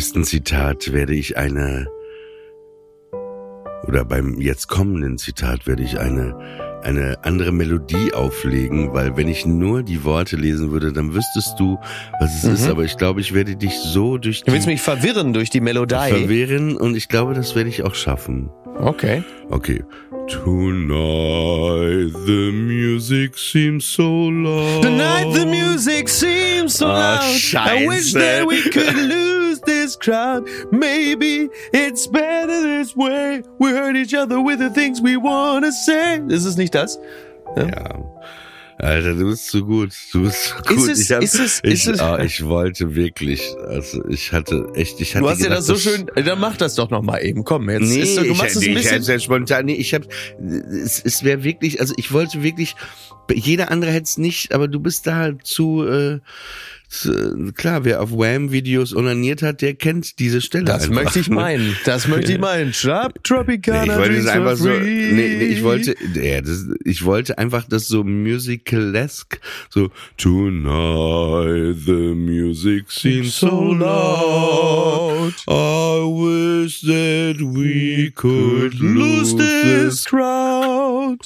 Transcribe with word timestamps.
nächsten 0.00 0.24
Zitat 0.24 0.94
werde 0.94 1.12
ich 1.14 1.36
eine, 1.36 1.86
oder 3.86 4.02
beim 4.06 4.40
jetzt 4.40 4.66
kommenden 4.68 5.18
Zitat 5.18 5.66
werde 5.66 5.82
ich 5.82 5.98
eine, 6.00 6.34
eine 6.82 7.22
andere 7.22 7.52
Melodie 7.52 8.14
auflegen, 8.14 8.94
weil 8.94 9.18
wenn 9.18 9.28
ich 9.28 9.44
nur 9.44 9.82
die 9.82 10.02
Worte 10.02 10.36
lesen 10.36 10.70
würde, 10.70 10.94
dann 10.94 11.12
wüsstest 11.12 11.60
du, 11.60 11.78
was 12.18 12.34
es 12.34 12.44
ist. 12.44 12.66
Aber 12.70 12.82
ich 12.84 12.96
glaube, 12.96 13.20
ich 13.20 13.34
werde 13.34 13.56
dich 13.56 13.74
so 13.74 14.16
durch 14.16 14.38
Du 14.40 14.46
die 14.46 14.52
willst 14.52 14.66
mich 14.68 14.80
verwirren 14.80 15.34
durch 15.34 15.50
die 15.50 15.60
Melodie. 15.60 16.08
verwehren 16.08 16.78
und 16.78 16.96
ich 16.96 17.08
glaube, 17.08 17.34
das 17.34 17.54
werde 17.54 17.68
ich 17.68 17.82
auch 17.82 17.94
schaffen. 17.94 18.48
Okay. 18.78 19.22
Okay. 19.50 19.84
Tonight 20.28 22.14
the 22.24 22.50
music 22.52 23.36
seems 23.36 23.84
so 23.84 24.30
loud. 24.30 24.82
Tonight 24.82 25.34
the 25.34 25.44
music 25.44 26.08
seems 26.08 26.78
so 26.78 26.86
Ah, 26.86 27.20
loud. 27.20 27.66
I 27.68 27.86
wish 27.86 28.14
that 28.14 28.46
we 28.48 28.62
could 28.70 28.94
lose 28.96 29.29
this 29.66 29.98
crowd. 29.98 30.44
Maybe 30.70 31.48
it's 31.72 32.06
better 32.06 32.62
this 32.62 32.96
way. 32.96 33.42
We 33.58 33.70
hurt 33.70 33.96
each 33.96 34.14
other 34.14 34.40
with 34.44 34.58
the 34.58 34.70
things 34.70 35.00
we 35.02 35.16
wanna 35.16 35.72
say. 35.72 36.20
Ist 36.28 36.44
es 36.44 36.56
nicht 36.56 36.74
das? 36.74 36.98
Ja. 37.56 38.04
Alter, 38.82 39.14
du 39.14 39.26
bist 39.28 39.50
so 39.50 39.62
gut. 39.62 39.90
Du 40.10 40.22
bist 40.22 40.54
so 40.66 40.74
gut. 40.74 40.88
es- 40.88 41.00
ich, 41.00 41.12
hab, 41.12 41.22
ist 41.22 41.34
es- 41.38 41.60
ich, 41.62 41.72
ist 41.72 41.86
es- 41.86 42.00
ah, 42.00 42.18
ich 42.24 42.42
wollte 42.46 42.94
wirklich, 42.94 43.42
also 43.68 44.02
ich 44.08 44.32
hatte 44.32 44.68
echt, 44.74 44.98
ich 45.02 45.14
hatte 45.14 45.24
Du 45.24 45.28
hast 45.30 45.38
ja 45.40 45.44
gedacht, 45.48 45.58
das 45.58 45.66
so 45.66 45.76
schön. 45.76 46.06
Dann 46.14 46.40
mach 46.40 46.56
das 46.56 46.76
doch 46.76 46.88
noch 46.88 47.02
mal 47.02 47.18
eben. 47.18 47.44
Komm, 47.44 47.68
jetzt 47.68 47.82
Nee, 47.82 48.00
ist 48.00 48.14
so, 48.14 48.22
du 48.22 48.32
machst 48.34 48.42
ich, 48.42 48.56
es 48.56 48.56
ein 48.56 48.60
nee, 48.72 48.80
ich 48.80 48.88
bisschen. 48.88 49.02
ja 49.02 49.18
spontan, 49.18 49.66
nee, 49.66 49.74
ich 49.74 49.92
hab, 49.92 50.04
es, 50.82 51.02
es 51.04 51.22
wäre 51.24 51.44
wirklich, 51.44 51.78
also 51.78 51.92
ich 51.98 52.10
wollte 52.10 52.42
wirklich, 52.42 52.74
jeder 53.34 53.70
andere 53.70 53.90
hätte 53.90 54.04
es 54.04 54.16
nicht, 54.16 54.54
aber 54.54 54.66
du 54.66 54.80
bist 54.80 55.06
da 55.06 55.32
zu, 55.44 55.84
äh, 55.86 56.20
zu, 56.20 56.20
klar, 57.54 57.84
wer 57.84 58.02
auf 58.02 58.10
Wham-Videos 58.10 58.94
onaniert 58.96 59.42
hat, 59.42 59.62
der 59.62 59.74
kennt 59.74 60.18
diese 60.18 60.40
Stelle 60.40 60.64
Das 60.64 60.84
einfach. 60.88 61.04
möchte 61.04 61.20
ich 61.20 61.30
meinen. 61.30 61.76
Das 61.84 62.08
möchte 62.08 62.32
ich 62.32 62.38
meinen. 62.40 62.72
Sharp 62.72 63.22
Tropicana. 63.22 63.84
Nee, 63.84 63.92
ich 63.92 63.98
wollte 63.98 64.16
es 64.16 64.26
einfach 64.26 64.56
so, 64.56 64.68
nee, 64.68 65.12
nee, 65.12 65.44
ich 65.44 65.62
wollte, 65.62 65.94
ja, 66.20 66.40
das, 66.40 66.66
ich 66.84 67.04
wollte 67.04 67.38
einfach 67.38 67.64
das 67.68 67.86
so 67.86 68.02
musical-esque, 68.02 69.40
so, 69.68 69.90
tonight 70.16 71.76
the 71.86 72.14
music 72.14 72.90
seems 72.90 73.36
so 73.38 73.72
loud, 73.72 75.34
I 75.48 76.02
wish 76.02 76.80
that 76.82 77.36
we 77.40 78.10
could 78.14 78.74
lose 78.80 79.36
this 79.36 80.04
crowd. 80.04 81.18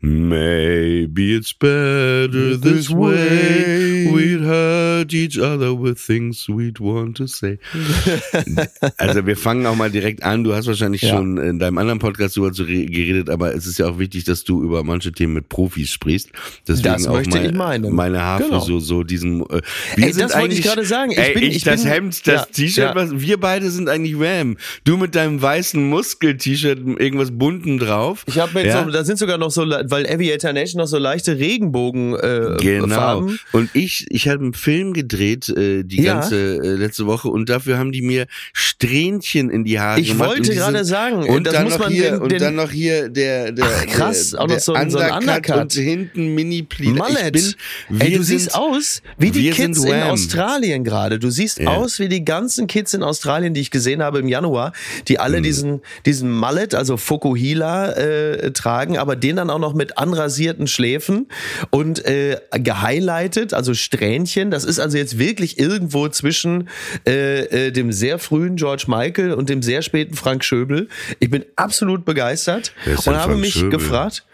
Maybe 0.00 1.34
it's 1.34 1.52
better 1.52 2.56
this 2.60 2.88
way. 2.88 4.06
We'd 4.12 4.40
hurt 4.42 5.12
each 5.12 5.36
other 5.38 5.72
with 5.74 5.98
things 5.98 6.46
we'd 6.48 6.78
want 6.78 7.16
to 7.16 7.26
say. 7.26 7.58
also 8.96 9.26
wir 9.26 9.36
fangen 9.36 9.66
auch 9.66 9.74
mal 9.74 9.90
direkt 9.90 10.22
an. 10.22 10.44
Du 10.44 10.54
hast 10.54 10.66
wahrscheinlich 10.68 11.02
Ja. 11.02 11.16
schon 11.16 11.36
in 11.38 11.58
deinem 11.58 11.78
anderen 11.78 11.98
Podcast 11.98 12.36
darüber 12.36 12.52
geredet, 12.52 13.28
aber 13.28 13.54
es 13.54 13.66
ist 13.66 13.78
ja 13.80 13.86
auch 13.88 13.98
wichtig, 13.98 14.22
dass 14.22 14.44
du 14.44 14.62
über 14.62 14.84
manche 14.84 15.10
Themen 15.10 15.32
mit 15.34 15.48
Profis 15.48 15.90
sprichst. 15.90 16.30
Deswegen 16.68 16.84
Das 16.94 17.06
auch 17.08 17.14
möchte 17.14 17.36
mein, 17.36 17.46
ich 17.46 17.52
meinen. 17.54 17.92
meine 17.94 18.22
Haarfrisur 18.22 18.58
Genau. 18.60 18.78
so 18.78 19.02
diesen. 19.02 19.40
Äh, 19.50 19.62
wir 19.96 20.06
Ey, 20.06 20.12
das 20.12 20.36
wollte 20.36 20.54
ich 20.54 20.62
gerade 20.62 20.84
sagen. 20.84 21.10
Ich 21.10 21.18
ey, 21.18 21.34
bin- 21.34 21.42
ich, 21.42 21.56
ich 21.56 21.64
das 21.64 21.82
bin- 21.82 21.90
Hemd, 21.92 22.24
das 22.26 22.34
ja, 22.42 22.44
T-Shirt, 22.52 22.94
ja. 22.94 23.20
wir 23.20 23.40
beide 23.40 23.68
sind 23.70 23.88
eigentlich 23.88 24.18
Wham. 24.20 24.56
Du 24.84 24.96
mit 24.96 25.16
deinem 25.16 25.42
weißen 25.42 25.82
Muskel-T-Shirt, 25.88 26.78
irgendwas 26.98 27.32
bunten 27.32 27.78
drauf. 27.78 28.22
Ich 28.28 28.38
habe 28.38 28.62
Ja. 28.62 28.84
so, 28.84 28.90
da 28.92 29.02
sind 29.02 29.18
sogar 29.18 29.38
noch 29.38 29.50
so, 29.50 29.64
weil 29.90 30.06
Aviator 30.06 30.52
Nation 30.52 30.80
noch 30.80 30.86
so 30.88 30.98
leichte 30.98 31.38
Regenbogen 31.38 32.14
äh, 32.14 32.56
Genau. 32.60 32.94
Farben. 32.94 33.38
Und 33.52 33.70
ich, 33.74 34.06
ich 34.10 34.28
habe 34.28 34.42
einen 34.44 34.54
Film 34.54 34.92
gedreht 34.92 35.48
äh, 35.48 35.82
die 35.84 36.02
Ja. 36.02 36.14
ganze 36.14 36.56
äh, 36.56 36.74
letzte 36.74 37.06
Woche 37.06 37.28
und 37.28 37.48
dafür 37.48 37.78
haben 37.78 37.92
die 37.92 38.02
mir 38.02 38.26
Strähnchen 38.52 39.50
in 39.50 39.64
die 39.64 39.80
Haare 39.80 40.00
Ich 40.00 40.08
gemacht. 40.08 40.28
wollte 40.28 40.40
und 40.42 40.48
die 40.50 40.54
gerade 40.56 40.84
sagen, 40.84 41.24
und 41.28 41.44
das 41.46 41.54
dann 41.54 41.64
muss 41.64 41.72
noch 41.74 41.80
man 41.80 41.92
hier 41.92 42.10
den- 42.12 42.20
und 42.20 42.40
dann 42.40 42.54
noch 42.54 42.70
hier 42.70 43.08
der 43.08 43.52
der 43.52 43.64
Ach, 43.66 43.86
krass, 43.86 44.30
der, 44.30 44.40
auch 44.40 44.46
noch 44.48 44.58
so 44.58 44.72
ein- 44.74 44.90
so 44.90 44.98
ein 44.98 45.12
Undercut. 45.12 45.60
und 45.62 45.72
hinten 45.72 46.34
Mini 46.34 46.62
Pleat. 46.62 46.94
Mallet. 46.94 47.36
Ich 47.36 47.56
bin, 47.88 48.00
Ey, 48.00 48.10
du 48.16 48.22
sind, 48.22 48.38
siehst 48.40 48.54
aus 48.54 49.02
wie 49.18 49.30
die 49.30 49.50
Kids 49.50 49.84
in. 49.84 49.92
Australien 50.02 50.84
gerade. 50.84 51.18
Du 51.18 51.30
siehst 51.30 51.58
Ja. 51.58 51.70
aus 51.70 51.98
wie 51.98 52.08
die 52.08 52.24
ganzen 52.24 52.66
Kids 52.66 52.94
in 52.94 53.02
Australien, 53.02 53.54
die 53.54 53.60
ich 53.60 53.70
gesehen 53.70 54.02
habe 54.02 54.18
im 54.20 54.28
Januar, 54.28 54.72
die 55.08 55.18
alle 55.18 55.40
diesen 55.42 55.80
diesen 56.06 56.30
Mallet, 56.30 56.74
also 56.74 56.96
Fokuhila 56.96 57.92
äh, 57.92 58.52
tragen, 58.52 58.96
aber 58.98 59.16
den 59.16 59.36
dann 59.36 59.50
auch 59.50 59.58
noch 59.58 59.74
mit 59.78 59.96
anrasierten 59.96 60.66
Schläfen 60.66 61.28
und 61.70 62.04
äh, 62.04 62.38
gehighlightet, 62.52 63.54
also 63.54 63.72
Strähnchen. 63.72 64.50
Das 64.50 64.64
ist 64.64 64.78
also 64.78 64.98
jetzt 64.98 65.18
wirklich 65.18 65.58
irgendwo 65.58 66.08
zwischen 66.08 66.68
äh, 67.06 67.68
äh, 67.68 67.72
dem 67.72 67.92
sehr 67.92 68.18
frühen 68.18 68.56
George 68.56 68.84
Michael 68.88 69.32
und 69.32 69.48
dem 69.48 69.62
sehr 69.62 69.80
späten 69.80 70.14
Frank 70.14 70.44
Schöbel. 70.44 70.88
Ich 71.20 71.30
bin 71.30 71.46
absolut 71.56 72.04
begeistert 72.04 72.72
und 72.84 73.06
denn 73.06 73.14
habe 73.14 73.32
Frank 73.32 73.40
mich 73.40 73.54
Schöbel? 73.54 73.70
gefragt. 73.70 74.24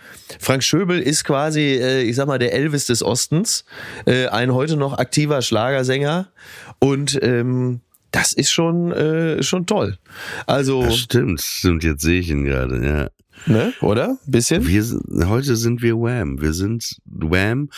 Frank 0.41 0.65
Schöbel 0.65 1.01
ist 1.01 1.25
quasi, 1.25 1.61
äh, 1.61 2.03
ich 2.03 2.17
sag 2.17 2.27
mal, 2.27 2.39
der 2.39 2.53
Elvis 2.53 2.87
des 2.87 3.03
Ostens, 3.03 3.65
äh, 4.07 4.27
ein 4.27 4.53
heute 4.53 4.77
noch 4.77 4.99
aktiver 4.99 5.43
Schlagersänger 5.43 6.29
und 6.79 7.19
ähm, 7.23 7.81
das 8.15 8.33
ist 8.33 8.53
schon 8.53 8.93
äh, 8.93 9.43
schon 9.43 9.67
toll. 9.67 9.99
Also, 10.47 10.85
Das 10.85 10.99
stimmt, 10.99 11.41
stimmt, 11.41 11.83
jetzt 11.83 12.03
sehe 12.03 12.21
ich 12.21 12.31
ihn 12.31 12.45
gerade, 12.45 12.85
ja. 12.87 13.53
ne, 13.53 13.73
oder? 13.81 14.19
Bisschen? 14.27 14.67
Wir 14.69 14.85
heute 15.29 15.57
sind 15.57 15.83
wir 15.83 15.97
Wham. 15.97 16.41
Wir 16.41 16.53
sind 16.53 16.97
Wham. 17.05 17.71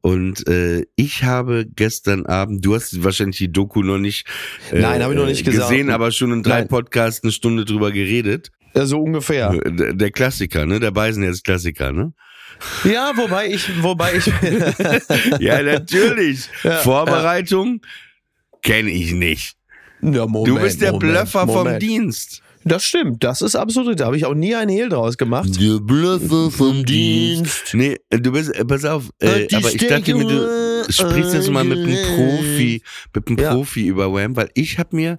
Und 0.00 0.48
äh, 0.48 0.86
ich 0.96 1.24
habe 1.24 1.66
gestern 1.76 2.24
Abend, 2.24 2.64
du 2.64 2.74
hast 2.74 3.04
wahrscheinlich 3.04 3.36
die 3.36 3.52
Doku 3.52 3.82
noch 3.82 3.98
nicht, 3.98 4.26
äh, 4.70 4.80
Nein, 4.80 5.02
habe 5.02 5.12
ich 5.12 5.20
noch 5.20 5.26
nicht 5.26 5.44
gesehen, 5.44 5.86
gesagt. 5.86 5.90
aber 5.90 6.10
schon 6.10 6.32
in 6.32 6.42
drei 6.42 6.60
Nein. 6.60 6.68
Podcasts 6.68 7.22
eine 7.22 7.32
Stunde 7.32 7.66
drüber 7.66 7.92
geredet. 7.92 8.50
Ja, 8.74 8.86
so 8.86 8.98
ungefähr. 8.98 9.50
Der, 9.50 9.92
der 9.92 10.10
Klassiker, 10.10 10.64
ne? 10.64 10.80
Der 10.80 10.92
Beisenherz-Klassiker, 10.92 11.92
ne? 11.92 12.14
Ja, 12.84 13.12
wobei 13.14 13.48
ich, 13.48 13.68
wobei 13.82 14.14
ich. 14.16 14.26
Ja, 15.40 15.62
natürlich. 15.62 16.48
Ja, 16.62 16.78
Vorbereitung 16.78 17.82
kenne 18.62 18.90
ich 18.90 19.12
nicht. 19.12 19.56
Ja, 20.02 20.26
Moment, 20.26 20.48
Du 20.48 20.60
bist 20.60 20.80
der 20.80 20.92
Moment, 20.92 21.12
Blöffer 21.12 21.46
vom 21.46 21.54
Moment. 21.54 21.82
Dienst. 21.82 22.42
Das 22.64 22.84
stimmt, 22.84 23.24
das 23.24 23.42
ist 23.42 23.56
absolut. 23.56 23.98
Da 23.98 24.06
habe 24.06 24.16
ich 24.16 24.24
auch 24.24 24.34
nie 24.34 24.54
einen 24.54 24.70
Hehl 24.70 24.88
draus 24.88 25.16
gemacht. 25.16 25.48
Der 25.60 25.80
Blöffer 25.80 26.50
vom 26.50 26.84
Dienst. 26.84 27.74
Nee, 27.74 27.98
du 28.10 28.30
bist, 28.32 28.54
äh, 28.54 28.64
pass 28.64 28.84
auf, 28.84 29.10
äh, 29.18 29.46
Die 29.46 29.56
aber 29.56 29.68
ich 29.68 29.84
dachte 29.86 30.14
mir, 30.14 30.24
du, 30.24 30.71
sprichst 30.88 31.34
jetzt 31.34 31.50
mal 31.50 31.64
mit 31.64 31.78
einem 31.78 31.96
Profi, 32.16 32.82
mit 33.14 33.28
einem 33.28 33.38
Ja. 33.38 33.54
Profi 33.54 33.86
über 33.86 34.12
Wham, 34.12 34.36
weil 34.36 34.50
ich 34.54 34.78
habe 34.78 34.96
mir 34.96 35.18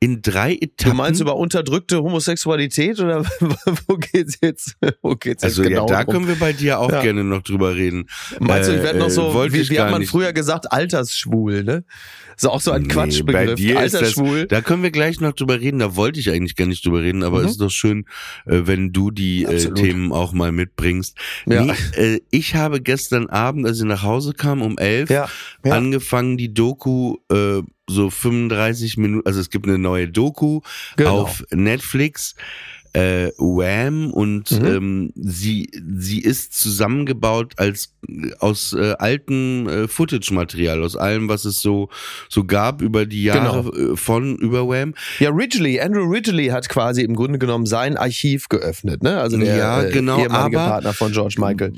in 0.00 0.22
drei 0.22 0.54
Etappen. 0.54 0.90
Du 0.92 0.96
meinst 0.96 1.20
über 1.20 1.36
unterdrückte 1.36 2.02
Homosexualität 2.02 2.98
oder 3.00 3.24
wo 3.86 3.96
geht's 3.96 4.38
jetzt? 4.42 4.76
Wo 5.02 5.10
geht's 5.14 5.42
jetzt 5.42 5.44
also 5.44 5.62
genau 5.62 5.86
ja, 5.88 5.98
da 5.98 6.04
drum? 6.04 6.14
können 6.14 6.28
wir 6.28 6.36
bei 6.36 6.52
dir 6.52 6.78
auch 6.78 6.90
Ja. 6.90 7.02
gerne 7.02 7.24
noch 7.24 7.42
drüber 7.42 7.74
reden. 7.76 8.06
Meinst 8.40 8.68
du, 8.68 8.74
ich 8.76 8.82
werde 8.82 8.98
noch 8.98 9.06
Äh, 9.06 9.10
so, 9.10 9.34
wollte 9.34 9.54
wie, 9.54 9.68
wie 9.70 9.80
hat 9.80 9.90
man 9.90 10.00
nicht. 10.00 10.10
früher 10.10 10.32
gesagt, 10.32 10.70
altersschwul, 10.72 11.64
ne? 11.64 11.84
Ist 12.36 12.46
auch 12.46 12.60
so 12.60 12.70
ein 12.72 12.82
Nee, 12.82 12.88
Quatschbegriff. 12.88 13.46
Bei 13.50 13.54
dir 13.54 13.82
ist 13.82 13.94
das, 13.94 14.00
altersschwul. 14.02 14.46
da 14.46 14.62
können 14.62 14.82
wir 14.82 14.90
gleich 14.90 15.20
noch 15.20 15.32
drüber 15.34 15.60
reden. 15.60 15.78
Da 15.78 15.96
wollte 15.96 16.18
ich 16.18 16.30
eigentlich 16.30 16.56
gar 16.56 16.66
nicht 16.66 16.84
drüber 16.84 17.02
reden, 17.02 17.22
aber 17.22 17.40
Mhm. 17.40 17.44
es 17.44 17.50
ist 17.52 17.60
doch 17.60 17.70
schön, 17.70 18.06
äh, 18.46 18.62
wenn 18.64 18.92
du 18.92 19.10
die 19.10 19.44
äh, 19.44 19.48
Absolut. 19.54 19.78
Themen 19.78 20.12
auch 20.12 20.32
mal 20.32 20.50
mitbringst. 20.50 21.16
Ja. 21.46 21.62
Nee, 21.64 21.72
äh, 21.96 22.20
ich 22.30 22.54
habe 22.54 22.80
gestern 22.80 23.28
Abend, 23.28 23.66
als 23.66 23.78
ich 23.78 23.84
nach 23.84 24.02
Hause 24.02 24.32
kam, 24.32 24.62
um 24.62 24.78
elf, 24.78 25.10
ja, 25.12 25.28
ja. 25.64 25.72
angefangen, 25.76 26.36
die 26.36 26.52
Doku 26.54 27.16
äh, 27.30 27.62
so 27.88 28.10
35 28.10 28.96
Minuten, 28.96 29.26
also 29.26 29.40
es 29.40 29.50
gibt 29.50 29.66
eine 29.66 29.78
neue 29.78 30.08
Doku 30.08 30.60
Genau. 30.96 31.20
auf 31.22 31.44
Netflix. 31.50 32.34
Äh, 32.94 33.30
Wham 33.38 34.10
und 34.12 34.50
Mhm. 34.50 34.66
ähm, 34.66 35.12
sie 35.16 35.70
sie 35.98 36.20
ist 36.20 36.52
zusammengebaut 36.52 37.54
als 37.56 37.94
aus 38.38 38.74
äh, 38.74 38.92
altem 38.98 39.66
äh, 39.66 39.88
Footage-Material 39.88 40.82
aus 40.82 40.94
allem 40.96 41.26
was 41.26 41.46
es 41.46 41.62
so 41.62 41.88
so 42.28 42.44
gab 42.44 42.82
über 42.82 43.06
die 43.06 43.22
Jahre 43.22 43.62
Genau. 43.70 43.92
äh, 43.94 43.96
von 43.96 44.36
über 44.36 44.68
Wham 44.68 44.92
Ja, 45.20 45.30
Ridgely, 45.30 45.80
Andrew 45.80 46.04
Ridgely 46.04 46.48
hat 46.48 46.68
quasi 46.68 47.00
im 47.00 47.16
Grunde 47.16 47.38
genommen 47.38 47.64
sein 47.64 47.96
Archiv 47.96 48.50
geöffnet, 48.50 49.02
ne? 49.02 49.18
Also 49.22 49.38
der 49.38 49.56
Ja, 49.56 49.82
äh, 49.84 49.90
genau, 49.90 50.18
ehemalige 50.20 50.60
aber- 50.60 50.68
Partner 50.72 50.92
von 50.92 51.12
George 51.12 51.36
Michael. 51.38 51.72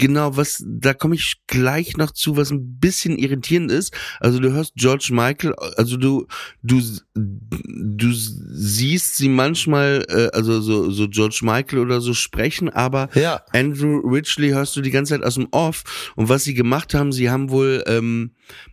Genau, 0.00 0.34
was, 0.34 0.64
da 0.66 0.94
komme 0.94 1.14
ich 1.14 1.34
gleich 1.46 1.98
noch 1.98 2.10
zu, 2.10 2.38
was 2.38 2.50
ein 2.50 2.78
bisschen 2.78 3.18
irritierend 3.18 3.70
ist. 3.70 3.94
Also 4.18 4.40
du 4.40 4.50
hörst 4.50 4.72
George 4.76 5.10
Michael, 5.12 5.54
also 5.76 5.98
du, 5.98 6.26
du, 6.62 6.80
du 7.14 8.10
siehst 8.10 9.18
sie 9.18 9.28
manchmal, 9.28 10.06
äh, 10.08 10.34
also 10.34 10.62
so, 10.62 10.90
so 10.90 11.06
George 11.06 11.40
Michael 11.42 11.80
oder 11.80 12.00
so 12.00 12.14
sprechen, 12.14 12.70
aber 12.70 13.10
Ja. 13.14 13.42
Andrew 13.52 13.98
Ridgely 13.98 14.52
hörst 14.52 14.74
du 14.74 14.80
die 14.80 14.90
ganze 14.90 15.12
Zeit 15.12 15.22
aus 15.22 15.34
dem 15.34 15.48
Off. 15.50 16.12
Und 16.16 16.30
was 16.30 16.44
sie 16.44 16.54
gemacht 16.54 16.94
haben, 16.94 17.12
sie 17.12 17.28
haben 17.28 17.50
wohl 17.50 17.84
ähm, 17.86 18.30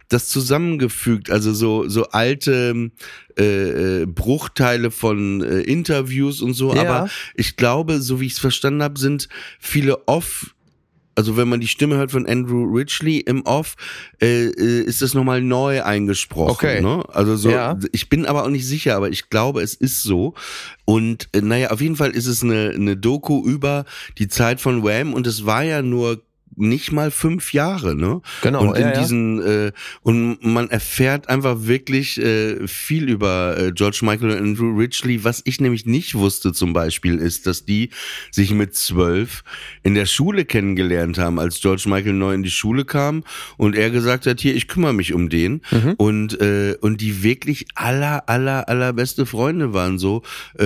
das 0.07 0.29
zusammengefügt, 0.29 1.29
also 1.29 1.53
so 1.53 1.89
so 1.89 2.05
alte 2.05 2.91
äh, 3.37 4.01
äh, 4.01 4.05
Bruchteile 4.05 4.91
von 4.91 5.41
äh, 5.43 5.59
Interviews 5.59 6.41
und 6.41 6.53
so. 6.53 6.73
Ja. 6.73 6.81
Aber 6.81 7.09
ich 7.35 7.57
glaube, 7.57 7.99
so 8.01 8.21
wie 8.21 8.27
ich 8.27 8.33
es 8.33 8.39
verstanden 8.39 8.81
habe, 8.81 8.97
sind 8.97 9.27
viele 9.59 10.07
Off 10.07 10.55
also 11.17 11.35
wenn 11.35 11.49
man 11.49 11.59
die 11.59 11.67
Stimme 11.67 11.95
hört 11.97 12.11
von 12.11 12.27
Andrew 12.27 12.63
Ridgely 12.63 13.17
im 13.21 13.43
Off, 13.45 13.75
äh, 14.21 14.45
äh, 14.45 14.83
ist 14.83 15.01
das 15.01 15.15
nochmal 15.15 15.41
neu 15.41 15.81
eingesprochen. 15.83 16.51
Okay. 16.51 16.81
Ne? 16.81 17.03
Also 17.11 17.35
so, 17.35 17.49
Ja. 17.49 17.77
ich 17.91 18.07
bin 18.07 18.27
aber 18.27 18.43
auch 18.43 18.49
nicht 18.49 18.67
sicher, 18.67 18.95
aber 18.95 19.09
ich 19.09 19.29
glaube, 19.31 19.61
es 19.61 19.73
ist 19.73 20.03
so. 20.03 20.35
Und 20.85 21.27
äh, 21.33 21.41
naja, 21.41 21.71
auf 21.71 21.81
jeden 21.81 21.95
Fall 21.95 22.11
ist 22.11 22.27
es 22.27 22.43
eine, 22.43 22.71
eine 22.75 22.95
Doku 22.95 23.43
über 23.43 23.85
die 24.19 24.27
Zeit 24.27 24.61
von 24.61 24.83
Wham 24.83 25.15
und 25.15 25.25
es 25.25 25.45
war 25.45 25.63
ja 25.63 25.81
nur 25.81 26.21
nicht 26.55 26.91
mal 26.91 27.11
fünf 27.11 27.53
Jahre, 27.53 27.95
ne? 27.95 28.21
Genau, 28.41 28.61
Und 28.61 28.75
in 28.77 28.81
ja, 28.83 28.93
ja. 28.93 28.99
diesen 28.99 29.41
äh, 29.41 29.71
und 30.01 30.43
man 30.43 30.69
erfährt 30.69 31.29
einfach 31.29 31.57
wirklich 31.61 32.19
äh, 32.19 32.67
viel 32.67 33.09
über 33.09 33.57
äh, 33.57 33.71
George 33.71 33.99
Michael 34.01 34.31
und 34.31 34.37
Andrew 34.37 34.75
Ridgely. 34.75 35.23
Was 35.23 35.41
ich 35.45 35.59
nämlich 35.61 35.85
nicht 35.85 36.15
wusste 36.15 36.53
zum 36.53 36.73
Beispiel 36.73 37.17
ist, 37.17 37.45
dass 37.47 37.65
die 37.65 37.89
sich 38.31 38.51
mit 38.51 38.75
zwölf 38.75 39.43
in 39.83 39.93
der 39.95 40.05
Schule 40.05 40.45
kennengelernt 40.45 41.17
haben, 41.17 41.39
als 41.39 41.59
George 41.61 41.83
Michael 41.87 42.13
neu 42.13 42.33
in 42.33 42.43
die 42.43 42.49
Schule 42.51 42.85
kam 42.85 43.23
und 43.57 43.75
er 43.75 43.89
gesagt 43.91 44.25
hat, 44.25 44.39
hier, 44.39 44.55
ich 44.55 44.67
kümmere 44.67 44.93
mich 44.93 45.13
um 45.13 45.29
den 45.29 45.61
Mhm. 45.71 45.93
und 45.97 46.39
äh, 46.41 46.75
und 46.81 47.01
die 47.01 47.23
wirklich 47.23 47.65
aller 47.75 48.29
aller 48.29 48.69
allerbeste 48.69 49.25
Freunde 49.25 49.73
waren 49.73 49.97
so 49.99 50.23
äh, 50.59 50.65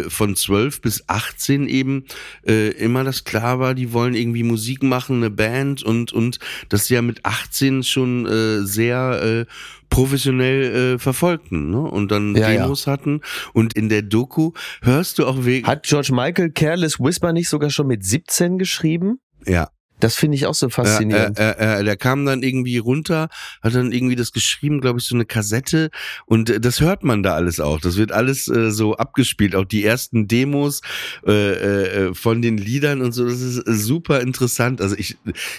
äh, 0.00 0.10
von 0.10 0.36
zwölf 0.36 0.80
bis 0.80 1.04
18 1.08 1.68
eben 1.68 2.04
äh, 2.46 2.68
immer 2.72 3.04
das 3.04 3.24
klar 3.24 3.58
war, 3.60 3.74
die 3.74 3.92
wollen 3.92 4.14
irgendwie 4.14 4.42
Musik 4.42 4.82
machen, 4.82 5.21
eine 5.22 5.30
Band 5.30 5.82
und 5.82 6.12
und 6.12 6.38
das 6.68 6.88
ja 6.88 7.02
mit 7.02 7.24
18 7.24 7.82
schon 7.82 8.26
äh, 8.26 8.66
sehr 8.66 9.22
äh, 9.22 9.52
professionell 9.88 10.94
äh, 10.94 10.98
verfolgten 10.98 11.70
ne? 11.70 11.80
und 11.80 12.10
dann 12.10 12.34
Ja, 12.34 12.50
ja. 12.50 12.62
Demos 12.62 12.86
hatten 12.86 13.20
und 13.52 13.74
in 13.74 13.88
der 13.88 14.02
Doku 14.02 14.52
hörst 14.82 15.18
du 15.18 15.26
auch 15.26 15.44
wegen 15.44 15.66
Hat 15.66 15.84
George 15.84 16.12
Michael 16.12 16.50
Careless 16.50 16.98
Whisper 16.98 17.32
nicht 17.32 17.48
sogar 17.48 17.70
schon 17.70 17.86
mit 17.86 18.04
17 18.04 18.58
geschrieben? 18.58 19.20
ja 19.46 19.68
Das 20.02 20.16
finde 20.16 20.36
ich 20.36 20.46
auch 20.46 20.54
so 20.54 20.68
faszinierend. 20.68 21.38
Äh, 21.38 21.50
äh, 21.52 21.80
äh, 21.80 21.84
der 21.84 21.96
kam 21.96 22.26
dann 22.26 22.42
irgendwie 22.42 22.78
runter, 22.78 23.28
hat 23.62 23.74
dann 23.74 23.92
irgendwie 23.92 24.16
das 24.16 24.32
geschrieben, 24.32 24.80
glaube 24.80 24.98
ich, 24.98 25.06
so 25.06 25.14
eine 25.14 25.24
Kassette 25.24 25.90
und 26.26 26.50
äh, 26.50 26.60
das 26.60 26.80
hört 26.80 27.04
man 27.04 27.22
da 27.22 27.34
alles 27.34 27.60
auch. 27.60 27.80
Das 27.80 27.96
wird 27.96 28.12
alles 28.12 28.48
äh, 28.48 28.70
so 28.70 28.96
abgespielt, 28.96 29.54
auch 29.54 29.64
die 29.64 29.84
ersten 29.84 30.26
Demos 30.28 30.80
äh, 31.26 31.52
äh, 31.52 32.14
von 32.14 32.42
den 32.42 32.58
Liedern 32.58 33.00
und 33.00 33.12
so. 33.12 33.24
Das 33.28 33.40
ist 33.40 33.58
äh, 33.66 33.72
super 33.74 34.20
interessant. 34.20 34.80
Also 34.80 34.96
ich 34.96 35.16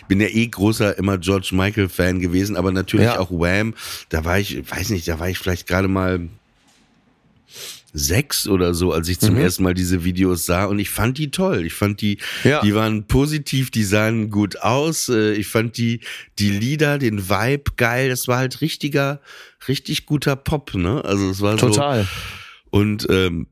bin 0.08 0.20
ja 0.20 0.28
eh 0.28 0.48
großer 0.48 0.98
immer 0.98 1.18
George 1.18 1.50
Michael 1.54 1.90
Fan 1.90 2.20
gewesen, 2.20 2.56
aber 2.58 2.72
natürlich 2.72 3.06
Ja. 3.06 3.20
auch 3.20 3.32
Wham. 3.32 3.74
Da 4.10 4.26
war 4.26 4.40
ich, 4.40 4.70
weiß 4.70 4.90
nicht, 4.90 5.08
da 5.08 5.20
war 5.20 5.30
ich 5.30 5.38
vielleicht 5.38 5.68
gerade 5.68 5.88
mal 5.88 6.28
sechs 7.94 8.48
oder 8.48 8.74
so, 8.74 8.92
als 8.92 9.08
ich 9.08 9.20
zum 9.20 9.36
Mhm. 9.36 9.42
ersten 9.42 9.64
Mal 9.64 9.76
diese 9.76 10.04
Videos 10.04 10.46
sah 10.46 10.66
und 10.66 10.80
ich 10.80 10.90
fand 10.90 11.18
die 11.20 11.30
toll. 11.32 11.64
Ich 11.66 11.74
fand 11.74 12.02
die, 12.02 12.18
Ja. 12.44 12.62
die 12.62 12.74
waren 12.74 13.06
positiv, 13.08 13.70
die 13.70 13.84
sahen 13.84 14.30
gut 14.32 14.60
aus. 14.62 15.10
Äh, 15.10 15.34
Ich 15.34 15.48
fand 15.48 15.78
die, 15.78 16.00
die 16.40 16.50
Lieder, 16.50 16.98
den 16.98 17.30
Vibe 17.30 17.72
geil. 17.78 18.10
Das 18.10 18.28
war 18.28 18.38
halt 18.38 18.62
richtiger, 18.62 19.22
richtig 19.68 20.06
guter 20.08 20.36
Pop, 20.36 20.74
ne? 20.74 21.04
Also 21.06 21.30
es 21.30 21.40
war 21.42 21.58
so. 21.60 21.68
Total. 21.70 22.08
Und 22.72 23.06
ähm, 23.10 23.48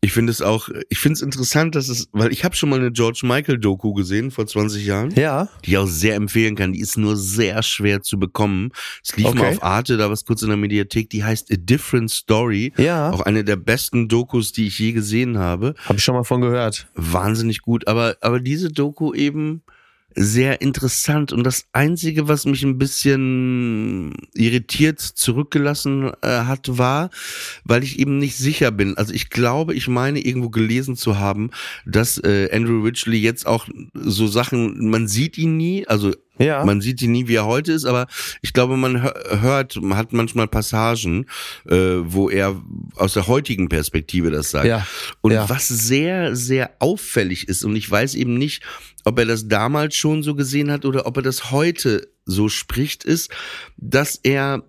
ich 0.00 0.12
finde 0.12 0.30
es 0.30 0.40
auch, 0.42 0.68
ich 0.90 0.98
finde 0.98 1.14
es 1.14 1.22
interessant, 1.22 1.74
dass 1.74 1.88
es, 1.88 2.08
weil 2.12 2.30
ich 2.32 2.44
habe 2.44 2.54
schon 2.54 2.68
mal 2.70 2.78
eine 2.78 2.92
George 2.92 3.20
Michael 3.24 3.58
Doku 3.58 3.94
gesehen 3.94 4.30
vor 4.30 4.46
20 4.46 4.86
Jahren, 4.86 5.10
Ja. 5.16 5.48
die 5.64 5.70
ich 5.70 5.78
auch 5.78 5.86
sehr 5.88 6.14
empfehlen 6.14 6.54
kann. 6.54 6.72
Die 6.72 6.80
ist 6.80 6.96
nur 6.96 7.16
sehr 7.16 7.62
schwer 7.64 8.00
zu 8.02 8.16
bekommen. 8.18 8.70
Es 9.04 9.16
lief 9.16 9.26
mal 9.34 9.40
Okay. 9.46 9.56
auf 9.56 9.62
Arte, 9.64 9.96
da 9.96 10.08
was 10.08 10.24
kurz 10.24 10.42
in 10.42 10.48
der 10.48 10.56
Mediathek. 10.56 11.10
Die 11.10 11.24
heißt 11.24 11.50
A 11.52 11.56
Different 11.58 12.10
Story. 12.12 12.72
Ja. 12.76 13.10
Auch 13.10 13.22
eine 13.22 13.42
der 13.42 13.56
besten 13.56 14.06
Dokus, 14.08 14.52
die 14.52 14.68
ich 14.68 14.78
je 14.78 14.92
gesehen 14.92 15.36
habe. 15.38 15.74
Habe 15.86 15.98
ich 15.98 16.04
schon 16.04 16.14
mal 16.14 16.24
von 16.24 16.40
gehört. 16.42 16.86
Wahnsinnig 16.94 17.60
gut. 17.62 17.88
Aber, 17.88 18.16
aber 18.20 18.38
diese 18.38 18.68
Doku 18.70 19.12
eben 19.14 19.62
sehr 20.18 20.60
interessant. 20.60 21.32
Und 21.32 21.44
das 21.44 21.66
Einzige, 21.72 22.28
was 22.28 22.44
mich 22.44 22.62
ein 22.64 22.78
bisschen 22.78 24.14
irritiert 24.34 25.00
zurückgelassen 25.00 26.10
äh, 26.22 26.28
hat, 26.28 26.78
war, 26.78 27.10
weil 27.64 27.84
ich 27.84 27.98
eben 27.98 28.18
nicht 28.18 28.36
sicher 28.36 28.70
bin. 28.70 28.96
Also 28.96 29.14
ich 29.14 29.30
glaube, 29.30 29.74
ich 29.74 29.88
meine 29.88 30.20
irgendwo 30.20 30.50
gelesen 30.50 30.96
zu 30.96 31.18
haben, 31.18 31.50
dass 31.86 32.18
äh, 32.18 32.48
Andrew 32.52 32.82
Ridgely 32.82 33.18
jetzt 33.18 33.46
auch 33.46 33.68
so 33.94 34.26
Sachen, 34.26 34.90
man 34.90 35.06
sieht 35.08 35.38
ihn 35.38 35.56
nie, 35.56 35.86
also 35.86 36.12
Ja. 36.38 36.64
man 36.64 36.80
sieht 36.80 37.02
ihn 37.02 37.12
nie, 37.12 37.28
wie 37.28 37.34
er 37.36 37.46
heute 37.46 37.72
ist, 37.72 37.84
aber 37.84 38.06
ich 38.42 38.52
glaube, 38.52 38.76
man 38.76 38.98
hö- 39.02 39.40
hört, 39.40 39.76
man 39.82 39.96
hat 39.98 40.12
manchmal 40.12 40.48
Passagen, 40.48 41.26
äh, 41.66 41.76
wo 41.76 42.30
er 42.30 42.60
aus 42.96 43.14
der 43.14 43.26
heutigen 43.26 43.68
Perspektive 43.68 44.30
das 44.30 44.50
sagt. 44.50 44.66
Ja, 44.66 44.86
Und 45.20 45.32
ja. 45.32 45.48
was 45.48 45.68
sehr, 45.68 46.34
sehr 46.36 46.70
auffällig 46.78 47.48
ist, 47.48 47.64
und 47.64 47.74
ich 47.76 47.90
weiß 47.90 48.14
eben 48.14 48.34
nicht, 48.38 48.62
ob 49.04 49.18
er 49.18 49.24
das 49.26 49.48
damals 49.48 49.94
schon 49.96 50.22
so 50.22 50.34
gesehen 50.34 50.70
hat 50.70 50.84
oder 50.84 51.06
ob 51.06 51.16
er 51.16 51.22
das 51.22 51.50
heute 51.50 52.08
so 52.24 52.48
spricht, 52.48 53.04
ist, 53.04 53.30
dass 53.76 54.20
er, 54.22 54.62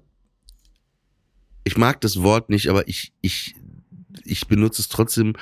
ich 1.64 1.78
mag 1.78 2.02
das 2.02 2.22
Wort 2.24 2.50
nicht, 2.50 2.68
aber 2.70 2.88
ich, 2.88 3.12
ich, 3.22 3.56
ich 4.24 4.48
benutze 4.48 4.82
es 4.82 4.88
trotzdem, 4.88 5.34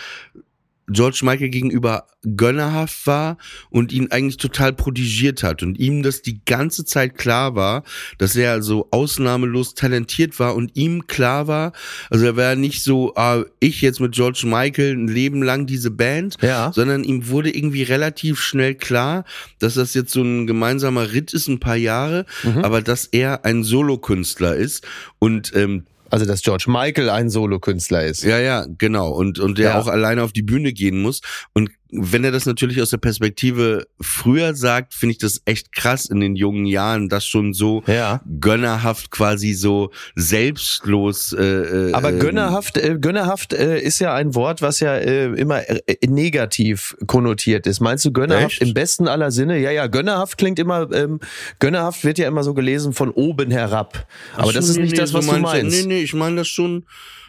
George 0.90 1.20
Michael 1.24 1.50
gegenüber 1.50 2.08
gönnerhaft 2.24 3.06
war 3.08 3.38
und 3.70 3.92
ihn 3.92 4.12
eigentlich 4.12 4.38
total 4.38 4.74
prodigiert 4.74 5.44
hat 5.44 5.62
und 5.64 5.78
ihm 5.80 6.02
das 6.02 6.22
die 6.22 6.40
ganze 6.46 6.86
Zeit 6.86 7.18
klar 7.18 7.56
war, 7.56 7.84
dass 8.18 8.36
er 8.36 8.62
so 8.62 8.88
ausnahmelos 8.92 9.76
talentiert 9.76 10.40
war 10.40 10.56
und 10.56 10.72
ihm 10.76 11.08
klar 11.08 11.48
war, 11.48 11.74
also 12.10 12.26
er 12.26 12.38
war 12.38 12.56
nicht 12.56 12.84
so, 12.84 13.14
ah, 13.16 13.44
ich 13.60 13.82
jetzt 13.82 14.00
mit 14.00 14.14
George 14.14 14.44
Michael 14.46 14.94
ein 14.96 15.08
Leben 15.08 15.44
lang 15.44 15.66
diese 15.68 15.92
Band, 15.92 16.38
Ja. 16.42 16.72
sondern 16.74 17.04
ihm 17.04 17.28
wurde 17.30 17.56
irgendwie 17.56 17.84
relativ 17.84 18.40
schnell 18.40 18.76
klar, 18.76 19.26
dass 19.60 19.76
das 19.76 19.94
jetzt 19.94 20.12
so 20.14 20.22
ein 20.22 20.48
gemeinsamer 20.48 21.12
Ritt 21.12 21.34
ist, 21.34 21.48
ein 21.48 21.60
paar 21.60 21.76
Jahre, 21.76 22.26
Mhm. 22.44 22.60
aber 22.64 22.82
dass 22.82 23.06
er 23.06 23.44
ein 23.46 23.64
Solokünstler 23.64 24.56
ist 24.56 24.86
und 25.20 25.52
ähm, 25.56 25.84
Also, 26.10 26.26
dass 26.26 26.42
George 26.42 26.66
Michael 26.68 27.10
ein 27.10 27.30
Solokünstler 27.30 28.06
ist. 28.06 28.24
ja, 28.24 28.40
ja, 28.40 28.66
genau. 28.78 29.12
Und, 29.12 29.40
und 29.40 29.58
der 29.58 29.72
Ja. 29.72 29.80
auch 29.80 29.88
alleine 29.88 30.24
auf 30.24 30.32
die 30.34 30.44
Bühne 30.44 30.74
gehen 30.74 31.02
muss. 31.02 31.22
Und 31.54 31.70
wenn 31.92 32.24
er 32.24 32.32
das 32.32 32.46
natürlich 32.46 32.82
aus 32.82 32.90
der 32.90 32.98
Perspektive 32.98 33.88
früher 34.02 34.54
sagt, 34.56 34.94
finde 34.94 35.12
ich 35.14 35.18
das 35.18 35.42
echt 35.46 35.72
krass 35.72 36.06
in 36.06 36.20
den 36.20 36.36
jungen 36.36 36.66
Jahren, 36.66 37.10
das 37.10 37.26
schon 37.26 37.54
so 37.54 37.84
Ja. 37.88 38.22
gönnerhaft 38.40 39.12
quasi 39.12 39.54
so 39.54 39.92
selbstlos. 40.16 41.34
Äh, 41.34 41.44
äh, 41.44 41.94
Aber 41.94 42.12
ähm, 42.12 42.20
gönnerhaft, 42.20 42.78
äh, 42.78 42.98
gönnerhaft 43.00 43.54
äh, 43.54 43.80
ist 43.80 44.00
ja 44.00 44.14
ein 44.14 44.36
Wort, 44.36 44.62
was 44.62 44.80
ja 44.80 44.96
äh, 44.96 45.26
immer 45.34 45.68
äh, 45.70 45.96
negativ 46.08 46.96
konnotiert 47.08 47.68
ist. 47.68 47.80
Meinst 47.80 48.06
du 48.06 48.12
gönnerhaft 48.12 48.54
Echt? 48.54 48.62
im 48.62 48.74
besten 48.74 49.08
aller 49.08 49.32
Sinne? 49.32 49.58
Ja, 49.60 49.72
ja, 49.72 49.88
gönnerhaft 49.88 50.38
klingt 50.38 50.60
immer, 50.60 50.92
ähm, 50.92 51.20
gönnerhaft 51.60 52.04
wird 52.04 52.18
ja 52.18 52.28
immer 52.28 52.44
so 52.44 52.54
gelesen 52.54 52.94
von 52.94 53.10
oben 53.12 53.52
herab. 53.52 54.08
Aber 54.36 54.50
Ach 54.50 54.54
das 54.54 54.66
so, 54.66 54.72
ist 54.72 54.78
nee, 54.78 54.84
nicht 54.84 54.92
nee, 54.92 54.98
das, 54.98 55.14
was 55.14 55.26
so 55.26 55.32
du 55.34 55.40
meinst 55.40 55.64
meinst. 55.64 55.88
Nee, 55.88 55.96
nee, 55.96 56.02
ich 56.02 56.14
meine 56.14 56.38
das 56.38 56.48
schon 56.48 56.86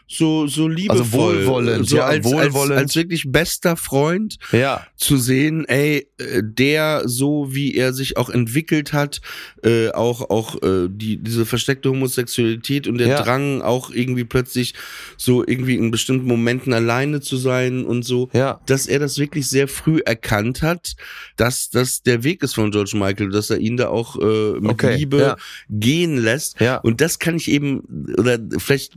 so 0.09 0.47
so 0.47 0.67
liebevoll, 0.67 1.47
wohlwollend, 1.47 1.89
so 1.89 1.99
ja, 1.99 2.07
als, 2.07 2.25
wohlwollend. 2.25 2.73
Als, 2.73 2.83
als 2.83 2.97
wirklich 2.97 3.25
bester 3.27 3.77
Freund 3.77 4.39
Ja, 4.53 4.87
zu 4.97 5.19
sehen, 5.19 5.67
ey, 5.67 6.09
äh, 6.19 6.43
der 6.43 7.03
so 7.07 7.49
wie 7.55 7.75
er 7.75 7.93
sich 7.93 8.17
auch 8.17 8.31
entwickelt 8.31 8.93
hat, 8.93 9.21
äh, 9.63 9.91
auch 9.91 10.31
auch 10.31 10.63
äh, 10.63 10.89
die 10.91 11.19
diese 11.19 11.45
versteckte 11.45 11.91
Homosexualität 11.91 12.89
und 12.89 12.99
der 12.99 13.09
Ja. 13.09 13.23
Drang 13.23 13.61
auch 13.61 13.91
irgendwie 13.91 14.25
plötzlich 14.25 14.75
so 15.17 15.47
irgendwie 15.47 15.77
in 15.77 15.91
bestimmten 15.91 16.27
Momenten 16.27 16.73
alleine 16.73 17.21
zu 17.21 17.37
sein 17.37 17.85
und 17.85 18.03
so, 18.05 18.31
ja. 18.33 18.61
dass 18.67 18.87
er 18.87 18.99
das 18.99 19.19
wirklich 19.19 19.49
sehr 19.49 19.69
früh 19.69 20.01
erkannt 20.05 20.63
hat, 20.63 20.97
dass 21.37 21.69
das 21.71 22.03
der 22.03 22.25
Weg 22.25 22.43
ist 22.43 22.55
von 22.55 22.71
George 22.71 22.93
Michael, 22.95 23.31
dass 23.31 23.51
er 23.51 23.59
ihn 23.59 23.77
da 23.77 23.89
auch 23.89 24.17
äh, 24.21 24.53
mit 24.61 24.71
Okay, 24.71 24.97
Liebe 24.97 25.21
ja. 25.21 25.37
gehen 25.69 26.17
lässt. 26.17 26.61
Ja. 26.61 26.77
Und 26.79 27.01
das 27.01 27.19
kann 27.19 27.37
ich 27.37 27.51
eben, 27.51 28.15
oder 28.17 28.39
vielleicht 28.59 28.97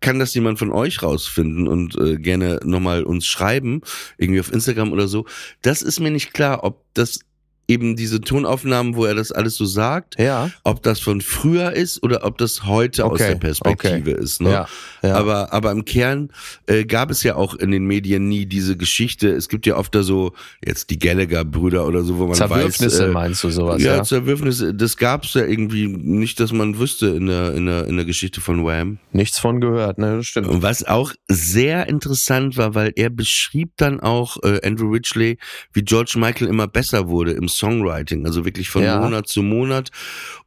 kann 0.00 0.18
das 0.18 0.34
jemand 0.34 0.58
von 0.58 0.72
euch 0.72 1.02
rausfinden 1.02 1.68
und 1.68 1.96
äh, 1.98 2.16
gerne 2.16 2.60
nochmal 2.64 3.02
uns 3.04 3.26
schreiben, 3.26 3.82
irgendwie 4.18 4.40
auf 4.40 4.52
Instagram 4.52 4.92
oder 4.92 5.08
so. 5.08 5.26
Das 5.62 5.82
ist 5.82 6.00
mir 6.00 6.10
nicht 6.10 6.32
klar, 6.32 6.64
ob 6.64 6.84
das 6.94 7.20
eben 7.70 7.94
diese 7.94 8.20
Tonaufnahmen, 8.20 8.96
wo 8.96 9.04
er 9.04 9.14
das 9.14 9.30
alles 9.30 9.54
so 9.54 9.64
sagt, 9.64 10.18
Ja, 10.18 10.50
ob 10.64 10.82
das 10.82 10.98
von 10.98 11.20
früher 11.20 11.72
ist 11.72 12.02
oder 12.02 12.24
ob 12.24 12.36
das 12.38 12.66
heute 12.66 13.04
aus 13.04 13.12
Okay, 13.12 13.28
der 13.28 13.34
Perspektive 13.36 14.10
ist. 14.10 14.40
Ne? 14.42 14.50
ja, 14.50 14.68
ja. 15.02 15.14
Aber, 15.14 15.52
aber 15.52 15.70
im 15.70 15.84
Kern 15.84 16.30
äh, 16.66 16.84
gab 16.84 17.10
es 17.10 17.22
ja 17.22 17.36
auch 17.36 17.54
in 17.54 17.70
den 17.70 17.84
Medien 17.86 18.28
nie 18.28 18.44
diese 18.46 18.76
Geschichte. 18.76 19.30
Es 19.30 19.48
gibt 19.48 19.66
ja 19.66 19.76
oft 19.76 19.94
da 19.94 20.02
so, 20.02 20.32
jetzt 20.64 20.90
die 20.90 20.98
Gallagher-Brüder 20.98 21.86
oder 21.86 22.02
so, 22.02 22.18
wo 22.18 22.26
man 22.26 22.34
Zerwürfnisse 22.34 23.02
weiß. 23.04 23.08
Äh, 23.08 23.12
meinst 23.12 23.44
du 23.44 23.50
sowas, 23.50 23.80
ja, 23.82 23.96
ja? 23.96 24.02
Zerwürfnisse, 24.02 24.74
das 24.74 24.96
gab's 24.96 25.34
ja 25.34 25.44
irgendwie 25.44 25.86
nicht, 25.86 26.40
dass 26.40 26.52
man 26.52 26.78
wüsste 26.78 27.06
in 27.06 27.26
der, 27.26 27.54
in 27.54 27.66
der, 27.66 27.86
in 27.86 27.96
der 27.96 28.04
Geschichte 28.04 28.40
von 28.40 28.64
Wham. 28.64 28.98
Nichts 29.12 29.38
von 29.38 29.60
gehört, 29.60 29.98
ne, 29.98 30.16
das 30.16 30.26
stimmt. 30.26 30.48
Und 30.48 30.62
was 30.62 30.84
auch 30.84 31.12
sehr 31.28 31.88
interessant 31.88 32.56
war, 32.56 32.74
weil 32.74 32.92
er 32.96 33.10
beschrieb 33.10 33.70
dann 33.76 34.00
auch, 34.00 34.38
äh, 34.42 34.60
Andrew 34.66 34.90
Ridgely, 34.90 35.38
wie 35.72 35.82
George 35.82 36.14
Michael 36.16 36.48
immer 36.48 36.66
besser 36.66 37.08
wurde 37.08 37.32
im 37.32 37.48
Songwriting, 37.60 38.26
also 38.26 38.44
wirklich 38.44 38.68
von 38.70 38.82
Ja. 38.82 38.98
Monat 39.00 39.28
zu 39.28 39.42
Monat. 39.42 39.90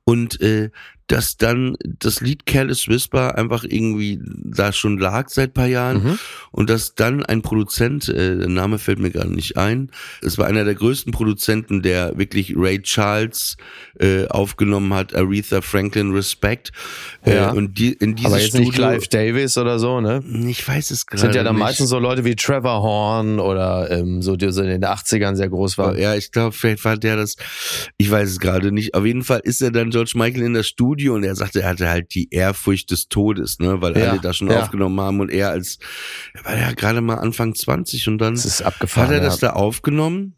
Und 0.03 0.41
äh, 0.41 0.69
dass 1.07 1.37
dann 1.37 1.75
das 1.83 2.21
Lied 2.21 2.45
Careless 2.45 2.87
Whisper 2.87 3.37
einfach 3.37 3.63
irgendwie 3.67 4.19
da 4.23 4.71
schon 4.71 4.97
lag 4.97 5.29
seit 5.29 5.53
paar 5.53 5.67
Jahren 5.67 6.03
Mhm. 6.03 6.19
und 6.51 6.69
dass 6.69 6.95
dann 6.95 7.25
ein 7.25 7.41
Produzent, 7.41 8.07
äh, 8.09 8.37
der 8.37 8.47
Name 8.49 8.79
fällt 8.79 8.99
mir 8.99 9.11
gerade 9.11 9.33
nicht 9.33 9.57
ein, 9.57 9.91
es 10.21 10.37
war 10.37 10.47
einer 10.47 10.63
der 10.63 10.75
größten 10.75 11.11
Produzenten, 11.11 11.81
der 11.81 12.17
wirklich 12.17 12.53
Ray 12.55 12.81
Charles 12.81 13.57
äh, 13.99 14.27
aufgenommen 14.27 14.93
hat, 14.93 15.13
Aretha 15.13 15.61
Franklin 15.61 16.11
Respect 16.13 16.71
Ja. 17.25 17.51
äh, 17.51 17.55
und 17.55 17.77
die 17.77 17.93
in 17.93 18.15
dieses 18.15 18.31
Aber 18.31 18.39
jetzt 18.41 18.49
Studio, 18.51 18.67
nicht 18.69 18.75
Clive 18.75 19.07
Davis 19.09 19.57
oder 19.57 19.79
so, 19.79 19.99
ne? 19.99 20.23
ich 20.47 20.65
weiß 20.67 20.91
es 20.91 21.05
gerade 21.05 21.21
Sind 21.21 21.35
ja 21.35 21.43
dann 21.43 21.55
nicht. 21.55 21.63
meistens 21.63 21.89
so 21.89 21.99
Leute 21.99 22.23
wie 22.25 22.35
Trevor 22.35 22.81
Horn 22.81 23.39
oder 23.39 23.91
ähm, 23.91 24.21
so, 24.21 24.35
die 24.35 24.51
so 24.51 24.61
in 24.61 24.69
den 24.69 24.85
80ern 24.85 25.35
sehr 25.35 25.49
groß 25.49 25.77
waren. 25.77 25.97
Ja, 25.97 26.15
ich 26.15 26.31
glaube, 26.31 26.53
vielleicht 26.53 26.83
war 26.85 26.97
der 26.97 27.17
das, 27.17 27.35
ich 27.97 28.09
weiß 28.09 28.29
es 28.29 28.39
gerade 28.39 28.71
nicht. 28.71 28.95
Auf 28.95 29.05
jeden 29.05 29.23
Fall 29.23 29.41
ist 29.43 29.61
er 29.61 29.71
dann 29.71 29.89
George 29.89 30.13
Michael 30.15 30.43
in 30.43 30.53
das 30.53 30.67
Studio 30.67 30.92
und 31.09 31.23
er 31.23 31.35
sagte, 31.35 31.61
er 31.61 31.69
hatte 31.69 31.89
halt 31.89 32.13
die 32.15 32.27
Ehrfurcht 32.31 32.91
des 32.91 33.07
Todes, 33.09 33.59
ne, 33.59 33.81
weil 33.81 33.97
Ja, 33.97 34.11
alle 34.11 34.19
da 34.19 34.33
schon 34.33 34.49
ja. 34.49 34.61
aufgenommen 34.61 34.99
haben 35.01 35.19
und 35.19 35.29
er 35.31 35.49
als, 35.49 35.79
er 36.33 36.45
war 36.45 36.57
ja 36.57 36.71
gerade 36.73 37.01
mal 37.01 37.15
Anfang 37.15 37.55
20 37.55 38.07
und 38.07 38.17
dann 38.19 38.35
hat 39.05 39.11
er 39.11 39.19
das 39.21 39.41
ja. 39.41 39.49
da 39.49 39.53
aufgenommen. 39.55 40.35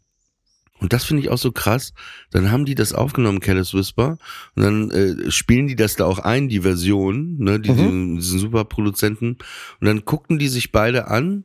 Und 0.78 0.92
das 0.92 1.04
finde 1.04 1.22
ich 1.22 1.30
auch 1.30 1.38
so 1.38 1.52
krass. 1.52 1.94
Dann 2.30 2.50
haben 2.50 2.66
die 2.66 2.74
das 2.74 2.92
aufgenommen, 2.92 3.40
Careless 3.40 3.72
Whisper. 3.72 4.18
Und 4.54 4.62
dann 4.62 4.90
äh, 4.90 5.30
spielen 5.30 5.68
die 5.68 5.76
das 5.76 5.96
da 5.96 6.04
auch 6.04 6.18
ein, 6.18 6.50
die 6.50 6.60
Version, 6.60 7.38
ne, 7.38 7.58
die, 7.58 7.70
Mhm. 7.70 8.16
diesen 8.16 8.38
super 8.38 8.66
Produzenten. 8.66 9.38
Und 9.80 9.86
dann 9.86 10.04
guckten 10.04 10.38
die 10.38 10.48
sich 10.48 10.72
beide 10.72 11.08
an 11.08 11.44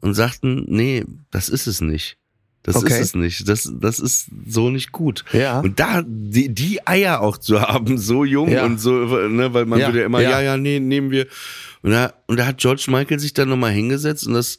und 0.00 0.14
sagten, 0.14 0.64
nee, 0.66 1.04
das 1.30 1.48
ist 1.48 1.68
es 1.68 1.80
nicht. 1.82 2.18
Das 2.64 2.76
Okay. 2.76 2.94
ist 2.94 3.00
es 3.00 3.14
nicht. 3.14 3.48
Das, 3.48 3.70
das 3.78 4.00
ist 4.00 4.26
so 4.48 4.70
nicht 4.70 4.90
gut. 4.90 5.24
Ja. 5.32 5.60
Und 5.60 5.78
da 5.78 6.02
die, 6.06 6.48
die 6.52 6.84
Eier 6.86 7.20
auch 7.20 7.36
zu 7.36 7.60
haben, 7.62 7.98
so 7.98 8.24
jung 8.24 8.48
Ja. 8.50 8.64
und 8.64 8.78
so, 8.80 8.90
ne, 8.90 9.54
weil 9.54 9.66
man 9.66 9.78
Ja, 9.78 9.88
würde 9.88 10.00
ja 10.00 10.06
immer, 10.06 10.20
ja. 10.20 10.40
ja, 10.40 10.56
nee, 10.56 10.80
nehmen 10.80 11.10
wir. 11.10 11.26
Und 11.82 11.90
da, 11.92 12.14
und 12.26 12.38
da 12.38 12.46
hat 12.46 12.58
George 12.58 12.86
Michael 12.88 13.18
sich 13.20 13.34
dann 13.34 13.48
nochmal 13.50 13.70
hingesetzt 13.72 14.26
und 14.26 14.32
das 14.34 14.58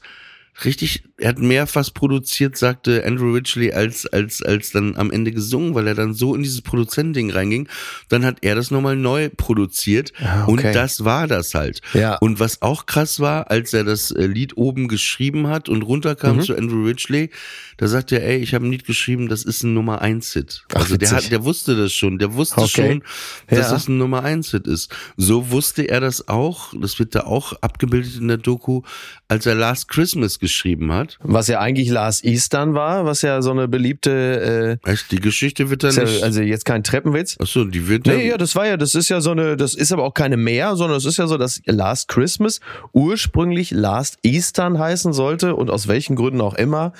richtig, 0.63 1.03
er 1.17 1.29
hat 1.29 1.39
mehr 1.39 1.67
fast 1.67 1.93
produziert, 1.93 2.55
sagte 2.57 3.03
Andrew 3.05 3.33
Ridgely, 3.33 3.73
als, 3.73 4.05
als, 4.05 4.41
als 4.41 4.71
dann 4.71 4.95
am 4.95 5.11
Ende 5.11 5.31
gesungen, 5.31 5.75
weil 5.75 5.87
er 5.87 5.95
dann 5.95 6.13
so 6.13 6.33
in 6.35 6.43
dieses 6.43 6.61
Produzentending 6.61 7.31
reinging. 7.31 7.67
Dann 8.09 8.23
hat 8.25 8.37
er 8.41 8.55
das 8.55 8.71
nochmal 8.71 8.95
neu 8.95 9.29
produziert 9.35 10.13
Ah, 10.21 10.45
und 10.45 10.59
okay. 10.59 10.71
das 10.73 11.03
war 11.03 11.27
das 11.27 11.53
halt. 11.53 11.81
Ja. 11.93 12.15
Und 12.17 12.39
was 12.39 12.61
auch 12.61 12.85
krass 12.85 13.19
war, 13.19 13.51
als 13.51 13.73
er 13.73 13.83
das 13.83 14.11
äh, 14.11 14.25
Lied 14.27 14.55
oben 14.57 14.87
geschrieben 14.87 15.47
hat 15.47 15.67
und 15.67 15.81
runterkam 15.81 16.37
Mhm. 16.37 16.41
zu 16.41 16.55
Andrew 16.55 16.85
Ridgely, 16.85 17.29
da 17.77 17.87
sagte 17.87 18.21
er, 18.21 18.27
ey, 18.29 18.37
ich 18.37 18.53
habe 18.53 18.65
ein 18.65 18.71
Lied 18.71 18.85
geschrieben, 18.85 19.27
das 19.27 19.43
ist 19.43 19.63
ein 19.63 19.73
Nummer 19.73 20.01
eins 20.01 20.31
Hit. 20.33 20.63
Ach, 20.69 20.75
Also 20.81 20.95
der 20.97 21.09
witzig. 21.11 21.25
hat, 21.25 21.31
der 21.31 21.43
wusste 21.43 21.75
das 21.75 21.91
schon, 21.93 22.17
der 22.19 22.33
wusste 22.33 22.61
Okay. 22.61 22.67
schon, 22.91 23.03
dass 23.47 23.67
Ja. 23.67 23.71
das 23.73 23.87
ein 23.89 23.97
Nummer 23.97 24.23
eins 24.23 24.51
Hit 24.51 24.67
ist. 24.67 24.95
So 25.17 25.49
wusste 25.51 25.83
er 25.83 25.99
das 25.99 26.27
auch, 26.29 26.73
das 26.79 26.97
wird 26.99 27.15
da 27.15 27.21
auch 27.21 27.53
abgebildet 27.61 28.15
in 28.17 28.27
der 28.29 28.37
Doku, 28.37 28.81
als 29.27 29.45
er 29.45 29.55
Last 29.55 29.87
Christmas 29.89 30.39
geschrieben 30.45 30.91
hat. 30.91 31.17
Was 31.23 31.47
ja 31.47 31.59
eigentlich 31.59 31.89
Last 31.89 32.23
Eastern 32.23 32.73
war, 32.75 33.05
was 33.05 33.21
ja 33.23 33.41
so 33.41 33.51
eine 33.51 33.67
beliebte, 33.67 34.77
Echt, 34.85 35.11
die 35.11 35.19
Geschichte 35.19 35.69
wird 35.69 35.83
äh, 35.83 35.87
dann 35.87 35.95
ja, 35.95 36.03
nicht. 36.03 36.23
also 36.23 36.41
jetzt 36.41 36.65
kein 36.65 36.83
Treppenwitz. 36.83 37.37
Achso, 37.39 37.63
die 37.65 37.87
wird 37.87 38.05
Nee, 38.05 38.11
dann. 38.13 38.25
ja, 38.25 38.37
das 38.37 38.55
war 38.55 38.67
ja, 38.67 38.77
das 38.77 38.93
ist 38.95 39.09
ja 39.09 39.21
so 39.21 39.31
eine, 39.31 39.57
das 39.57 39.73
ist 39.73 39.91
aber 39.91 40.03
auch 40.03 40.13
keine 40.13 40.37
mehr, 40.37 40.75
sondern 40.75 40.97
es 40.97 41.05
ist 41.05 41.17
ja 41.17 41.27
so, 41.27 41.37
dass 41.37 41.61
Last 41.65 42.07
Christmas 42.09 42.59
ursprünglich 42.93 43.71
Last 43.71 44.19
Eastern 44.23 44.77
heißen 44.79 45.13
sollte 45.13 45.55
und 45.55 45.69
aus 45.69 45.87
welchen 45.87 46.15
Gründen 46.15 46.41
auch 46.41 46.53
immer 46.55 46.93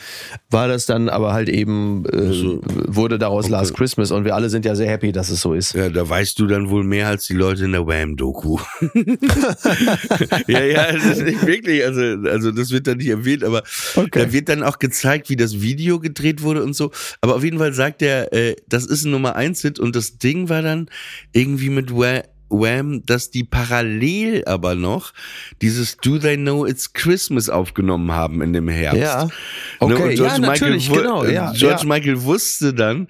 war 0.49 0.67
das 0.67 0.85
dann 0.85 1.09
aber 1.09 1.33
halt 1.33 1.49
eben, 1.49 2.05
äh, 2.05 2.33
So. 2.33 2.61
wurde 2.63 3.17
daraus 3.19 3.49
Last 3.49 3.75
Christmas 3.75 4.11
und 4.11 4.25
wir 4.25 4.35
alle 4.35 4.49
sind 4.49 4.65
ja 4.65 4.75
sehr 4.75 4.89
happy, 4.89 5.11
dass 5.11 5.29
es 5.29 5.41
so 5.41 5.53
ist. 5.53 5.73
Ja, 5.73 5.89
da 5.89 6.07
weißt 6.07 6.39
du 6.39 6.47
dann 6.47 6.69
wohl 6.69 6.83
mehr 6.83 7.07
als 7.07 7.25
die 7.27 7.33
Leute 7.33 7.65
in 7.65 7.71
der 7.73 7.85
Wham-Doku. 7.85 8.57
ja, 10.47 10.63
ja, 10.63 10.91
das 10.91 11.05
ist 11.05 11.23
nicht 11.23 11.45
wirklich, 11.45 11.83
also, 11.85 12.01
also 12.29 12.51
das 12.51 12.71
wird 12.71 12.87
dann 12.87 12.97
nicht 12.97 13.07
erwähnt, 13.09 13.34
aber 13.43 13.63
Okay. 13.95 14.09
da 14.25 14.31
wird 14.31 14.49
dann 14.49 14.63
auch 14.63 14.79
gezeigt, 14.79 15.29
wie 15.29 15.35
das 15.35 15.61
Video 15.61 15.99
gedreht 15.99 16.41
wurde 16.41 16.63
und 16.63 16.73
so. 16.75 16.91
Aber 17.21 17.35
auf 17.35 17.43
jeden 17.43 17.57
Fall 17.57 17.73
sagt 17.73 18.01
er, 18.01 18.31
äh, 18.33 18.55
das 18.67 18.85
ist 18.85 19.05
ein 19.05 19.11
Nummer 19.11 19.35
eins 19.35 19.61
Hit 19.61 19.79
und 19.79 19.95
das 19.95 20.17
Ding 20.17 20.49
war 20.49 20.61
dann 20.61 20.89
irgendwie 21.33 21.69
mit 21.69 21.91
Wham, 21.91 22.21
Wham, 22.49 23.03
dass 23.05 23.31
die 23.31 23.43
parallel 23.43 24.43
aber 24.45 24.75
noch 24.75 25.13
dieses 25.61 25.97
Do 25.97 26.19
They 26.19 26.37
Know 26.37 26.65
It's 26.65 26.93
Christmas 26.93 27.49
aufgenommen 27.49 28.11
haben 28.11 28.41
in 28.41 28.53
dem 28.53 28.67
Herbst. 28.69 29.01
Ja. 29.01 29.25
Ne, 29.25 29.31
Okay, 29.79 29.93
und 29.93 29.99
ja, 30.11 30.15
George 30.15 30.41
natürlich, 30.41 30.89
Michael, 30.89 31.03
wu- 31.05 31.07
genau, 31.07 31.25
ja, 31.25 31.51
George 31.53 31.81
ja. 31.81 31.87
Michael 31.87 32.21
wusste 32.21 32.73
dann, 32.73 33.07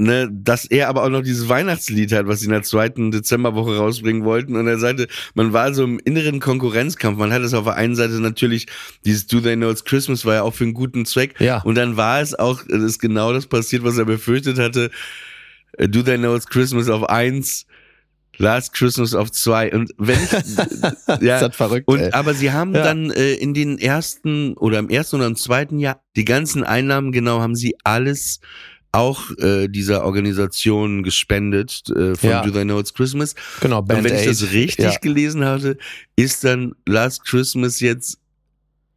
ne, 0.00 0.28
dass 0.32 0.64
er 0.64 0.88
aber 0.88 1.04
auch 1.04 1.08
noch 1.08 1.22
dieses 1.22 1.48
Weihnachtslied 1.48 2.12
hat, 2.12 2.26
was 2.26 2.40
sie 2.40 2.46
in 2.46 2.52
der 2.52 2.62
zweiten 2.62 3.10
Dezemberwoche 3.10 3.76
rausbringen 3.76 4.24
wollten. 4.24 4.56
Und 4.56 4.66
er 4.66 4.78
sagte, 4.78 5.06
man 5.34 5.52
war 5.52 5.72
so 5.74 5.84
im 5.84 6.00
inneren 6.04 6.40
Konkurrenzkampf. 6.40 7.18
Man 7.18 7.32
hat 7.32 7.42
es 7.42 7.54
auf 7.54 7.64
der 7.64 7.74
einen 7.74 7.94
Seite 7.94 8.14
natürlich, 8.20 8.66
dieses 9.04 9.26
Do 9.26 9.40
They 9.40 9.56
Know 9.56 9.70
It's 9.70 9.84
Christmas 9.84 10.24
war 10.24 10.34
ja 10.34 10.42
auch 10.42 10.54
für 10.54 10.64
einen 10.64 10.74
guten 10.74 11.04
Zweck. 11.06 11.34
Ja. 11.40 11.62
Und 11.62 11.76
dann 11.76 11.96
war 11.96 12.20
es 12.20 12.34
auch, 12.38 12.62
es 12.68 12.82
ist 12.82 12.98
genau 12.98 13.32
das 13.32 13.46
passiert, 13.46 13.84
was 13.84 13.98
er 13.98 14.06
befürchtet 14.06 14.58
hatte. 14.58 14.90
Äh, 15.78 15.88
Do 15.88 16.02
They 16.02 16.18
Know 16.18 16.34
It's 16.34 16.46
Christmas 16.46 16.88
auf 16.88 17.08
eins, 17.08 17.66
Last 18.38 18.72
Christmas 18.72 19.14
auf 19.14 19.30
zwei. 19.32 19.70
Und 19.70 19.92
wenn 19.98 20.18
ich, 20.18 20.30
ja, 21.20 21.36
Ist 21.36 21.42
das 21.42 21.56
verrückt, 21.56 21.86
und, 21.88 21.98
ey. 22.00 22.10
aber 22.12 22.32
sie 22.32 22.52
haben 22.52 22.74
Ja. 22.74 22.82
dann 22.82 23.10
äh, 23.10 23.34
in 23.34 23.52
den 23.52 23.76
ersten 23.78 24.54
oder 24.54 24.78
im 24.78 24.88
ersten 24.88 25.16
oder 25.16 25.26
im 25.26 25.36
zweiten 25.36 25.78
Jahr 25.78 26.02
die 26.16 26.24
ganzen 26.24 26.64
Einnahmen 26.64 27.12
genau 27.12 27.40
haben 27.40 27.54
sie 27.54 27.76
alles 27.84 28.40
auch 28.92 29.30
äh, 29.38 29.68
dieser 29.68 30.04
Organisation 30.04 31.02
gespendet 31.02 31.82
äh, 31.90 32.14
von 32.16 32.30
Ja. 32.30 32.42
Do 32.42 32.50
They 32.50 32.64
Know 32.64 32.80
It's 32.80 32.92
Christmas. 32.92 33.34
Genau, 33.60 33.78
Und 33.80 33.88
Band 33.88 34.04
wenn 34.04 34.14
ich 34.16 34.24
das 34.26 34.50
richtig 34.52 34.84
Ja. 34.84 34.98
gelesen 35.00 35.44
hatte, 35.44 35.76
ist 36.16 36.42
dann 36.44 36.74
Last 36.86 37.24
Christmas 37.24 37.80
jetzt 37.80 38.18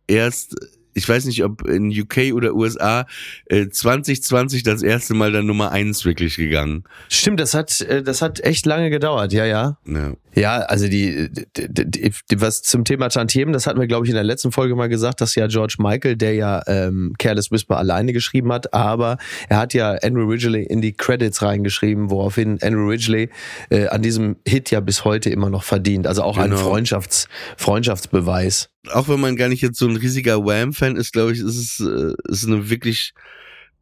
erst, 0.08 0.56
ich 0.96 1.08
weiß 1.08 1.26
nicht, 1.26 1.44
ob 1.44 1.68
in 1.68 1.90
UK 1.90 2.34
oder 2.34 2.56
USA, 2.56 3.06
äh, 3.46 3.68
2020 3.70 4.64
das 4.64 4.82
erste 4.82 5.14
Mal 5.14 5.32
dann 5.32 5.46
Nummer 5.46 5.72
eins 5.72 6.06
wirklich 6.06 6.38
gegangen. 6.38 6.84
Stimmt, 7.10 7.40
das 7.40 7.54
hat, 7.54 7.80
äh, 7.82 8.02
das 8.02 8.22
hat 8.22 8.40
echt 8.42 8.66
lange 8.66 8.90
gedauert, 8.90 9.32
ja, 9.32 9.46
ja. 9.46 9.78
Ja. 9.86 10.14
Ja, 10.36 10.60
also 10.60 10.88
die, 10.88 11.30
die, 11.32 11.68
die, 11.70 12.14
die, 12.32 12.42
was 12.42 12.62
zum 12.64 12.86
Thema 12.86 13.10
Tantiemen, 13.10 13.54
das 13.54 13.68
hatten 13.68 13.80
wir, 13.80 13.88
glaube 13.88 14.06
ich, 14.06 14.10
in 14.10 14.16
der 14.16 14.24
letzten 14.24 14.52
Folge 14.52 14.76
mal 14.76 14.90
gesagt, 14.90 15.22
dass 15.22 15.36
ja 15.36 15.48
George 15.48 15.76
Michael, 15.78 16.16
der 16.16 16.34
ja 16.34 16.62
ähm, 16.68 17.14
Careless 17.20 17.52
Whisper 17.52 17.78
alleine 17.78 18.14
geschrieben 18.14 18.52
hat, 18.52 18.74
aber 18.74 19.18
er 19.50 19.58
hat 19.58 19.74
ja 19.74 19.92
Andrew 20.02 20.26
Ridgely 20.30 20.64
in 20.64 20.82
die 20.82 20.94
Credits 20.94 21.42
reingeschrieben, 21.42 22.10
woraufhin 22.10 22.58
Andrew 22.62 22.88
Ridgely 22.88 23.30
äh, 23.70 23.88
an 23.88 24.02
diesem 24.02 24.38
Hit 24.48 24.72
ja 24.72 24.80
bis 24.80 25.06
heute 25.06 25.30
immer 25.30 25.50
noch 25.50 25.64
verdient. 25.64 26.08
Also 26.08 26.24
auch 26.24 26.42
genau. 26.42 26.56
ein 26.56 26.58
Freundschafts, 26.58 27.28
Freundschaftsbeweis. 27.58 28.70
Auch 28.92 29.08
wenn 29.08 29.20
man 29.20 29.36
gar 29.36 29.50
nicht 29.50 29.62
jetzt 29.62 29.78
so 29.78 29.88
ein 29.88 29.96
riesiger 29.96 30.44
Wham-Fan 30.44 30.96
ist, 30.96 31.14
glaube 31.14 31.34
ich, 31.34 31.40
ist 31.40 31.58
es 31.58 31.80
äh, 31.80 32.14
ist 32.30 32.46
eine 32.46 32.70
wirklich 32.70 33.14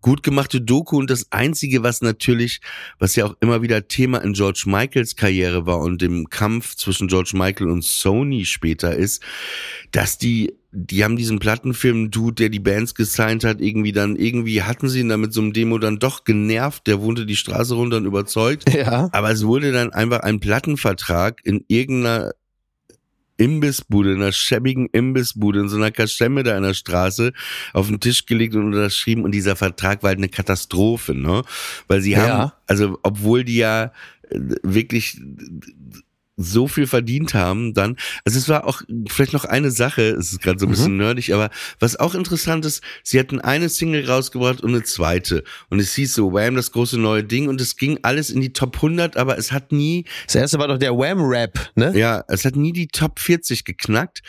gut 0.02 0.24
gemachte 0.24 0.62
Doku 0.62 0.98
und 0.98 1.10
das 1.10 1.32
einzige, 1.32 1.84
was 1.84 2.02
natürlich, 2.02 2.62
was 3.00 3.16
ja 3.16 3.26
auch 3.26 3.36
immer 3.40 3.62
wieder 3.62 3.88
Thema 3.88 4.20
in 4.20 4.34
George 4.34 4.64
Michaels 4.66 5.16
Karriere 5.16 5.66
war 5.66 5.80
und 5.80 6.02
dem 6.02 6.30
Kampf 6.30 6.76
zwischen 6.76 7.08
George 7.08 7.32
Michael 7.34 7.70
und 7.70 7.84
Sony 7.84 8.46
später 8.46 8.96
ist, 8.96 9.24
dass 9.92 10.18
die 10.18 10.54
die 10.74 11.04
haben 11.04 11.18
diesen 11.18 11.40
Plattenfilm-Dude, 11.40 12.36
der 12.36 12.50
die 12.50 12.60
Bands 12.60 12.96
gesigned 12.96 13.44
hat, 13.44 13.60
irgendwie 13.60 13.92
dann, 13.92 14.16
irgendwie 14.16 14.64
hatten 14.64 14.88
sie 14.88 15.02
ihn 15.02 15.10
dann 15.10 15.20
mit 15.20 15.34
so 15.34 15.42
einem 15.42 15.52
Demo 15.52 15.78
dann 15.78 16.00
doch 16.00 16.24
genervt, 16.24 16.88
der 16.88 17.02
wohnte 17.02 17.26
die 17.26 17.36
Straße 17.36 17.76
runter 17.76 17.98
und 17.98 18.06
überzeugt. 18.06 18.74
Ja. 18.74 19.10
Aber 19.12 19.32
es 19.32 19.46
wurde 19.46 19.74
dann 19.74 19.92
einfach 19.92 20.22
ein 20.22 20.40
Plattenvertrag 20.40 21.42
in 21.44 21.66
irgendeiner 21.68 22.32
Imbissbude, 23.42 24.14
in 24.14 24.22
einer 24.22 24.32
schäbigen 24.32 24.88
Imbissbude, 24.92 25.62
in 25.62 25.70
so 25.70 25.78
einer 25.78 25.92
Kaschemme 25.92 26.44
da 26.44 26.56
in 26.56 26.64
der 26.64 26.76
Straße 26.76 27.34
auf 27.74 27.88
den 27.88 28.00
Tisch 28.00 28.28
gelegt 28.28 28.54
und 28.54 28.66
unterschrieben 28.66 29.24
und 29.24 29.32
dieser 29.32 29.56
Vertrag 29.56 30.04
war 30.04 30.10
halt 30.10 30.20
eine 30.20 30.30
Katastrophe, 30.30 31.16
ne? 31.16 31.42
Weil 31.88 32.02
sie 32.02 32.12
ja. 32.12 32.28
haben, 32.28 32.52
also 32.68 33.00
obwohl 33.02 33.44
die 33.44 33.58
ja 33.58 33.86
äh, 34.30 34.40
wirklich 34.62 35.20
so 36.44 36.68
viel 36.68 36.88
verdient 36.88 37.34
haben, 37.34 37.74
dann, 37.74 37.98
also 38.26 38.38
es 38.38 38.50
war 38.50 38.68
auch 38.68 38.82
vielleicht 39.08 39.34
noch 39.34 39.46
eine 39.46 39.72
Sache, 39.72 40.02
es 40.02 40.32
ist 40.32 40.42
gerade 40.42 40.60
so 40.60 40.66
ein 40.66 40.72
bisschen 40.72 40.94
mhm. 40.94 41.00
nerdig, 41.00 41.34
aber 41.34 41.50
was 41.80 42.00
auch 42.00 42.16
interessant 42.16 42.66
ist, 42.66 42.84
sie 43.04 43.20
hatten 43.20 43.40
eine 43.40 43.70
Single 43.70 44.10
rausgebracht 44.10 44.62
und 44.62 44.70
eine 44.70 44.84
zweite 44.84 45.44
und 45.70 45.80
es 45.80 45.94
hieß 45.96 46.14
so 46.14 46.34
Wham, 46.34 46.56
das 46.56 46.72
große 46.72 47.00
neue 47.00 47.24
Ding 47.24 47.48
und 47.48 47.62
es 47.62 47.76
ging 47.78 48.00
alles 48.02 48.30
in 48.30 48.42
die 48.42 48.54
Top 48.54 48.76
100, 48.76 49.18
aber 49.18 49.38
es 49.38 49.52
hat 49.52 49.72
nie... 49.72 50.06
Das 50.26 50.36
erste 50.36 50.60
war 50.60 50.68
doch 50.68 50.78
der 50.78 50.98
Wham-Rap, 50.98 51.72
ne? 51.76 51.98
Ja, 51.98 52.24
es 52.28 52.46
hat 52.46 52.56
nie 52.56 52.74
die 52.74 52.88
Top 52.88 53.20
40 53.20 53.66
geknackt 53.66 54.22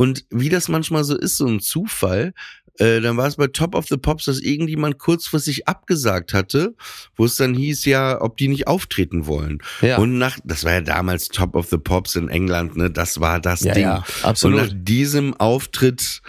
und 0.00 0.24
wie 0.30 0.48
das 0.48 0.68
manchmal 0.68 1.04
so 1.04 1.14
ist, 1.14 1.36
so 1.36 1.46
ein 1.46 1.60
Zufall, 1.60 2.32
äh, 2.80 3.00
dann 3.00 3.16
war 3.16 3.26
es 3.26 3.36
bei 3.36 3.46
Top 3.46 3.74
of 3.74 3.86
the 3.88 3.96
Pops, 3.96 4.24
dass 4.24 4.40
irgendjemand 4.40 4.98
kurzfristig 4.98 5.68
abgesagt 5.68 6.34
hatte, 6.34 6.74
wo 7.16 7.24
es 7.26 7.36
dann 7.36 7.54
hieß 7.54 7.84
ja, 7.84 8.20
ob 8.20 8.36
die 8.36 8.48
nicht 8.48 8.66
auftreten 8.66 9.26
wollen. 9.26 9.58
Ja. 9.82 9.98
Und 9.98 10.18
nach, 10.18 10.38
das 10.44 10.64
war 10.64 10.72
ja 10.72 10.80
damals 10.80 11.28
Top 11.28 11.54
of 11.54 11.68
the 11.68 11.78
Pops 11.78 12.16
in 12.16 12.28
England, 12.28 12.76
ne, 12.76 12.90
das 12.90 13.20
war 13.20 13.40
das 13.40 13.60
ja, 13.60 13.74
Ding. 13.74 13.82
Ja, 13.82 14.04
absolut. 14.22 14.60
Und 14.60 14.66
nach 14.66 14.74
diesem 14.74 15.34
Auftritt 15.34 16.22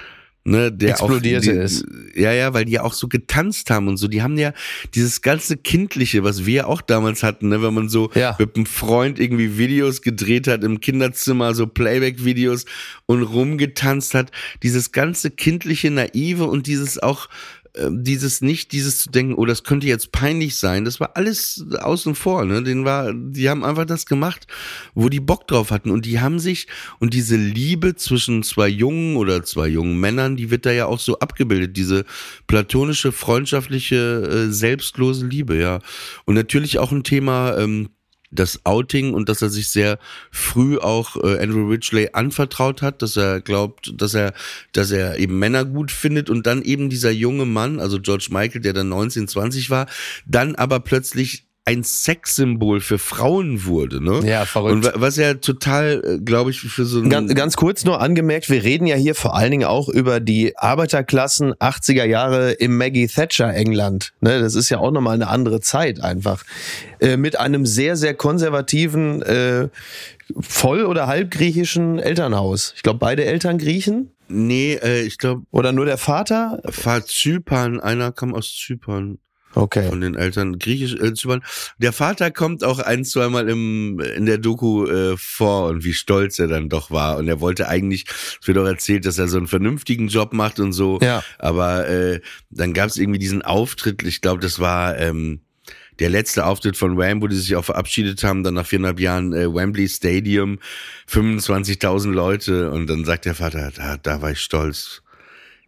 ne, 0.43 0.71
der 0.71 0.91
explodierte 0.91 1.51
auch, 1.51 1.53
die, 1.53 1.59
ist. 1.59 1.85
Ja, 2.15 2.31
ja, 2.31 2.53
weil 2.53 2.65
die 2.65 2.73
ja 2.73 2.83
auch 2.83 2.93
so 2.93 3.07
getanzt 3.07 3.69
haben 3.69 3.87
und 3.87 3.97
so. 3.97 4.07
Die 4.07 4.21
haben 4.21 4.37
ja 4.37 4.53
dieses 4.93 5.21
ganze 5.21 5.57
Kindliche, 5.57 6.23
was 6.23 6.45
wir 6.45 6.67
auch 6.67 6.81
damals 6.81 7.23
hatten, 7.23 7.49
ne, 7.49 7.61
wenn 7.61 7.73
man 7.73 7.89
so 7.89 8.11
ja. 8.15 8.35
mit 8.39 8.55
einem 8.55 8.65
Freund 8.65 9.19
irgendwie 9.19 9.57
Videos 9.57 10.01
gedreht 10.01 10.47
hat 10.47 10.63
im 10.63 10.79
Kinderzimmer, 10.79 11.53
so 11.53 11.67
Playback-Videos 11.67 12.65
und 13.05 13.23
rumgetanzt 13.23 14.13
hat. 14.13 14.31
Dieses 14.63 14.91
ganze 14.91 15.31
kindliche, 15.31 15.91
naive 15.91 16.45
und 16.45 16.67
dieses 16.67 17.01
auch 17.01 17.29
dieses 17.89 18.41
nicht, 18.41 18.71
dieses 18.73 18.97
zu 18.97 19.09
denken, 19.09 19.35
oh, 19.35 19.45
das 19.45 19.63
könnte 19.63 19.87
jetzt 19.87 20.11
peinlich 20.11 20.57
sein, 20.57 20.83
das 20.83 20.99
war 20.99 21.11
alles 21.15 21.65
außen 21.79 22.15
vor, 22.15 22.45
ne? 22.45 22.63
Den 22.63 22.83
war, 22.83 23.13
die 23.13 23.49
haben 23.49 23.63
einfach 23.63 23.85
das 23.85 24.05
gemacht, 24.05 24.47
wo 24.93 25.07
die 25.07 25.21
Bock 25.21 25.47
drauf 25.47 25.71
hatten 25.71 25.89
und 25.89 26.05
die 26.05 26.19
haben 26.19 26.39
sich 26.39 26.67
und 26.99 27.13
diese 27.13 27.37
Liebe 27.37 27.95
zwischen 27.95 28.43
zwei 28.43 28.67
Jungen 28.67 29.15
oder 29.15 29.43
zwei 29.43 29.67
jungen 29.67 29.99
Männern, 29.99 30.35
die 30.35 30.51
wird 30.51 30.65
da 30.65 30.71
ja 30.71 30.85
auch 30.85 30.99
so 30.99 31.19
abgebildet, 31.19 31.77
diese 31.77 32.03
platonische, 32.47 33.11
freundschaftliche, 33.11 34.47
äh, 34.49 34.51
selbstlose 34.51 35.25
Liebe, 35.25 35.57
ja. 35.57 35.79
Und 36.25 36.35
natürlich 36.35 36.77
auch 36.77 36.91
ein 36.91 37.03
Thema, 37.03 37.57
ähm, 37.57 37.89
das 38.31 38.65
Outing 38.65 39.13
und 39.13 39.29
dass 39.29 39.41
er 39.41 39.49
sich 39.49 39.69
sehr 39.69 39.99
früh 40.31 40.77
auch 40.77 41.17
äh, 41.17 41.39
Andrew 41.39 41.67
Ridgely 41.67 42.09
anvertraut 42.13 42.81
hat, 42.81 43.01
dass 43.01 43.17
er 43.17 43.41
glaubt, 43.41 43.93
dass 44.01 44.13
er, 44.13 44.33
dass 44.71 44.91
er 44.91 45.19
eben 45.19 45.37
Männer 45.37 45.65
gut 45.65 45.91
findet 45.91 46.29
und 46.29 46.47
dann 46.47 46.61
eben 46.61 46.89
dieser 46.89 47.11
junge 47.11 47.45
Mann, 47.45 47.79
also 47.79 47.99
George 47.99 48.27
Michael, 48.31 48.61
der 48.61 48.73
dann 48.73 48.89
19, 48.89 49.27
20 49.27 49.69
war, 49.69 49.87
dann 50.25 50.55
aber 50.55 50.79
plötzlich 50.79 51.45
ein 51.63 51.83
Sexsymbol 51.83 52.81
für 52.81 52.97
Frauen 52.97 53.65
wurde, 53.65 54.03
ne? 54.03 54.21
Ja, 54.27 54.45
verrückt. 54.45 54.73
Und 54.73 54.91
was 54.95 55.15
ja 55.17 55.35
total, 55.35 56.01
äh, 56.03 56.17
glaube 56.19 56.49
ich, 56.49 56.59
für 56.61 56.85
so 56.85 56.99
ein 56.99 57.09
ganz, 57.09 57.35
ganz 57.35 57.55
kurz 57.55 57.85
nur 57.85 58.01
angemerkt, 58.01 58.49
wir 58.49 58.63
reden 58.63 58.87
ja 58.87 58.95
hier 58.95 59.13
vor 59.13 59.35
allen 59.35 59.51
Dingen 59.51 59.65
auch 59.65 59.87
über 59.87 60.19
die 60.19 60.57
Arbeiterklassen 60.57 61.53
80er 61.53 62.05
Jahre 62.05 62.53
im 62.53 62.77
Maggie 62.77 63.07
Thatcher 63.07 63.53
England. 63.53 64.13
Ne, 64.21 64.39
das 64.39 64.55
ist 64.55 64.69
ja 64.69 64.79
auch 64.79 64.89
nochmal 64.89 65.13
eine 65.13 65.27
andere 65.27 65.61
Zeit 65.61 66.01
einfach. 66.01 66.43
Äh, 66.99 67.17
mit 67.17 67.39
einem 67.39 67.67
sehr, 67.67 67.95
sehr 67.95 68.15
konservativen, 68.15 69.21
äh, 69.21 69.69
voll- 70.39 70.85
oder 70.85 71.05
halbgriechischen 71.05 71.99
Elternhaus. 71.99 72.73
Ich 72.75 72.81
glaube, 72.81 72.99
beide 72.99 73.25
Eltern 73.25 73.59
Griechen. 73.59 74.11
Nee, 74.27 74.79
äh, 74.81 75.01
ich 75.01 75.19
glaube. 75.19 75.43
Oder 75.51 75.73
nur 75.73 75.85
der 75.85 75.97
Vater? 75.97 76.61
Vater 76.69 77.05
Zypern, 77.05 77.79
einer 77.79 78.11
kam 78.11 78.33
aus 78.33 78.55
Zypern. 78.55 79.19
Okay. 79.53 79.89
Von 79.89 80.01
den 80.01 80.15
Eltern 80.15 80.59
griechisch 80.59 80.93
äh. 80.93 81.39
Der 81.77 81.93
Vater 81.93 82.31
kommt 82.31 82.63
auch 82.63 82.79
ein, 82.79 83.03
zweimal 83.03 83.49
im, 83.49 83.99
in 83.99 84.25
der 84.25 84.37
Doku 84.37 84.85
äh, 84.85 85.17
vor 85.17 85.67
und 85.67 85.83
wie 85.83 85.93
stolz 85.93 86.39
er 86.39 86.47
dann 86.47 86.69
doch 86.69 86.91
war. 86.91 87.17
Und 87.17 87.27
er 87.27 87.41
wollte 87.41 87.67
eigentlich, 87.67 88.05
es 88.41 88.47
wird 88.47 88.57
auch 88.57 88.65
erzählt, 88.65 89.05
dass 89.05 89.17
er 89.17 89.27
so 89.27 89.37
einen 89.37 89.47
vernünftigen 89.47 90.07
Job 90.07 90.33
macht 90.33 90.59
und 90.59 90.73
so. 90.73 90.99
Ja. 91.01 91.23
Aber 91.37 91.87
äh, 91.87 92.21
dann 92.49 92.73
gab 92.73 92.89
es 92.89 92.97
irgendwie 92.97 93.19
diesen 93.19 93.41
Auftritt, 93.41 94.03
ich 94.03 94.21
glaube, 94.21 94.41
das 94.41 94.59
war 94.59 94.97
ähm, 94.97 95.41
der 95.99 96.09
letzte 96.09 96.45
Auftritt 96.45 96.77
von 96.77 96.97
Wham, 96.97 97.21
wo 97.21 97.27
die 97.27 97.35
sich 97.35 97.55
auch 97.55 97.65
verabschiedet 97.65 98.23
haben, 98.23 98.43
dann 98.43 98.55
nach 98.55 98.65
viereinhalb 98.65 98.99
Jahren 98.99 99.33
äh, 99.33 99.53
Wembley 99.53 99.87
Stadium, 99.87 100.59
25.000 101.09 102.11
Leute. 102.11 102.71
Und 102.71 102.87
dann 102.87 103.05
sagt 103.05 103.25
der 103.25 103.35
Vater, 103.35 103.71
da, 103.75 103.97
da 103.97 104.21
war 104.21 104.31
ich 104.31 104.39
stolz. 104.39 105.03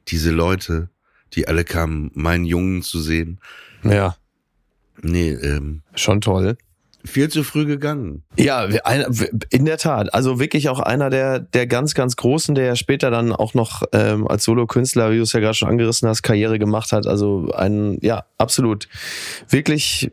Diese 0.08 0.32
Leute, 0.32 0.90
die 1.34 1.48
alle 1.48 1.64
kamen, 1.64 2.12
meinen 2.14 2.46
Jungen 2.46 2.82
zu 2.82 3.00
sehen. 3.00 3.40
Ja. 3.84 4.16
Nee, 5.02 5.32
ähm. 5.32 5.82
Schon 5.96 6.22
toll. 6.22 6.58
Viel 7.06 7.28
zu 7.28 7.44
früh 7.44 7.66
gegangen. 7.66 8.24
Ja, 8.38 8.64
in 9.50 9.66
der 9.66 9.78
Tat. 9.78 10.14
Also 10.14 10.40
wirklich 10.40 10.70
auch 10.70 10.80
einer 10.80 11.10
der, 11.10 11.40
der 11.40 11.68
ganz, 11.68 11.96
ganz 11.96 12.16
Großen, 12.16 12.56
der 12.56 12.66
ja 12.66 12.76
später 12.78 13.12
dann 13.12 13.34
auch 13.34 13.54
noch 13.54 13.84
ähm, 13.92 14.26
als 14.26 14.46
Solokünstler, 14.46 15.12
wie 15.12 15.18
du 15.18 15.24
es 15.24 15.34
ja 15.34 15.42
gerade 15.42 15.54
schon 15.54 15.68
angerissen 15.68 16.08
hast, 16.08 16.22
Karriere 16.22 16.60
gemacht 16.60 16.94
hat. 16.94 17.06
Also 17.06 17.52
ein, 17.52 17.98
ja, 18.02 18.24
absolut. 18.38 18.88
Wirklich 19.50 20.12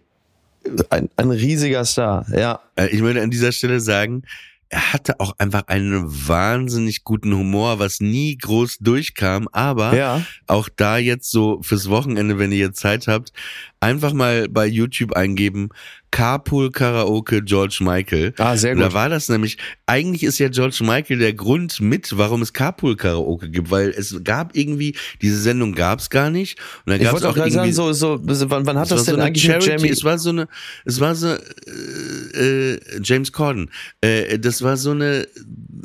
ein, 0.91 1.09
ein 1.17 1.31
riesiger 1.31 1.85
Star, 1.85 2.27
ja. 2.37 2.61
Äh, 2.75 2.89
ich 2.89 3.03
würde 3.03 3.23
an 3.23 3.31
dieser 3.31 3.53
Stelle 3.53 3.79
sagen, 3.79 4.25
er 4.71 4.93
hatte 4.93 5.19
auch 5.19 5.35
einfach 5.39 5.65
einen 5.67 6.05
wahnsinnig 6.29 7.03
guten 7.03 7.35
Humor, 7.35 7.81
was 7.81 8.01
nie 8.01 8.39
groß 8.39 8.79
durchkam, 8.79 9.49
aber 9.51 9.97
ja. 9.97 10.25
auch 10.47 10.69
da 10.75 10.97
jetzt 10.97 11.31
so 11.31 11.61
fürs 11.63 11.91
Wochenende, 11.91 12.39
wenn 12.39 12.53
ihr 12.53 12.59
jetzt 12.59 12.79
Zeit 12.79 13.09
habt, 13.09 13.33
einfach 13.81 14.13
mal 14.13 14.49
bei 14.49 14.67
YouTube 14.67 15.15
eingeben, 15.15 15.71
Carpool 16.11 16.71
Karaoke 16.71 17.43
George 17.43 17.79
Michael. 17.81 18.35
Ah, 18.39 18.57
sehr 18.57 18.75
gut. 18.75 18.83
Da 18.83 18.93
war 18.93 19.09
das 19.09 19.29
nämlich, 19.29 19.59
eigentlich 19.87 20.25
ist 20.25 20.39
ja 20.39 20.49
George 20.49 20.81
Michael 20.83 21.19
der 21.19 21.33
Grund 21.33 21.81
mit, 21.81 22.17
warum 22.17 22.43
es 22.43 22.53
Carpool 22.53 22.97
Karaoke 22.97 23.49
gibt, 23.49 23.71
weil 23.71 23.91
es 23.91 24.23
gab 24.25 24.57
irgendwie, 24.57 24.97
diese 25.23 25.41
Sendung 25.41 25.75
gab 25.75 26.01
es 26.01 26.11
gar 26.11 26.31
nicht. 26.31 26.59
Und 26.85 26.93
dann 26.93 27.01
gab 27.01 27.17
es 27.17 27.25
auch 27.25 27.37
irgendwie, 27.37 27.73
sagen, 27.73 27.73
so, 27.73 27.93
so, 27.93 28.21
wann, 28.25 28.67
wann 28.67 28.79
hat 28.79 28.91
das 28.91 29.05
denn 29.05 29.17
so 29.17 29.21
eigentlich 29.21 29.45
Charity, 29.45 29.71
Jamie? 29.71 29.89
Es 29.91 30.05
war 30.05 30.19
so 30.19 30.31
eine, 30.31 30.49
es 30.85 31.01
war 31.01 31.15
so, 31.15 31.29
äh, 31.29 32.75
äh, 32.75 32.81
James 33.03 33.33
Corden, 33.33 33.71
äh, 34.01 34.39
das 34.39 34.63
war 34.63 34.77
so 34.77 34.91
eine, 34.91 35.27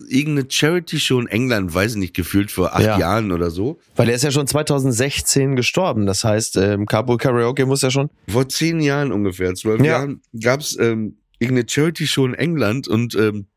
irgendeine 0.08 0.50
Charity-Show 0.50 1.20
in 1.20 1.28
England, 1.28 1.74
weiß 1.74 1.94
ich 1.94 1.98
nicht, 1.98 2.16
gefühlt 2.16 2.52
vor 2.52 2.74
acht 2.74 2.84
ja. 2.84 3.00
Jahren 3.00 3.32
oder 3.32 3.50
so. 3.50 3.80
Weil 3.96 4.10
er 4.10 4.16
ist 4.16 4.24
ja 4.24 4.32
schon 4.32 4.48
2016 4.48 5.56
gestorben, 5.56 6.06
das 6.06 6.24
heißt, 6.24 6.58
ähm, 6.58 6.86
Carpool 6.86 7.18
Karaoke 7.18 7.66
muss 7.66 7.82
ja 7.82 7.92
schon. 7.92 8.10
Vor 8.28 8.48
zehn 8.50 8.80
Jahren 8.80 9.12
ungefähr, 9.12 9.54
zwölf 9.56 9.82
ja. 9.82 9.94
Jahren, 9.94 10.14
gab 10.39 10.62
es 10.62 10.78
ähm, 10.80 11.17
irgendeine 11.39 11.67
Charity-Show 11.69 12.25
in 12.25 12.34
England 12.34 12.88
und 12.88 13.15
ähm, 13.15 13.47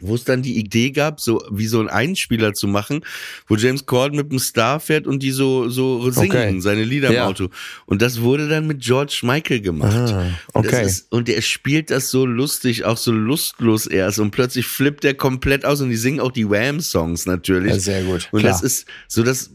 wo 0.00 0.14
es 0.14 0.24
dann 0.24 0.42
die 0.42 0.56
Idee 0.56 0.90
gab, 0.90 1.20
so 1.20 1.42
wie 1.50 1.66
so 1.66 1.80
ein 1.80 1.88
Einspieler 1.88 2.52
zu 2.52 2.66
machen, 2.66 3.04
wo 3.46 3.56
James 3.56 3.86
Corden 3.86 4.16
mit 4.16 4.30
dem 4.30 4.38
Star 4.38 4.80
fährt 4.80 5.06
und 5.06 5.22
die 5.22 5.30
so 5.30 5.68
so 5.68 6.10
singen 6.10 6.30
okay. 6.30 6.60
seine 6.60 6.84
Lieder 6.84 7.08
im 7.08 7.14
ja. 7.14 7.26
Auto. 7.26 7.48
Und 7.86 8.02
das 8.02 8.20
wurde 8.20 8.48
dann 8.48 8.66
mit 8.66 8.80
George 8.80 9.20
Michael 9.22 9.60
gemacht. 9.60 9.94
Ah, 9.94 10.30
okay. 10.52 10.80
Und, 10.80 10.86
ist, 10.86 11.12
und 11.12 11.28
er 11.28 11.42
spielt 11.42 11.90
das 11.90 12.10
so 12.10 12.26
lustig, 12.26 12.84
auch 12.84 12.96
so 12.96 13.12
lustlos 13.12 13.86
erst 13.86 14.18
und 14.18 14.30
plötzlich 14.30 14.66
flippt 14.66 15.04
er 15.04 15.14
komplett 15.14 15.64
aus 15.64 15.80
und 15.80 15.90
die 15.90 15.96
singen 15.96 16.20
auch 16.20 16.32
die 16.32 16.48
Wham 16.48 16.80
Songs 16.80 17.26
natürlich. 17.26 17.72
Ja, 17.72 17.78
sehr 17.78 18.02
gut. 18.02 18.28
Und 18.32 18.40
Klar. 18.40 18.52
das 18.52 18.62
ist 18.62 18.86
so 19.08 19.22
das 19.22 19.50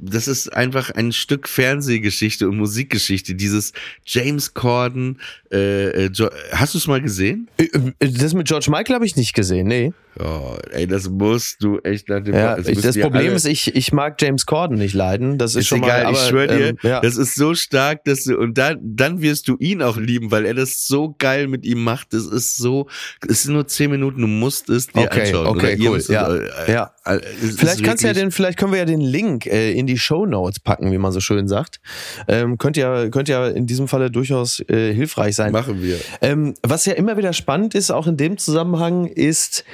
das 0.00 0.28
ist 0.28 0.52
einfach 0.52 0.90
ein 0.90 1.12
Stück 1.12 1.48
Fernsehgeschichte 1.48 2.48
und 2.48 2.56
Musikgeschichte. 2.56 3.34
Dieses 3.34 3.72
James 4.04 4.54
Corden, 4.54 5.20
äh, 5.52 6.06
äh, 6.06 6.10
hast 6.52 6.74
du 6.74 6.78
es 6.78 6.86
mal 6.86 7.00
gesehen? 7.00 7.48
Äh, 7.58 7.64
äh, 7.98 8.12
das 8.12 8.34
mit 8.34 8.46
George 8.46 8.70
Michael 8.70 8.94
habe 8.94 9.06
ich 9.06 9.16
nicht 9.16 9.34
gesehen, 9.34 9.66
nee. 9.66 9.92
Oh, 10.20 10.56
ey, 10.72 10.86
das 10.86 11.08
musst 11.08 11.62
du 11.62 11.78
echt 11.80 12.08
nach 12.08 12.22
dem 12.22 12.34
ja, 12.34 12.56
Das, 12.56 12.80
das 12.80 12.98
Problem 12.98 13.34
ist, 13.34 13.46
ich, 13.46 13.74
ich 13.76 13.92
mag 13.92 14.20
James 14.20 14.46
Corden 14.46 14.76
nicht 14.78 14.94
leiden. 14.94 15.38
Das 15.38 15.52
ist, 15.52 15.62
ist 15.62 15.66
schon 15.68 15.82
egal, 15.82 16.04
mal, 16.04 16.08
aber, 16.08 16.18
ich 16.18 16.28
schwöre 16.28 16.46
dir, 16.48 16.68
ähm, 16.68 16.78
ja. 16.82 17.00
das 17.00 17.16
ist 17.16 17.34
so 17.36 17.54
stark, 17.54 18.04
dass 18.04 18.24
du, 18.24 18.36
und 18.36 18.58
dann, 18.58 18.78
dann 18.82 19.22
wirst 19.22 19.48
du 19.48 19.56
ihn 19.58 19.82
auch 19.82 19.96
lieben, 19.96 20.30
weil 20.30 20.44
er 20.44 20.54
das 20.54 20.86
so 20.86 21.14
geil 21.18 21.46
mit 21.46 21.64
ihm 21.64 21.84
macht. 21.84 22.12
Das 22.12 22.26
ist 22.26 22.56
so, 22.56 22.88
es 23.28 23.44
sind 23.44 23.54
nur 23.54 23.68
zehn 23.68 23.90
Minuten, 23.90 24.20
du 24.20 24.26
musst 24.26 24.68
es 24.70 24.88
dir 24.88 25.02
okay, 25.02 25.20
anschauen. 25.20 25.46
Okay, 25.46 25.78
cool. 25.80 26.02
Ja, 26.08 26.34
äh, 26.34 26.72
ja. 26.72 26.92
Äh, 27.04 27.20
vielleicht 27.20 27.84
kannst 27.84 28.02
du 28.02 28.08
ja 28.08 28.14
den, 28.14 28.30
vielleicht 28.30 28.58
können 28.58 28.72
wir 28.72 28.78
ja 28.78 28.84
den 28.84 29.00
Link 29.00 29.46
äh, 29.46 29.72
in 29.72 29.86
die 29.86 29.98
Show 29.98 30.26
Notes 30.26 30.58
packen, 30.60 30.90
wie 30.90 30.98
man 30.98 31.12
so 31.12 31.20
schön 31.20 31.48
sagt. 31.48 31.80
Ähm, 32.26 32.58
könnte 32.58 32.80
ja, 32.80 33.08
könnte 33.08 33.32
ja 33.32 33.46
in 33.48 33.66
diesem 33.66 33.88
Falle 33.88 34.10
durchaus 34.10 34.60
äh, 34.68 34.92
hilfreich 34.92 35.36
sein. 35.36 35.52
Machen 35.52 35.82
wir. 35.82 35.98
Ähm, 36.20 36.54
was 36.62 36.86
ja 36.86 36.94
immer 36.94 37.16
wieder 37.16 37.32
spannend 37.32 37.74
ist, 37.74 37.90
auch 37.90 38.06
in 38.06 38.16
dem 38.16 38.36
Zusammenhang, 38.38 39.06
ist, 39.06 39.64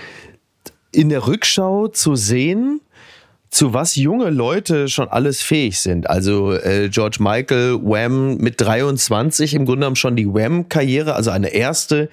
in 0.94 1.08
der 1.08 1.26
Rückschau 1.26 1.88
zu 1.88 2.16
sehen, 2.16 2.80
zu 3.50 3.72
was 3.72 3.94
junge 3.94 4.30
Leute 4.30 4.88
schon 4.88 5.08
alles 5.08 5.40
fähig 5.40 5.78
sind. 5.78 6.10
Also 6.10 6.52
äh, 6.52 6.88
George 6.88 7.18
Michael, 7.20 7.78
Wham 7.82 8.36
mit 8.38 8.60
23 8.60 9.54
im 9.54 9.64
Grunde 9.64 9.80
genommen 9.80 9.96
schon 9.96 10.16
die 10.16 10.26
Wham-Karriere, 10.26 11.14
also 11.14 11.30
eine 11.30 11.54
erste 11.54 12.08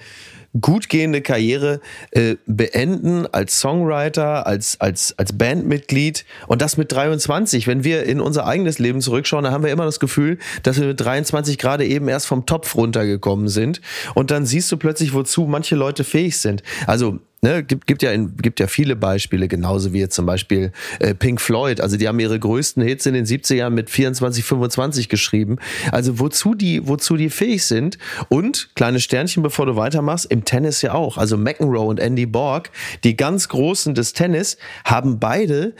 gut 0.60 0.88
gehende 0.88 1.22
Karriere 1.22 1.80
äh, 2.10 2.36
beenden 2.46 3.26
als 3.26 3.58
Songwriter, 3.58 4.46
als, 4.46 4.80
als, 4.80 5.18
als 5.18 5.32
Bandmitglied 5.32 6.24
und 6.46 6.60
das 6.60 6.76
mit 6.76 6.92
23. 6.92 7.66
Wenn 7.66 7.84
wir 7.84 8.04
in 8.04 8.20
unser 8.20 8.46
eigenes 8.46 8.78
Leben 8.78 9.00
zurückschauen, 9.00 9.44
dann 9.44 9.52
haben 9.52 9.64
wir 9.64 9.72
immer 9.72 9.86
das 9.86 9.98
Gefühl, 9.98 10.38
dass 10.62 10.78
wir 10.78 10.88
mit 10.88 11.00
23 11.00 11.58
gerade 11.58 11.86
eben 11.86 12.08
erst 12.08 12.26
vom 12.26 12.46
Topf 12.46 12.76
runtergekommen 12.76 13.48
sind 13.48 13.80
und 14.14 14.30
dann 14.30 14.44
siehst 14.44 14.70
du 14.70 14.76
plötzlich, 14.76 15.14
wozu 15.14 15.46
manche 15.46 15.74
Leute 15.74 16.04
fähig 16.04 16.38
sind. 16.38 16.62
Also 16.86 17.18
Ne, 17.44 17.64
gibt, 17.64 17.88
gibt, 17.88 18.04
ja 18.04 18.12
in, 18.12 18.36
gibt 18.36 18.60
ja 18.60 18.68
viele 18.68 18.94
Beispiele, 18.94 19.48
genauso 19.48 19.92
wie 19.92 19.98
jetzt 19.98 20.14
zum 20.14 20.26
Beispiel 20.26 20.70
äh, 21.00 21.12
Pink 21.12 21.40
Floyd. 21.40 21.80
Also 21.80 21.96
die 21.96 22.06
haben 22.06 22.20
ihre 22.20 22.38
größten 22.38 22.80
Hits 22.84 23.04
in 23.04 23.14
den 23.14 23.26
70ern 23.26 23.70
mit 23.70 23.90
24, 23.90 24.44
25 24.44 25.08
geschrieben. 25.08 25.56
Also 25.90 26.20
wozu 26.20 26.54
die, 26.54 26.86
wozu 26.86 27.16
die 27.16 27.30
fähig 27.30 27.64
sind. 27.64 27.98
Und, 28.28 28.70
kleine 28.76 29.00
Sternchen, 29.00 29.42
bevor 29.42 29.66
du 29.66 29.74
weitermachst, 29.74 30.26
im 30.26 30.44
Tennis 30.44 30.82
ja 30.82 30.94
auch. 30.94 31.18
Also 31.18 31.36
McEnroe 31.36 31.88
und 31.88 31.98
Andy 31.98 32.26
Borg, 32.26 32.70
die 33.02 33.16
ganz 33.16 33.48
Großen 33.48 33.92
des 33.96 34.12
Tennis, 34.12 34.56
haben 34.84 35.18
beide 35.18 35.74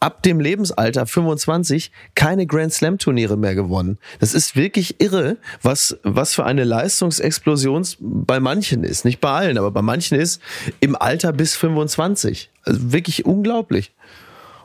ab 0.00 0.22
dem 0.22 0.40
Lebensalter 0.40 1.06
25 1.06 1.92
keine 2.14 2.46
Grand 2.46 2.72
Slam 2.72 2.98
Turniere 2.98 3.36
mehr 3.36 3.54
gewonnen. 3.54 3.98
Das 4.18 4.34
ist 4.34 4.56
wirklich 4.56 5.00
irre, 5.00 5.36
was, 5.62 5.98
was 6.02 6.34
für 6.34 6.44
eine 6.44 6.64
Leistungsexplosion 6.64 7.86
bei 8.00 8.40
manchen 8.40 8.82
ist. 8.82 9.04
Nicht 9.04 9.20
bei 9.20 9.30
allen, 9.30 9.58
aber 9.58 9.70
bei 9.70 9.82
manchen 9.82 10.18
ist 10.18 10.40
im 10.80 10.96
Alter 10.96 11.32
bis 11.32 11.54
25. 11.54 12.50
Also 12.64 12.92
wirklich 12.92 13.26
unglaublich. 13.26 13.92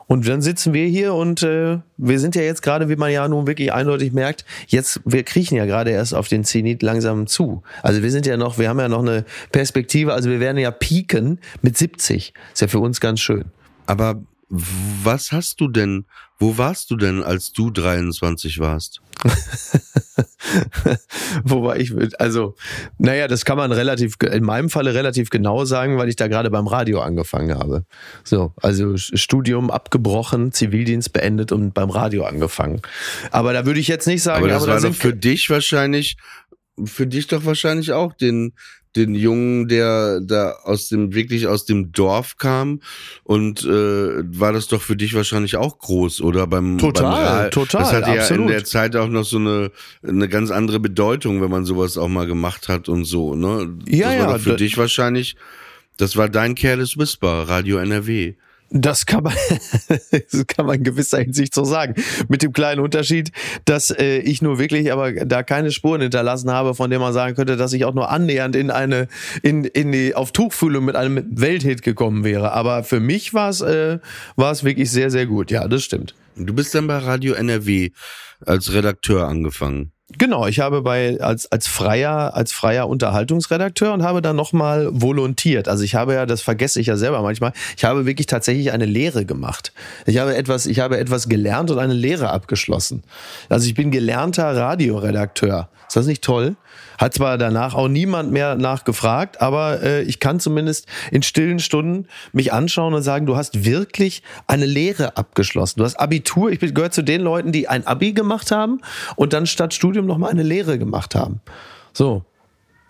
Und 0.08 0.28
dann 0.28 0.40
sitzen 0.40 0.72
wir 0.72 0.86
hier 0.86 1.14
und 1.14 1.42
äh, 1.42 1.78
wir 1.96 2.20
sind 2.20 2.36
ja 2.36 2.42
jetzt 2.42 2.62
gerade, 2.62 2.88
wie 2.88 2.96
man 2.96 3.10
ja 3.10 3.26
nun 3.26 3.48
wirklich 3.48 3.72
eindeutig 3.72 4.12
merkt, 4.12 4.44
jetzt, 4.68 5.00
wir 5.04 5.24
kriechen 5.24 5.56
ja 5.56 5.66
gerade 5.66 5.90
erst 5.90 6.14
auf 6.14 6.28
den 6.28 6.44
Zenit 6.44 6.82
langsam 6.82 7.26
zu. 7.26 7.62
Also 7.82 8.02
wir 8.02 8.10
sind 8.12 8.24
ja 8.24 8.36
noch, 8.36 8.56
wir 8.56 8.68
haben 8.68 8.78
ja 8.78 8.88
noch 8.88 9.02
eine 9.02 9.24
Perspektive, 9.50 10.14
also 10.14 10.30
wir 10.30 10.38
werden 10.38 10.58
ja 10.58 10.70
pieken 10.70 11.40
mit 11.60 11.76
70. 11.76 12.32
Ist 12.52 12.60
ja 12.60 12.68
für 12.68 12.78
uns 12.78 13.00
ganz 13.00 13.18
schön. 13.18 13.46
Aber 13.86 14.22
was 14.48 15.32
hast 15.32 15.60
du 15.60 15.68
denn, 15.68 16.06
wo 16.38 16.56
warst 16.56 16.90
du 16.90 16.96
denn, 16.96 17.22
als 17.22 17.52
du 17.52 17.70
23 17.70 18.60
warst? 18.60 19.00
wo 21.44 21.62
war 21.62 21.78
ich? 21.78 21.92
Also, 22.20 22.54
naja, 22.98 23.26
das 23.26 23.44
kann 23.44 23.56
man 23.56 23.72
relativ, 23.72 24.14
in 24.20 24.44
meinem 24.44 24.70
Falle 24.70 24.94
relativ 24.94 25.30
genau 25.30 25.64
sagen, 25.64 25.98
weil 25.98 26.08
ich 26.08 26.16
da 26.16 26.28
gerade 26.28 26.50
beim 26.50 26.68
Radio 26.68 27.00
angefangen 27.00 27.58
habe. 27.58 27.86
So, 28.22 28.52
also 28.62 28.96
Studium 28.96 29.70
abgebrochen, 29.70 30.52
Zivildienst 30.52 31.12
beendet 31.12 31.50
und 31.50 31.74
beim 31.74 31.90
Radio 31.90 32.24
angefangen. 32.24 32.82
Aber 33.32 33.52
da 33.52 33.66
würde 33.66 33.80
ich 33.80 33.88
jetzt 33.88 34.06
nicht 34.06 34.22
sagen, 34.22 34.44
aber 34.44 34.48
das 34.48 34.62
aber 34.62 34.74
war 34.74 34.80
da 34.80 34.88
doch 34.88 34.94
für 34.94 35.14
dich 35.14 35.50
wahrscheinlich, 35.50 36.18
für 36.84 37.06
dich 37.06 37.26
doch 37.26 37.44
wahrscheinlich 37.44 37.92
auch 37.92 38.12
den, 38.12 38.52
den 38.96 39.14
Jungen, 39.14 39.68
der 39.68 40.20
da 40.20 40.52
aus 40.64 40.88
dem 40.88 41.14
wirklich 41.14 41.46
aus 41.46 41.64
dem 41.64 41.92
Dorf 41.92 42.36
kam. 42.38 42.80
Und 43.22 43.64
äh, 43.64 43.68
war 43.68 44.52
das 44.52 44.68
doch 44.68 44.82
für 44.82 44.96
dich 44.96 45.14
wahrscheinlich 45.14 45.56
auch 45.56 45.78
groß 45.78 46.20
oder? 46.22 46.46
Beim 46.46 46.78
total 46.78 47.42
beim 47.42 47.50
total 47.50 47.82
das 47.82 47.92
hatte 47.92 48.06
absolut. 48.06 48.30
ja 48.30 48.36
in 48.36 48.48
der 48.48 48.64
Zeit 48.64 48.96
auch 48.96 49.08
noch 49.08 49.24
so 49.24 49.38
eine 49.38 49.70
eine 50.02 50.28
ganz 50.28 50.50
andere 50.50 50.80
Bedeutung, 50.80 51.42
wenn 51.42 51.50
man 51.50 51.64
sowas 51.64 51.98
auch 51.98 52.08
mal 52.08 52.26
gemacht 52.26 52.68
hat 52.68 52.88
und 52.88 53.04
so 53.04 53.34
ne? 53.34 53.76
Ja 53.86 54.08
das 54.08 54.18
war 54.18 54.26
ja 54.26 54.32
doch 54.32 54.40
für 54.40 54.56
dich 54.56 54.78
wahrscheinlich 54.78 55.36
das 55.96 56.16
war 56.16 56.28
dein 56.28 56.54
Careless 56.54 56.96
Whisper 56.98 57.48
Radio 57.48 57.78
NRW 57.78 58.34
das 58.84 59.06
kann 59.06 59.24
man, 59.24 59.34
das 59.88 60.46
kann 60.46 60.66
man 60.66 60.76
in 60.76 60.84
gewisser 60.84 61.18
Hinsicht 61.18 61.54
so 61.54 61.64
sagen. 61.64 61.94
Mit 62.28 62.42
dem 62.42 62.52
kleinen 62.52 62.80
Unterschied, 62.80 63.32
dass 63.64 63.90
äh, 63.90 64.18
ich 64.18 64.42
nur 64.42 64.58
wirklich 64.58 64.92
aber 64.92 65.12
da 65.12 65.42
keine 65.42 65.70
Spuren 65.70 66.00
hinterlassen 66.00 66.50
habe, 66.50 66.74
von 66.74 66.90
dem 66.90 67.00
man 67.00 67.12
sagen 67.12 67.34
könnte, 67.34 67.56
dass 67.56 67.72
ich 67.72 67.84
auch 67.84 67.94
nur 67.94 68.10
annähernd 68.10 68.56
in 68.56 68.70
eine, 68.70 69.08
in, 69.42 69.64
in 69.64 69.92
die, 69.92 70.14
auf 70.14 70.32
Tuchfühlung 70.32 70.84
mit 70.84 70.96
einem 70.96 71.24
Welthit 71.30 71.82
gekommen 71.82 72.24
wäre. 72.24 72.52
Aber 72.52 72.84
für 72.84 73.00
mich 73.00 73.34
war 73.34 73.50
es, 73.50 73.60
äh, 73.60 73.98
war 74.36 74.52
es 74.52 74.64
wirklich 74.64 74.90
sehr, 74.90 75.10
sehr 75.10 75.26
gut. 75.26 75.50
Ja, 75.50 75.68
das 75.68 75.82
stimmt. 75.82 76.14
Du 76.36 76.52
bist 76.52 76.74
dann 76.74 76.86
bei 76.86 76.98
Radio 76.98 77.34
NRW 77.34 77.90
als 78.44 78.72
Redakteur 78.72 79.26
angefangen. 79.26 79.92
Genau, 80.12 80.46
ich 80.46 80.60
habe 80.60 80.82
bei 80.82 81.20
als 81.20 81.50
als 81.50 81.66
freier 81.66 82.32
als 82.34 82.52
freier 82.52 82.88
Unterhaltungsredakteur 82.88 83.92
und 83.92 84.04
habe 84.04 84.22
dann 84.22 84.36
nochmal 84.36 84.88
volontiert. 84.92 85.66
Also 85.66 85.82
ich 85.82 85.96
habe 85.96 86.14
ja, 86.14 86.26
das 86.26 86.42
vergesse 86.42 86.80
ich 86.80 86.86
ja 86.86 86.96
selber 86.96 87.22
manchmal. 87.22 87.52
Ich 87.76 87.84
habe 87.84 88.06
wirklich 88.06 88.28
tatsächlich 88.28 88.70
eine 88.70 88.84
Lehre 88.84 89.24
gemacht. 89.24 89.72
Ich 90.06 90.18
habe 90.18 90.36
etwas, 90.36 90.66
ich 90.66 90.78
habe 90.78 90.98
etwas 90.98 91.28
gelernt 91.28 91.72
und 91.72 91.80
eine 91.80 91.92
Lehre 91.92 92.30
abgeschlossen. 92.30 93.02
Also 93.48 93.66
ich 93.66 93.74
bin 93.74 93.90
gelernter 93.90 94.56
Radioredakteur. 94.56 95.68
Ist 95.88 95.96
das 95.96 96.06
nicht 96.06 96.22
toll? 96.22 96.54
Hat 96.98 97.14
zwar 97.14 97.38
danach 97.38 97.74
auch 97.74 97.88
niemand 97.88 98.32
mehr 98.32 98.54
nachgefragt, 98.54 99.40
aber 99.40 99.82
äh, 99.82 100.02
ich 100.02 100.20
kann 100.20 100.40
zumindest 100.40 100.86
in 101.10 101.22
stillen 101.22 101.58
Stunden 101.58 102.06
mich 102.32 102.52
anschauen 102.52 102.94
und 102.94 103.02
sagen, 103.02 103.26
du 103.26 103.36
hast 103.36 103.64
wirklich 103.64 104.22
eine 104.46 104.66
Lehre 104.66 105.16
abgeschlossen. 105.16 105.80
Du 105.80 105.84
hast 105.84 105.96
Abitur. 105.96 106.50
Ich 106.50 106.60
gehöre 106.60 106.90
zu 106.90 107.02
den 107.02 107.20
Leuten, 107.20 107.52
die 107.52 107.68
ein 107.68 107.86
Abi 107.86 108.12
gemacht 108.12 108.50
haben 108.50 108.80
und 109.16 109.32
dann 109.32 109.46
statt 109.46 109.74
Studium 109.74 110.06
nochmal 110.06 110.30
eine 110.30 110.42
Lehre 110.42 110.78
gemacht 110.78 111.14
haben. 111.14 111.40
So. 111.92 112.24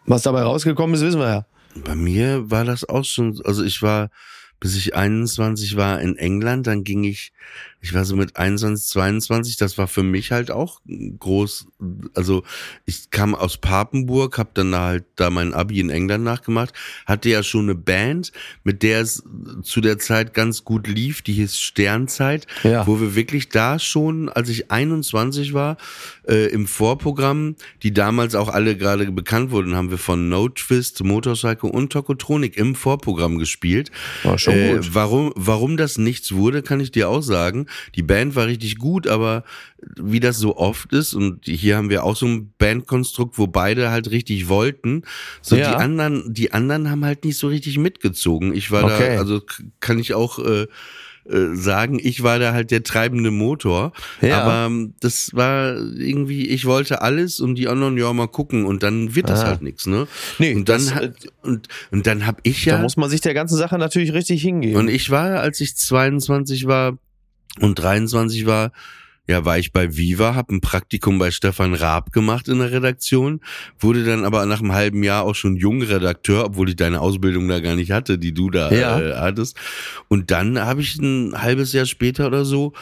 Was 0.07 0.23
dabei 0.23 0.43
rausgekommen 0.43 0.95
ist, 0.95 1.03
wissen 1.03 1.21
wir 1.21 1.29
ja. 1.29 1.47
Bei 1.85 1.95
mir 1.95 2.51
war 2.51 2.65
das 2.65 2.89
auch 2.89 3.05
schon, 3.05 3.41
also 3.45 3.65
ich 3.65 3.83
war, 3.83 4.09
bis 4.61 4.77
ich 4.77 4.95
21 4.95 5.77
war 5.77 6.01
in 6.01 6.17
England, 6.17 6.67
dann 6.67 6.85
ging 6.85 7.05
ich 7.05 7.33
ich 7.87 7.95
war 7.95 8.05
so 8.05 8.17
mit 8.17 8.37
21, 8.37 8.89
22, 8.89 9.57
das 9.57 9.79
war 9.79 9.87
für 9.87 10.03
mich 10.03 10.33
halt 10.33 10.51
auch 10.51 10.81
groß. 11.21 11.69
Also 12.15 12.43
ich 12.85 13.11
kam 13.11 13.37
aus 13.37 13.59
Papenburg, 13.59 14.39
habe 14.39 14.51
dann 14.55 14.75
halt 14.75 15.05
da 15.15 15.31
mein 15.31 15.55
Abi 15.55 15.79
in 15.79 15.91
England 15.91 16.25
nachgemacht, 16.25 16.75
hatte 17.07 17.29
ja 17.29 17.45
schon 17.45 17.67
eine 17.67 17.77
Band, 17.77 18.33
mit 18.65 18.83
der 18.83 19.03
es 19.03 19.23
zu 19.63 19.81
der 19.81 19.99
Zeit 19.99 20.35
ganz 20.35 20.65
gut 20.65 20.89
lief, 20.89 21.23
die 21.23 21.35
hieß 21.35 21.61
Sternzeit, 21.61 22.49
ja. 22.65 22.85
wo 22.89 23.01
wir 23.01 23.15
wirklich 23.15 23.51
da 23.51 23.79
schon, 23.79 24.29
als 24.31 24.49
ich 24.49 24.73
21 24.73 25.55
war, 25.55 25.77
äh, 26.27 26.49
im 26.49 26.67
Vorprogramm, 26.67 27.55
die 27.85 27.95
damals 27.95 28.35
auch 28.35 28.49
alle 28.49 28.77
gerade 28.77 29.13
bekannt 29.13 29.53
wurden, 29.53 29.77
haben 29.77 29.91
wir 29.91 29.99
von 29.99 30.29
No 30.29 30.49
Twist, 30.49 31.05
Motorcycle 31.05 31.71
und 31.71 31.93
Tokotronik 31.93 32.57
im 32.57 32.75
Vorprogramm 32.75 33.39
gespielt. 33.39 33.93
War 34.25 34.39
schon 34.39 34.55
äh, 34.55 34.75
gut. 34.75 34.91
warum, 34.93 35.33
warum 35.37 35.77
das 35.77 35.99
nichts 35.99 36.33
wurde, 36.33 36.63
kann 36.63 36.81
ich 36.81 36.91
dir 36.91 37.09
auch 37.09 37.23
sagen. 37.23 37.67
Die 37.95 38.03
Band 38.03 38.35
war 38.35 38.47
richtig 38.47 38.79
gut, 38.79 39.07
aber 39.07 39.45
wie 40.01 40.21
das 40.21 40.39
so 40.39 40.57
oft 40.57 40.93
ist, 40.93 41.15
und 41.15 41.47
hier 41.47 41.77
haben 41.77 41.91
wir 41.91 42.05
auch 42.05 42.17
so 42.17 42.27
ein 42.27 42.53
Bandkonstrukt, 42.59 43.39
wo 43.39 43.47
beide 43.47 43.91
halt 43.91 44.11
richtig 44.11 44.49
wollten, 44.49 45.03
so 45.43 45.57
ja. 45.57 45.71
die 45.71 45.77
anderen, 45.77 46.33
die 46.33 46.53
anderen 46.53 46.91
haben 46.91 47.05
halt 47.05 47.25
nicht 47.25 47.39
so 47.39 47.49
richtig 47.49 47.79
mitgezogen. 47.79 48.55
Ich 48.55 48.71
war 48.71 48.85
okay. 48.85 49.15
da, 49.15 49.21
also 49.21 49.43
kann 49.81 49.99
ich 49.99 50.15
auch 50.15 50.39
äh, 50.39 50.67
äh, 51.29 51.57
sagen, 51.57 51.99
ich 52.01 52.23
war 52.23 52.39
da 52.39 52.53
halt 52.53 52.71
der 52.71 52.85
treibende 52.85 53.33
Motor. 53.33 53.93
Ja. 54.21 54.43
Aber 54.43 54.67
ähm, 54.67 54.95
das 55.01 55.31
war 55.33 55.75
irgendwie, 55.77 56.47
ich 56.49 56.67
wollte 56.67 57.03
alles 57.03 57.41
und 57.41 57.57
die 57.57 57.67
anderen, 57.67 57.99
ja, 57.99 58.13
mal 58.13 58.29
gucken 58.29 58.65
und 58.65 58.83
dann 58.83 59.15
wird 59.17 59.29
das 59.29 59.41
ah. 59.41 59.47
halt 59.49 59.63
nichts, 59.63 59.87
ne? 59.87 60.07
Nee, 60.39 60.55
und 60.55 60.69
dann 60.69 60.85
das, 60.85 60.95
hat, 60.95 61.15
und, 61.43 61.69
und 61.91 62.07
dann 62.07 62.27
hab 62.27 62.39
ich 62.45 62.65
ja. 62.65 62.77
Da 62.77 62.83
muss 62.83 62.97
man 62.97 63.11
sich 63.11 63.21
der 63.23 63.35
ganzen 63.35 63.57
Sache 63.57 63.77
natürlich 63.77 64.13
richtig 64.13 64.41
hingehen. 64.43 64.77
Und 64.77 64.89
ich 64.89 65.11
war, 65.11 65.41
als 65.41 65.61
ich 65.61 65.77
22 65.77 66.67
war, 66.67 66.97
und 67.61 67.79
23 67.79 68.47
war, 68.47 68.73
ja, 69.29 69.45
war 69.45 69.59
ich 69.59 69.73
bei 69.73 69.97
Viva, 69.97 70.35
habe 70.35 70.55
ein 70.55 70.61
Praktikum 70.61 71.19
bei 71.19 71.31
Stefan 71.31 71.75
Raab 71.75 72.13
gemacht 72.13 72.49
in 72.49 72.61
der 72.61 72.71
Redaktion, 72.71 73.41
wurde 73.79 74.05
dann 74.05 74.25
aber 74.25 74.47
nach 74.47 74.61
einem 74.61 74.73
halben 74.73 75.03
Jahr 75.03 75.25
auch 75.25 75.35
schon 75.35 75.57
Jungredakteur, 75.57 76.45
obwohl 76.45 76.69
ich 76.69 76.77
deine 76.77 77.01
Ausbildung 77.01 77.49
da 77.49 77.61
gar 77.61 77.75
nicht 77.75 77.91
hatte, 77.91 78.19
die 78.19 78.33
du 78.33 78.51
da 78.51 78.71
ja. 78.71 79.01
äh, 79.01 79.15
hattest. 79.15 79.57
Und 80.09 80.31
dann 80.31 80.61
habe 80.61 80.81
ich 80.81 80.97
ein 80.97 81.41
halbes 81.43 81.73
Jahr 81.73 81.87
später 81.87 82.29
oder 82.29 82.45
so 82.45 82.73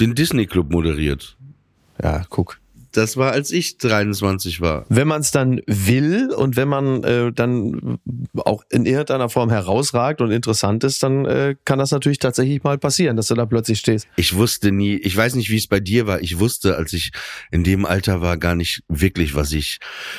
den 0.00 0.14
Disney 0.14 0.46
Club 0.46 0.70
moderiert. 0.70 1.36
Ja, 2.02 2.24
guck. 2.28 2.61
Das 2.92 3.16
war, 3.16 3.32
als 3.32 3.50
ich 3.50 3.78
23 3.78 4.60
war. 4.60 4.84
Wenn 4.88 5.08
man 5.08 5.20
es 5.22 5.30
dann 5.30 5.60
will 5.66 6.30
und 6.30 6.56
wenn 6.56 6.68
man 6.68 7.02
äh, 7.04 7.32
dann 7.32 7.98
auch 8.36 8.64
in 8.70 8.86
irgendeiner 8.86 9.28
Form 9.28 9.50
herausragt 9.50 10.20
und 10.20 10.30
interessant 10.30 10.84
ist, 10.84 11.02
dann 11.02 11.24
äh, 11.24 11.54
kann 11.64 11.78
das 11.78 11.90
natürlich 11.90 12.18
tatsächlich 12.18 12.62
mal 12.62 12.78
passieren, 12.78 13.16
dass 13.16 13.28
du 13.28 13.34
da 13.34 13.46
plötzlich 13.46 13.78
stehst. 13.78 14.06
Ich 14.16 14.36
wusste 14.36 14.72
nie, 14.72 14.94
ich 14.96 15.16
weiß 15.16 15.34
nicht, 15.34 15.50
wie 15.50 15.56
es 15.56 15.66
bei 15.66 15.80
dir 15.80 16.06
war. 16.06 16.20
Ich 16.20 16.38
wusste, 16.38 16.76
als 16.76 16.92
ich 16.92 17.12
in 17.50 17.64
dem 17.64 17.84
Alter 17.86 18.20
war, 18.20 18.36
gar 18.36 18.54
nicht 18.54 18.82
wirklich, 18.88 19.34
was 19.34 19.52
ich 19.52 19.78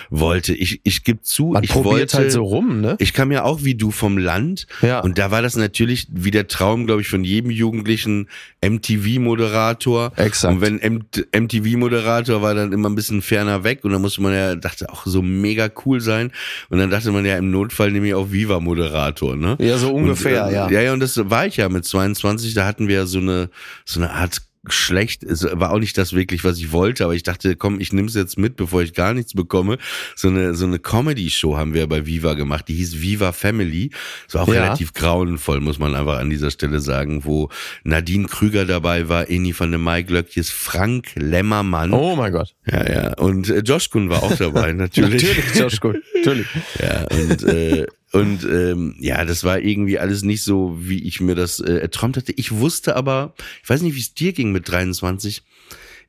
wollte. 0.10 0.54
Ich, 0.54 0.82
ich 0.84 1.04
gebe 1.04 1.22
zu, 1.22 1.48
Man 1.50 1.64
ich 1.64 1.70
probiert 1.72 1.94
wollte, 1.94 2.18
halt 2.18 2.32
so 2.32 2.44
rum, 2.44 2.82
ne? 2.82 2.96
Ich 3.00 3.14
kam 3.14 3.32
ja 3.32 3.44
auch 3.44 3.64
wie 3.64 3.76
du 3.76 3.92
vom 3.92 4.18
Land 4.18 4.68
Ja. 4.82 5.00
und 5.02 5.18
da 5.18 5.32
war 5.32 5.42
das 5.42 5.56
natürlich 5.56 6.08
wie 6.12 6.32
der 6.32 6.48
Traum, 6.48 6.86
glaube 6.86 7.02
ich, 7.02 7.08
von 7.08 7.24
jedem 7.24 7.52
Jugendlichen 7.52 8.28
MTV-Moderator. 8.62 10.12
Exakt. 10.16 10.54
Und 10.54 10.62
wenn 10.62 10.80
MTV-Moderator 11.36 12.42
war 12.42 12.56
dann 12.56 12.63
immer 12.72 12.90
ein 12.90 12.96
bisschen 12.96 13.22
ferner 13.22 13.64
weg 13.64 13.84
und 13.84 13.92
dann 13.92 14.02
musste 14.02 14.22
man 14.22 14.34
ja, 14.34 14.56
dachte 14.56 14.90
auch 14.90 15.06
so 15.06 15.22
mega 15.22 15.70
cool 15.86 16.00
sein 16.00 16.32
und 16.70 16.78
dann 16.78 16.90
dachte 16.90 17.12
man 17.12 17.26
ja 17.26 17.38
im 17.38 17.52
Notfall 17.52 17.92
nehme 17.92 18.08
ich 18.08 18.14
auch 18.14 18.32
Viva-Moderator, 18.32 19.36
ne? 19.36 19.58
Ja, 19.60 19.78
so 19.78 19.92
ungefähr, 19.94 20.46
und, 20.46 20.52
äh, 20.52 20.56
ja. 20.56 20.70
Ja, 20.70 20.82
ja, 20.82 20.94
und 20.94 21.00
das 21.00 21.18
war 21.30 21.48
ich 21.48 21.58
ja 21.58 21.68
mit 21.68 21.86
22, 21.86 22.54
da 22.54 22.66
hatten 22.66 22.88
wir 22.88 22.96
ja 22.96 23.06
so 23.06 23.20
eine, 23.20 23.50
so 23.86 24.00
eine 24.00 24.12
Art 24.12 24.42
schlecht, 24.70 25.24
es 25.24 25.44
war 25.52 25.72
auch 25.72 25.80
nicht 25.80 25.98
das 25.98 26.14
wirklich, 26.14 26.44
was 26.44 26.58
ich 26.58 26.72
wollte, 26.72 27.04
aber 27.04 27.16
ich 27.16 27.24
dachte, 27.24 27.56
komm, 27.56 27.80
ich 27.82 27.92
nehme 27.92 28.08
es 28.08 28.14
jetzt 28.16 28.38
mit, 28.38 28.56
bevor 28.56 28.82
ich 28.82 28.94
gar 28.94 29.14
nichts 29.14 29.34
bekomme. 29.34 29.78
So 30.16 30.30
eine 30.30 30.56
so 30.56 30.66
eine 30.66 30.80
Comedy-Show 30.80 31.58
haben 31.58 31.74
wir 31.74 31.88
bei 31.88 32.06
Viva 32.06 32.34
gemacht, 32.34 32.68
die 32.70 32.76
hieß 32.76 33.02
Viva 33.02 33.32
Family. 33.34 33.90
Das 34.26 34.36
war 34.36 34.44
auch 34.44 34.54
Ja. 34.54 34.64
relativ 34.64 34.94
grauenvoll, 34.94 35.60
muss 35.60 35.80
man 35.80 35.96
einfach 35.96 36.18
an 36.20 36.30
dieser 36.30 36.50
Stelle 36.52 36.80
sagen, 36.80 37.26
wo 37.26 37.50
Nadine 37.84 38.28
Krüger 38.28 38.66
dabei 38.66 39.10
war, 39.10 39.30
Eni 39.30 39.52
von 39.54 39.72
der 39.72 39.80
Maiglöckjes, 39.80 40.50
Frank 40.50 41.10
Lämmermann. 41.16 41.92
Oh 41.94 42.16
mein 42.16 42.32
Gott. 42.32 42.56
Ja, 42.66 42.90
ja. 42.90 43.14
Und 43.18 43.50
äh, 43.50 43.60
Josh 43.60 43.90
Kuhn 43.90 44.10
war 44.10 44.24
auch 44.24 44.36
dabei, 44.36 44.72
natürlich. 44.74 45.24
Natürlich, 45.24 45.56
Josh 45.56 45.80
Cool. 45.84 46.02
Natürlich. 46.16 46.48
Ja, 46.80 47.06
und, 47.12 47.44
äh, 47.44 47.86
und 48.14 48.44
ähm, 48.44 48.96
ja, 49.00 49.26
das 49.26 49.44
war 49.44 49.60
irgendwie 49.60 49.98
alles 49.98 50.22
nicht 50.22 50.44
so, 50.44 50.78
wie 50.80 51.04
ich 51.04 51.20
mir 51.20 51.34
das 51.34 51.60
äh, 51.60 51.78
erträumt 51.78 52.16
hatte. 52.16 52.32
Ich 52.34 52.52
wusste 52.52 52.96
aber, 52.96 53.34
ich 53.64 53.70
weiß 53.70 53.82
nicht, 53.82 53.96
wie 53.96 54.00
es 54.00 54.14
dir 54.14 54.34
ging 54.34 54.52
mit 54.52 54.70
23. 54.70 55.42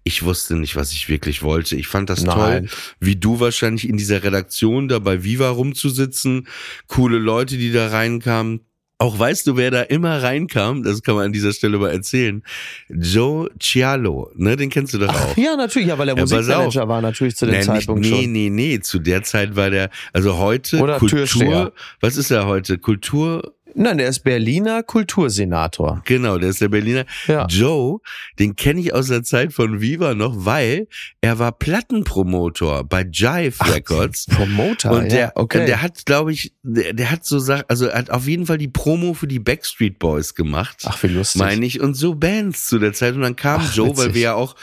Ich 0.03 0.23
wusste 0.23 0.55
nicht, 0.57 0.77
was 0.77 0.93
ich 0.93 1.09
wirklich 1.09 1.43
wollte. 1.43 1.77
Ich 1.77 1.89
fand 1.89 2.11
das 2.11 2.23
Nein. 2.23 2.37
toll, 2.37 2.69
wie 3.01 3.17
du 3.17 3.41
wahrscheinlich 3.41 3.89
in 3.89 3.97
dieser 3.97 4.23
Redaktion 4.23 4.87
da 4.87 4.99
bei 4.99 5.25
Viva 5.25 5.49
rumzusitzen, 5.49 6.47
coole 6.89 7.17
Leute, 7.17 7.57
die 7.57 7.73
da 7.73 7.89
reinkamen. 7.89 8.61
Auch 8.99 9.19
weißt 9.19 9.47
du, 9.49 9.57
wer 9.57 9.73
da 9.73 9.83
immer 9.83 10.23
reinkam, 10.23 10.85
das 10.85 11.03
kann 11.03 11.17
man 11.17 11.27
an 11.27 11.33
dieser 11.33 11.53
Stelle 11.53 11.79
mal 11.79 11.91
erzählen. 11.91 12.43
Joe 12.89 13.51
Cialo, 13.61 14.31
ne, 14.37 14.55
den 14.57 14.71
kennst 14.71 14.95
du 14.95 14.99
doch 14.99 15.09
auch. 15.13 15.37
Ja, 15.37 15.57
natürlich, 15.57 15.89
ja, 15.89 15.99
weil 15.99 16.09
er 16.09 16.17
Ja, 16.17 16.23
Musikmanager 16.23 16.89
war 16.89 17.01
natürlich 17.03 17.35
zu 17.37 17.47
dem 17.47 17.57
Nee, 17.57 17.63
Zeitpunkt 17.63 18.03
nicht, 18.03 18.13
nee, 18.13 18.23
schon. 18.23 18.33
nee, 18.33 18.51
nee, 18.51 18.81
zu 18.81 19.01
der 19.01 19.25
Zeit 19.25 19.57
war 19.57 19.71
der, 19.71 19.91
also 20.13 20.39
heute 20.39 20.79
Oder 20.81 20.99
Kultur, 20.99 21.19
Türsteher. 21.21 21.73
was 22.01 22.17
ist 22.17 22.31
er 22.31 22.47
heute? 22.47 22.79
Kultur, 22.79 23.53
Nein, 23.75 23.99
der 23.99 24.09
ist 24.09 24.21
Berliner 24.21 24.83
Kultursenator. 24.83 26.03
genau, 26.05 26.39
der 26.39 26.51
ist 26.51 26.61
der 26.61 26.69
Berliner. 26.69 27.05
Ja. 27.27 27.47
Joe, 27.47 27.99
den 28.39 28.57
kenne 28.57 28.81
ich 28.81 28.95
aus 28.95 29.09
der 29.09 29.23
Zeit 29.23 29.53
von 29.53 29.81
Viva 29.81 30.15
noch, 30.15 30.45
weil 30.45 30.87
er 31.21 31.39
war 31.39 31.53
Plattenpromotor 31.53 32.85
bei 32.85 33.03
Jive 33.11 33.55
Records. 33.73 34.27
Promoter, 34.27 34.93
Und 34.93 35.11
der, 35.13 35.19
ja, 35.21 35.33
okay. 35.35 35.67
der 35.67 35.83
hat, 35.83 36.07
glaube 36.07 36.33
ich, 36.33 36.53
der, 36.63 36.93
der 36.93 37.11
hat 37.11 37.25
so 37.25 37.39
Sachen, 37.39 37.65
also 37.69 37.87
er 37.87 37.99
hat 37.99 38.11
auf 38.11 38.27
jeden 38.27 38.47
Fall 38.47 38.59
die 38.59 38.69
Promo 38.69 39.15
für 39.15 39.27
die 39.27 39.39
Backstreet 39.39 39.99
Boys 39.99 40.35
gemacht. 40.35 40.83
Ach, 40.85 41.03
wie 41.03 41.09
lustig. 41.09 41.41
meine 41.41 41.65
ich, 41.67 41.81
und 41.81 41.95
so 41.95 42.15
Bands 42.15 42.67
zu 42.67 42.79
der 42.79 42.93
Zeit. 42.93 43.15
Und 43.15 43.23
dann 43.23 43.37
kam 43.37 43.61
Ach, 43.65 43.75
Joe, 43.75 43.89
weil 43.97 43.97
witzig. 44.07 44.15
wir 44.15 44.21
ja 44.23 44.35
auch 44.35 44.55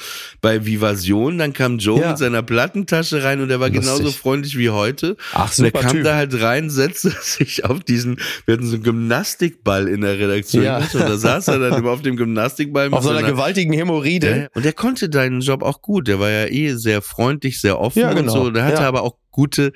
bei 0.42 0.66
Vivasion, 0.66 1.38
dann 1.38 1.54
kam 1.54 1.78
Joe 1.78 2.00
Ja. 2.02 2.10
mit 2.10 2.18
seiner 2.18 2.44
Plattentasche 2.44 3.24
rein 3.24 3.42
und 3.42 3.50
er 3.50 3.60
war 3.60 3.70
Lustig. 3.70 3.84
genauso 3.84 4.12
freundlich 4.12 4.58
wie 4.58 4.70
heute. 4.70 5.18
Ach, 5.34 5.46
und 5.58 5.66
er 5.66 5.72
super 5.72 5.80
kam 5.82 5.92
Typ. 5.92 6.04
da 6.04 6.16
halt 6.16 6.42
rein, 6.42 6.70
setzte 6.70 7.10
sich 7.22 7.66
auf 7.66 7.82
diesen, 7.82 8.20
wir 8.46 8.54
hatten 8.54 8.66
so 8.68 8.76
einen 8.76 8.84
Gymnastikball 9.02 9.88
in 9.88 10.02
der 10.02 10.18
Redaktion. 10.20 10.64
Ja. 10.64 10.78
Und 10.78 10.94
da 10.94 11.18
saß 11.18 11.48
er 11.50 11.60
dann 11.60 11.80
immer 11.80 11.92
auf 11.92 12.02
dem 12.02 12.16
Gymnastikball. 12.16 12.90
mit 12.90 12.98
Auf 12.98 13.04
so 13.04 13.10
einer 13.10 13.20
seiner- 13.20 13.32
gewaltigen 13.32 13.74
Hämorrhoide. 13.74 14.40
ja, 14.42 14.48
und 14.54 14.66
er 14.66 14.74
konnte 14.74 15.10
deinen 15.10 15.42
Job 15.42 15.64
auch 15.64 15.82
gut. 15.82 16.08
Der 16.08 16.20
war 16.20 16.30
ja 16.30 16.46
eh 16.48 16.74
sehr 16.76 17.02
freundlich, 17.02 17.60
sehr 17.60 17.80
offen 17.80 18.00
Ja, 18.00 18.14
genau. 18.14 18.34
und 18.34 18.46
so. 18.46 18.50
Der 18.52 18.64
hatte 18.64 18.82
Ja. 18.84 18.88
aber 18.88 19.02
auch 19.04 19.18
gute, 19.32 19.72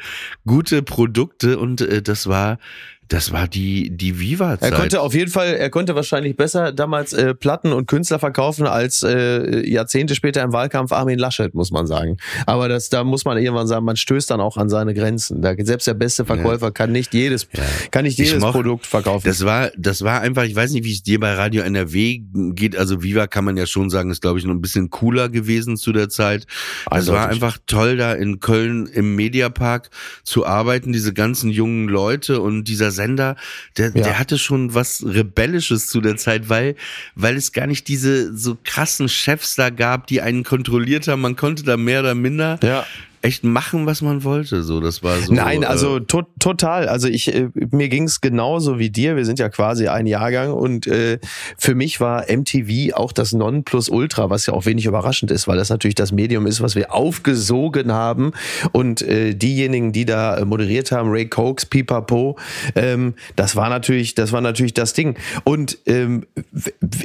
gute 0.45 0.83
Produkte 0.83 1.57
und 1.57 1.81
äh, 1.81 2.01
das 2.01 2.27
war, 2.27 2.59
das 3.07 3.31
war 3.31 3.47
die, 3.47 3.89
die 3.95 4.19
Viva-Zeit. 4.19 4.71
Er 4.71 4.77
konnte 4.77 5.01
auf 5.01 5.13
jeden 5.13 5.29
Fall, 5.31 5.53
er 5.55 5.69
konnte 5.69 5.95
wahrscheinlich 5.95 6.35
besser 6.35 6.71
damals 6.71 7.13
äh, 7.13 7.33
Platten 7.35 7.71
und 7.73 7.87
Künstler 7.87 8.19
verkaufen 8.19 8.65
als 8.67 9.03
äh, 9.03 9.67
Jahrzehnte 9.69 10.15
später 10.15 10.41
im 10.41 10.53
Wahlkampf 10.53 10.91
Armin 10.91 11.19
Laschet, 11.19 11.53
muss 11.53 11.71
man 11.71 11.87
sagen. 11.87 12.17
Aber 12.45 12.67
das, 12.67 12.89
da 12.89 13.03
muss 13.03 13.25
man 13.25 13.37
irgendwann 13.37 13.67
sagen, 13.67 13.85
man 13.85 13.95
stößt 13.95 14.31
dann 14.31 14.41
auch 14.41 14.57
an 14.57 14.69
seine 14.69 14.93
Grenzen. 14.93 15.41
Da, 15.41 15.53
selbst 15.57 15.85
der 15.87 15.93
beste 15.93 16.25
Verkäufer 16.25 16.71
kann 16.71 16.91
nicht 16.91 17.13
jedes, 17.13 17.47
kann 17.91 18.03
nicht 18.03 18.19
Ich 18.19 18.27
jedes 18.29 18.41
moch- 18.41 18.51
Produkt 18.53 18.85
verkaufen. 18.87 19.27
Das 19.27 19.45
war, 19.45 19.71
das 19.77 20.01
war 20.01 20.21
einfach, 20.21 20.43
ich 20.43 20.55
weiß 20.55 20.71
nicht, 20.71 20.83
wie 20.85 20.93
es 20.93 21.03
dir 21.03 21.19
bei 21.19 21.33
Radio 21.33 21.61
NRW 21.63 22.21
geht. 22.53 22.75
Also 22.75 23.03
Viva 23.03 23.27
kann 23.27 23.45
man 23.45 23.57
ja 23.57 23.65
schon 23.67 23.89
sagen, 23.89 24.09
ist 24.11 24.21
glaube 24.21 24.39
ich 24.39 24.45
noch 24.45 24.53
ein 24.53 24.61
bisschen 24.61 24.89
cooler 24.89 25.29
gewesen 25.29 25.77
zu 25.77 25.91
der 25.91 26.09
Zeit. 26.09 26.45
Es 26.89 27.07
war 27.11 27.29
einfach 27.29 27.57
toll, 27.67 27.97
da 27.97 28.13
in 28.13 28.39
Köln 28.39 28.87
im 28.87 29.15
Mediapark 29.15 29.89
zu 30.23 30.45
arbeiten, 30.45 30.91
diese 30.93 31.13
ganzen 31.13 31.49
jungen 31.51 31.87
Leute 31.87 32.41
und 32.41 32.63
dieser 32.65 32.91
Sender, 32.95 33.35
der, 33.77 33.91
Ja. 33.93 34.03
der 34.03 34.19
hatte 34.19 34.39
schon 34.39 34.73
was 34.73 35.03
Rebellisches 35.05 35.87
zu 35.87 36.01
der 36.01 36.17
Zeit, 36.17 36.49
weil, 36.49 36.75
weil 37.13 37.35
es 37.35 37.51
gar 37.51 37.67
nicht 37.67 37.87
diese 37.87 38.35
so 38.35 38.57
krassen 38.63 39.07
Chefs 39.09 39.55
da 39.55 39.69
gab, 39.69 40.07
die 40.07 40.21
einen 40.21 40.43
kontrolliert 40.43 41.07
haben. 41.07 41.21
Man 41.21 41.35
konnte 41.35 41.63
da 41.63 41.77
mehr 41.77 41.99
oder 41.99 42.15
minder 42.15 42.59
ja. 42.63 42.85
Echt 43.25 43.43
machen, 43.43 43.87
was 43.87 44.01
man 44.01 44.23
wollte. 44.23 44.61
So, 44.61 44.79
das 44.79 45.01
war 45.01 45.17
so. 45.17 45.33
Nein, 45.33 45.63
also 45.63 45.97
äh, 45.97 46.01
to 46.01 46.23
total. 46.39 46.87
Also 46.87 47.07
ich, 47.07 47.33
äh, 47.33 47.49
mir 47.71 47.89
ging's 47.89 48.21
genauso 48.21 48.77
wie 48.77 48.91
dir. 48.91 49.15
Wir 49.15 49.25
sind 49.25 49.39
ja 49.39 49.49
quasi 49.49 49.87
ein 49.87 50.05
Jahrgang 50.05 50.53
und 50.53 50.85
äh, 50.85 51.17
für 51.57 51.73
mich 51.73 51.99
war 51.99 52.25
MTV 52.29 52.93
auch 52.93 53.11
das 53.11 53.33
Nonplusultra, 53.33 54.29
was 54.29 54.45
ja 54.45 54.53
auch 54.53 54.65
wenig 54.65 54.85
überraschend 54.85 55.31
ist, 55.31 55.47
weil 55.47 55.57
das 55.57 55.69
natürlich 55.69 55.95
das 55.95 56.11
Medium 56.11 56.45
ist, 56.45 56.61
was 56.61 56.75
wir 56.75 56.93
aufgesogen 56.93 57.91
haben 57.91 58.31
und 58.71 59.01
äh, 59.01 59.33
diejenigen, 59.33 59.91
die 59.91 60.05
da 60.05 60.37
äh, 60.37 60.45
moderiert 60.45 60.91
haben, 60.91 61.09
Ray 61.09 61.27
Cokes, 61.27 61.65
Pipapo, 61.65 62.37
ähm, 62.75 63.15
das 63.35 63.55
war 63.55 63.69
natürlich, 63.69 64.13
das 64.13 64.31
war 64.31 64.41
natürlich 64.41 64.75
das 64.75 64.93
Ding. 64.93 65.17
Und 65.43 65.79
ähm, 65.87 66.27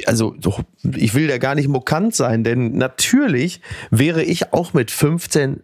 also 0.05 0.35
so, 0.39 0.59
ich 0.95 1.15
will 1.15 1.27
da 1.27 1.39
gar 1.39 1.55
nicht 1.55 1.67
mokant 1.67 2.15
sein, 2.15 2.43
denn 2.43 2.77
natürlich 2.77 3.61
wäre 3.89 4.23
ich 4.23 4.53
auch 4.53 4.73
mit 4.73 4.91
15, 4.91 5.61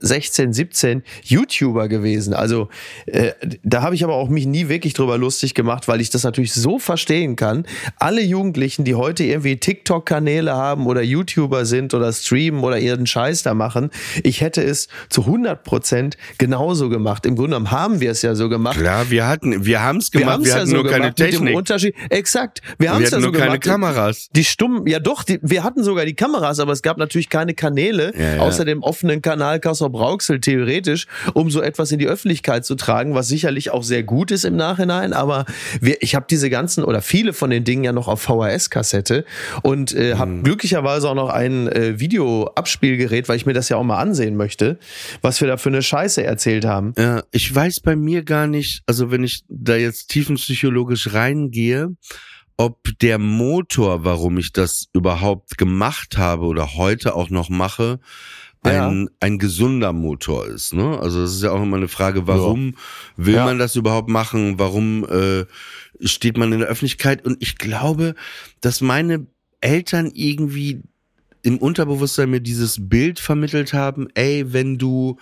16, 0.53 0.67
17 0.67 1.03
YouTuber 1.23 1.88
gewesen. 1.88 2.33
Also 2.33 2.69
äh, 3.05 3.31
da 3.63 3.81
habe 3.81 3.95
ich 3.95 4.03
aber 4.03 4.15
auch 4.15 4.29
mich 4.29 4.45
nie 4.45 4.69
wirklich 4.69 4.93
drüber 4.93 5.17
lustig 5.17 5.53
gemacht, 5.53 5.88
weil 5.88 6.01
ich 6.01 6.10
das 6.10 6.23
natürlich 6.23 6.53
so 6.53 6.79
verstehen 6.79 7.36
kann. 7.36 7.65
Alle 7.97 8.21
Jugendlichen, 8.21 8.83
die 8.83 8.95
heute 8.95 9.23
irgendwie 9.23 9.57
TikTok-Kanäle 9.57 10.53
haben 10.53 10.86
oder 10.88 11.01
YouTuber 11.01 11.65
sind 11.65 11.93
oder 11.93 12.12
streamen 12.12 12.63
oder 12.63 12.79
ihren 12.79 13.07
Scheiß 13.07 13.43
da 13.43 13.53
machen, 13.53 13.89
ich 14.23 14.41
hätte 14.41 14.62
es 14.63 14.88
zu 15.10 15.21
100 15.21 15.63
Prozent 15.63 16.17
genauso 16.38 16.89
gemacht. 16.89 17.25
Im 17.25 17.36
Grunde 17.36 17.51
genommen 17.51 17.71
haben 17.71 17.99
wir 18.01 18.12
es 18.12 18.21
ja 18.21 18.36
so 18.36 18.49
gemacht. 18.49 18.77
Klar, 18.79 19.10
wir 19.10 19.27
hatten, 19.27 19.65
wir 19.65 19.81
haben 19.81 19.97
es 19.97 20.12
gemacht, 20.12 20.41
wir 20.43 20.49
ja 20.49 20.55
hatten 20.55 20.67
so 20.67 20.75
nur 20.77 20.83
keine 20.86 20.95
gemacht 21.12 21.19
mit 21.19 21.27
dem 21.27 21.31
Technik. 21.31 21.55
Unterschied. 21.55 21.95
Exakt. 22.10 22.62
Wir 22.77 22.91
haben 22.91 22.99
Wir 22.99 23.05
es 23.05 23.12
ja 23.12 23.17
hatten 23.17 23.23
so 23.23 23.31
nur 23.31 23.39
keine 23.39 23.60
gemacht. 23.60 23.81
Kameras. 23.81 24.29
Die 24.36 24.43
stummen, 24.43 24.88
ja 24.88 24.99
doch, 24.99 25.23
die, 25.23 25.39
wir 25.41 25.63
hatten 25.63 25.83
sogar 25.83 26.05
die 26.05 26.13
Kameras, 26.15 26.60
aber 26.60 26.71
es 26.71 26.81
gab 26.81 26.97
natürlich 26.97 27.29
keine 27.29 27.53
Kanäle, 27.53 28.13
Ja, 28.17 28.36
ja. 28.36 28.41
außer 28.41 28.65
dem 28.65 28.83
offenen 28.83 29.21
Kanal 29.21 29.60
Kassel 29.60 29.89
Brauxel 30.27 30.39
theoretisch, 30.41 31.07
um 31.33 31.49
so 31.49 31.61
etwas 31.61 31.91
in 31.91 31.99
die 31.99 32.07
Öffentlichkeit 32.07 32.65
zu 32.65 32.75
tragen, 32.75 33.13
was 33.15 33.27
sicherlich 33.27 33.71
auch 33.71 33.83
sehr 33.83 34.03
gut 34.03 34.31
ist 34.31 34.43
im 34.43 34.55
Nachhinein, 34.55 35.13
aber 35.13 35.45
wir, 35.79 36.01
ich 36.01 36.15
habe 36.15 36.25
diese 36.29 36.49
ganzen 36.49 36.83
oder 36.83 37.01
viele 37.01 37.33
von 37.33 37.49
den 37.49 37.63
Dingen 37.63 37.83
ja 37.83 37.93
noch 37.93 38.07
auf 38.07 38.21
VHS-Kassette 38.21 39.25
und 39.63 39.93
äh, 39.93 40.07
Mhm. 40.07 40.19
habe 40.19 40.41
glücklicherweise 40.43 41.09
auch 41.09 41.15
noch 41.15 41.29
ein 41.29 41.67
äh, 41.67 41.99
Videoabspielgerät, 41.99 43.29
weil 43.29 43.37
ich 43.37 43.45
mir 43.45 43.53
das 43.53 43.69
ja 43.69 43.77
auch 43.77 43.83
mal 43.83 43.97
ansehen 43.97 44.35
möchte, 44.35 44.79
was 45.21 45.41
wir 45.41 45.47
da 45.47 45.57
für 45.57 45.69
eine 45.69 45.81
Scheiße 45.81 46.23
erzählt 46.23 46.65
haben. 46.65 46.93
Ja, 46.97 47.23
ich 47.31 47.53
weiß 47.53 47.81
bei 47.81 47.95
mir 47.95 48.23
gar 48.23 48.47
nicht, 48.47 48.81
also 48.85 49.11
wenn 49.11 49.23
ich 49.23 49.43
da 49.49 49.75
jetzt 49.75 50.07
tiefenpsychologisch 50.09 51.13
reingehe, 51.13 51.89
ob 52.57 52.79
der 53.01 53.19
Motor, 53.19 54.03
warum 54.03 54.37
ich 54.39 54.51
das 54.51 54.87
überhaupt 54.93 55.57
gemacht 55.59 56.17
habe 56.17 56.45
oder 56.45 56.73
heute 56.75 57.15
auch 57.15 57.29
noch 57.29 57.49
mache, 57.49 57.99
Ja. 58.73 58.88
ein, 58.88 59.10
ein 59.19 59.38
gesunder 59.38 59.93
Motor 59.93 60.47
ist. 60.47 60.73
Ne? 60.73 60.99
Also 60.99 61.23
es 61.23 61.36
ist 61.36 61.43
ja 61.43 61.51
auch 61.51 61.62
immer 61.62 61.77
eine 61.77 61.88
Frage, 61.88 62.27
warum 62.27 62.75
will 63.15 63.36
Ja. 63.36 63.45
man 63.45 63.60
das 63.60 63.75
überhaupt 63.75 64.10
machen? 64.10 64.60
Warum 64.60 65.06
äh, 65.06 65.45
steht 66.01 66.38
man 66.38 66.51
in 66.53 66.60
der 66.60 66.67
Öffentlichkeit? 66.67 67.25
Und 67.25 67.41
ich 67.41 67.58
glaube, 67.58 68.15
dass 68.62 68.82
meine 68.82 69.27
Eltern 69.62 70.12
irgendwie 70.13 70.82
im 71.43 71.58
Unterbewusstsein 71.58 72.30
mir 72.30 72.41
dieses 72.41 72.89
Bild 72.89 73.19
vermittelt 73.19 73.73
haben, 73.73 74.08
ey, 74.13 74.51
wenn 74.53 74.77
du 74.77 75.17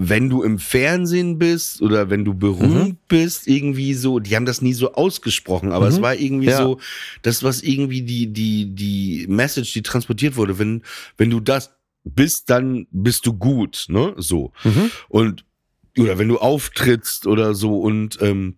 wenn 0.00 0.30
du 0.30 0.44
im 0.44 0.60
Fernsehen 0.60 1.38
bist 1.38 1.82
oder 1.82 2.08
wenn 2.08 2.24
du 2.24 2.32
berühmt 2.32 2.88
mhm. 2.88 2.98
bist, 3.08 3.48
irgendwie 3.48 3.94
so, 3.94 4.20
die 4.20 4.36
haben 4.36 4.46
das 4.46 4.62
nie 4.62 4.72
so 4.72 4.92
ausgesprochen, 4.92 5.72
aber 5.72 5.86
mhm. 5.86 5.92
es 5.92 6.00
war 6.00 6.14
irgendwie 6.14 6.46
ja. 6.46 6.58
so, 6.58 6.78
das, 7.22 7.42
was 7.42 7.62
irgendwie 7.62 8.02
die, 8.02 8.32
die, 8.32 8.72
die 8.76 9.26
Message, 9.28 9.72
die 9.72 9.82
transportiert 9.82 10.36
wurde, 10.36 10.60
wenn, 10.60 10.82
wenn 11.16 11.30
du 11.30 11.40
das 11.40 11.77
bist, 12.14 12.50
dann 12.50 12.86
bist 12.90 13.26
du 13.26 13.32
gut, 13.32 13.86
ne, 13.88 14.14
so. 14.16 14.52
Mhm. 14.64 14.90
Und, 15.08 15.44
oder 15.98 16.18
wenn 16.18 16.28
du 16.28 16.38
auftrittst 16.38 17.26
oder 17.26 17.54
so 17.54 17.80
und, 17.80 18.20
ähm, 18.20 18.56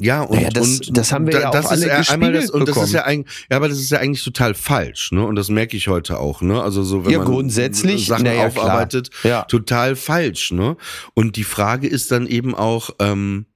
ja, 0.00 0.22
und, 0.22 0.36
naja, 0.36 0.50
das, 0.50 0.80
und 0.80 0.96
das 0.96 1.12
haben 1.12 1.26
wir 1.26 1.40
ja 1.40 1.50
auch 1.50 1.70
alle 1.70 1.98
ist 1.98 2.10
einmal 2.10 2.32
das, 2.32 2.50
und 2.50 2.68
das 2.68 2.76
ist 2.76 2.92
ja 2.92 3.04
eigentlich, 3.04 3.46
ja, 3.50 3.56
aber 3.56 3.68
das 3.68 3.80
ist 3.80 3.90
ja 3.90 3.98
eigentlich 3.98 4.22
total 4.22 4.54
falsch, 4.54 5.10
ne? 5.10 5.26
Und 5.26 5.34
das 5.34 5.48
merke 5.48 5.76
ich 5.76 5.88
heute 5.88 6.20
auch, 6.20 6.40
ne? 6.40 6.62
Also 6.62 6.84
so 6.84 7.04
wenn 7.04 7.10
ja, 7.10 7.18
man 7.18 7.26
grundsätzlich 7.26 8.06
Sachen 8.06 8.22
naja, 8.22 8.46
aufarbeitet, 8.46 9.10
ja. 9.24 9.42
total 9.42 9.96
falsch, 9.96 10.52
ne? 10.52 10.76
Und 11.14 11.34
die 11.34 11.42
Frage 11.42 11.88
ist 11.88 12.12
dann 12.12 12.28
eben 12.28 12.54
auch, 12.54 12.90
ähm, 13.00 13.46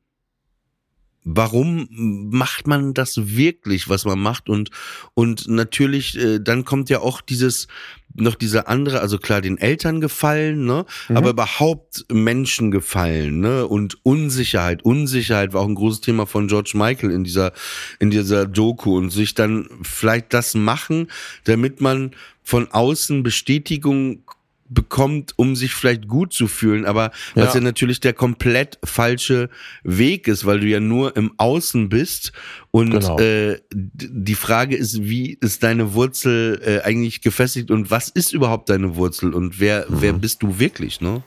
warum 1.24 1.88
macht 1.90 2.66
man 2.66 2.94
das 2.94 3.36
wirklich, 3.36 3.88
was 3.88 4.04
man 4.04 4.18
macht? 4.18 4.48
Und, 4.48 4.70
und 5.14 5.48
natürlich, 5.48 6.18
äh, 6.18 6.40
dann 6.40 6.64
kommt 6.64 6.90
ja 6.90 7.00
auch 7.00 7.20
dieses, 7.20 7.68
noch 8.14 8.34
diese 8.34 8.66
andere, 8.66 9.00
also 9.00 9.18
klar, 9.18 9.40
den 9.40 9.58
Eltern 9.58 10.00
gefallen, 10.00 10.64
ne, 10.64 10.84
mhm. 11.08 11.16
aber 11.16 11.30
überhaupt 11.30 12.04
Menschen 12.10 12.70
gefallen, 12.70 13.40
ne, 13.40 13.66
und 13.66 13.98
Unsicherheit. 14.04 14.84
Unsicherheit 14.84 15.52
war 15.52 15.62
auch 15.62 15.68
ein 15.68 15.74
großes 15.74 16.00
Thema 16.00 16.26
von 16.26 16.48
George 16.48 16.72
Michael 16.74 17.10
in 17.10 17.24
dieser, 17.24 17.52
in 17.98 18.10
dieser 18.10 18.46
Doku 18.46 18.96
und 18.96 19.10
sich 19.10 19.34
dann 19.34 19.68
vielleicht 19.82 20.34
das 20.34 20.54
machen, 20.54 21.08
damit 21.44 21.80
man 21.80 22.12
von 22.42 22.70
außen 22.70 23.22
Bestätigung 23.22 24.24
bekommt, 24.74 25.32
um 25.36 25.56
sich 25.56 25.74
vielleicht 25.74 26.08
gut 26.08 26.32
zu 26.32 26.48
fühlen, 26.48 26.84
aber 26.84 27.10
ja. 27.34 27.44
was 27.44 27.54
ja 27.54 27.60
natürlich 27.60 28.00
der 28.00 28.12
komplett 28.12 28.78
falsche 28.84 29.48
Weg 29.82 30.28
ist, 30.28 30.44
weil 30.46 30.60
du 30.60 30.66
ja 30.66 30.80
nur 30.80 31.16
im 31.16 31.32
Außen 31.36 31.88
bist 31.88 32.32
und 32.70 32.90
genau. 32.90 33.18
äh, 33.18 33.60
die 33.72 34.34
Frage 34.34 34.76
ist, 34.76 35.02
wie 35.02 35.38
ist 35.40 35.62
deine 35.62 35.94
Wurzel 35.94 36.60
äh, 36.64 36.80
eigentlich 36.86 37.22
gefestigt 37.22 37.70
und 37.70 37.90
was 37.90 38.08
ist 38.08 38.32
überhaupt 38.32 38.68
deine 38.70 38.96
Wurzel 38.96 39.34
und 39.34 39.60
wer 39.60 39.86
mhm. 39.88 39.96
wer 40.00 40.12
bist 40.12 40.42
du 40.42 40.58
wirklich, 40.58 41.00
ne? 41.00 41.22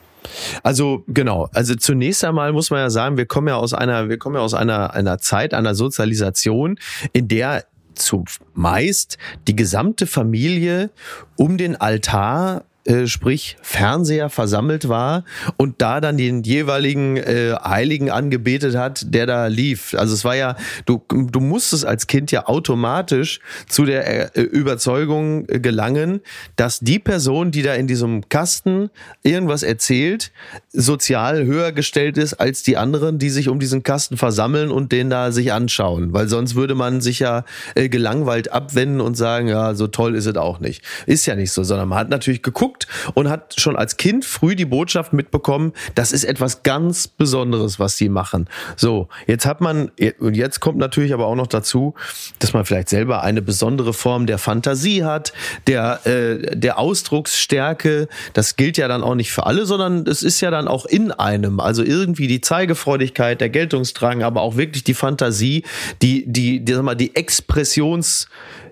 Also 0.64 1.04
genau, 1.08 1.50
also 1.54 1.76
zunächst 1.76 2.24
einmal 2.24 2.52
muss 2.52 2.72
man 2.72 2.80
ja 2.80 2.90
sagen, 2.90 3.18
wir 3.18 3.28
kommen 3.28 3.48
ja 3.48 3.58
aus 3.58 3.74
einer, 3.74 4.10
wir 4.10 4.18
kommen 4.18 4.36
ja 4.36 4.42
aus 4.42 4.54
einer 4.54 4.94
einer 4.94 5.20
Zeit 5.20 5.54
einer 5.54 5.76
Sozialisation, 5.76 6.80
in 7.14 7.28
der 7.28 7.66
zumeist 7.96 9.18
die 9.48 9.56
gesamte 9.56 10.08
Familie 10.08 10.92
um 11.36 11.58
den 11.58 11.76
Altar 11.76 12.66
äh, 12.86 13.08
sprich 13.08 13.58
Fernseher 13.62 14.30
versammelt 14.30 14.88
war 14.88 15.26
und 15.58 15.82
da 15.82 16.00
dann 16.00 16.18
den 16.18 16.44
jeweiligen 16.44 17.18
äh, 17.18 17.56
Heiligen 17.64 18.12
angebetet 18.12 18.76
hat, 18.76 19.14
der 19.14 19.26
da 19.26 19.48
lief. 19.48 19.96
Also 19.98 20.14
es 20.14 20.24
war 20.24 20.36
ja, 20.36 20.56
du, 20.86 21.04
du 21.10 21.40
musstest 21.40 21.86
als 21.86 22.06
Kind 22.06 22.32
ja 22.32 22.48
automatisch 22.48 23.40
zu 23.68 23.86
der 23.86 24.38
äh, 24.38 24.42
Überzeugung 24.42 25.48
gelangen, 25.48 26.22
dass 26.58 26.80
die 26.80 27.00
Person, 27.00 27.52
die 27.52 27.64
da 27.64 27.74
in 27.74 27.88
diesem 27.88 28.30
Kasten 28.30 28.92
irgendwas 29.24 29.64
erzählt, 29.64 30.32
sozial 30.72 31.46
höher 31.46 31.72
gestellt 31.72 32.20
ist 32.20 32.36
als 32.36 32.62
die 32.62 32.78
anderen, 32.78 33.18
die 33.18 33.32
sich 33.32 33.50
um 33.50 33.60
diesen 33.60 33.82
Kasten 33.82 34.18
versammeln 34.18 34.70
und 34.70 34.92
den 34.92 35.10
da 35.10 35.32
sich 35.32 35.52
anschauen. 35.54 36.14
Weil 36.14 36.28
sonst 36.28 36.54
würde 36.54 36.76
man 36.76 37.02
sich 37.02 37.18
ja 37.20 37.46
äh, 37.74 37.90
gelangweilt 37.90 38.52
abwenden 38.52 39.02
und 39.02 39.16
sagen, 39.16 39.48
ja, 39.48 39.74
so 39.74 39.88
toll 39.88 40.16
ist 40.16 40.28
es 40.28 40.36
auch 40.36 40.60
nicht. 40.60 40.84
Ist 41.08 41.26
ja 41.26 41.36
nicht 41.36 41.52
so, 41.52 41.64
sondern 41.64 41.90
man 41.90 41.98
hat 41.98 42.10
natürlich 42.10 42.44
geguckt, 42.44 42.75
geguckt 42.76 42.88
und 43.14 43.30
hat 43.30 43.56
schon 43.58 43.76
als 43.76 43.98
Kind 43.98 44.26
früh 44.26 44.56
die 44.56 44.66
Botschaft 44.66 45.14
mitbekommen, 45.14 45.74
das 45.96 46.12
ist 46.12 46.24
etwas 46.24 46.64
ganz 46.64 47.08
Besonderes, 47.08 47.80
was 47.80 47.98
sie 47.98 48.10
machen. 48.10 48.48
So, 48.76 49.08
jetzt 49.28 49.46
hat 49.46 49.62
man, 49.62 49.92
und 50.20 50.36
jetzt 50.36 50.60
kommt 50.60 50.78
natürlich 50.78 51.14
aber 51.14 51.28
auch 51.28 51.36
noch 51.36 51.48
dazu, 51.48 51.94
dass 52.40 52.54
man 52.54 52.66
vielleicht 52.66 52.90
selber 52.90 53.24
eine 53.24 53.42
besondere 53.42 53.94
Form 53.94 54.26
der 54.26 54.38
Fantasie 54.38 55.04
hat, 55.04 55.34
der, 55.68 56.06
äh, 56.06 56.56
der 56.56 56.80
Ausdrucksstärke. 56.80 58.08
Das 58.34 58.56
gilt 58.56 58.78
ja 58.78 58.88
dann 58.88 59.04
auch 59.04 59.16
nicht 59.16 59.32
für 59.32 59.46
alle, 59.46 59.66
sondern 59.66 60.06
es 60.08 60.24
ist 60.24 60.42
ja 60.42 60.52
dann 60.52 60.68
auch 60.68 60.86
in 60.86 61.12
einem. 61.12 61.60
Also 61.60 61.84
irgendwie 61.84 62.28
die 62.28 62.42
Zeigefreudigkeit, 62.42 63.42
der 63.42 63.50
Geltungsdrang, 63.50 64.24
aber 64.24 64.42
auch 64.42 64.58
wirklich 64.58 64.84
die 64.84 64.94
Fantasie, 64.94 65.64
die, 66.02 66.26
die, 66.28 66.64
die, 66.64 66.74
sag 66.74 66.84
mal, 66.84 66.96
die 66.96 67.16
Expressions- 67.16 68.28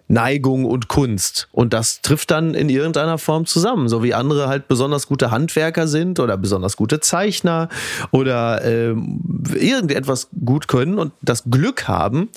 Neigung 0.07 0.65
und 0.65 0.87
Kunst. 0.87 1.47
Und 1.51 1.73
das 1.73 2.01
trifft 2.01 2.31
dann 2.31 2.53
in 2.53 2.69
irgendeiner 2.69 3.17
Form 3.17 3.45
zusammen. 3.45 3.87
So 3.87 4.03
wie 4.03 4.13
andere 4.13 4.47
halt 4.47 4.67
besonders 4.67 5.07
gute 5.07 5.31
Handwerker 5.31 5.87
sind 5.87 6.19
oder 6.19 6.37
besonders 6.37 6.77
gute 6.77 6.99
Zeichner 6.99 7.69
oder 8.11 8.63
äh, 8.63 8.95
irgendetwas 9.55 10.29
gut 10.45 10.67
können 10.67 10.99
und 10.99 11.13
das 11.21 11.43
Glück 11.49 11.87
haben, 11.87 12.29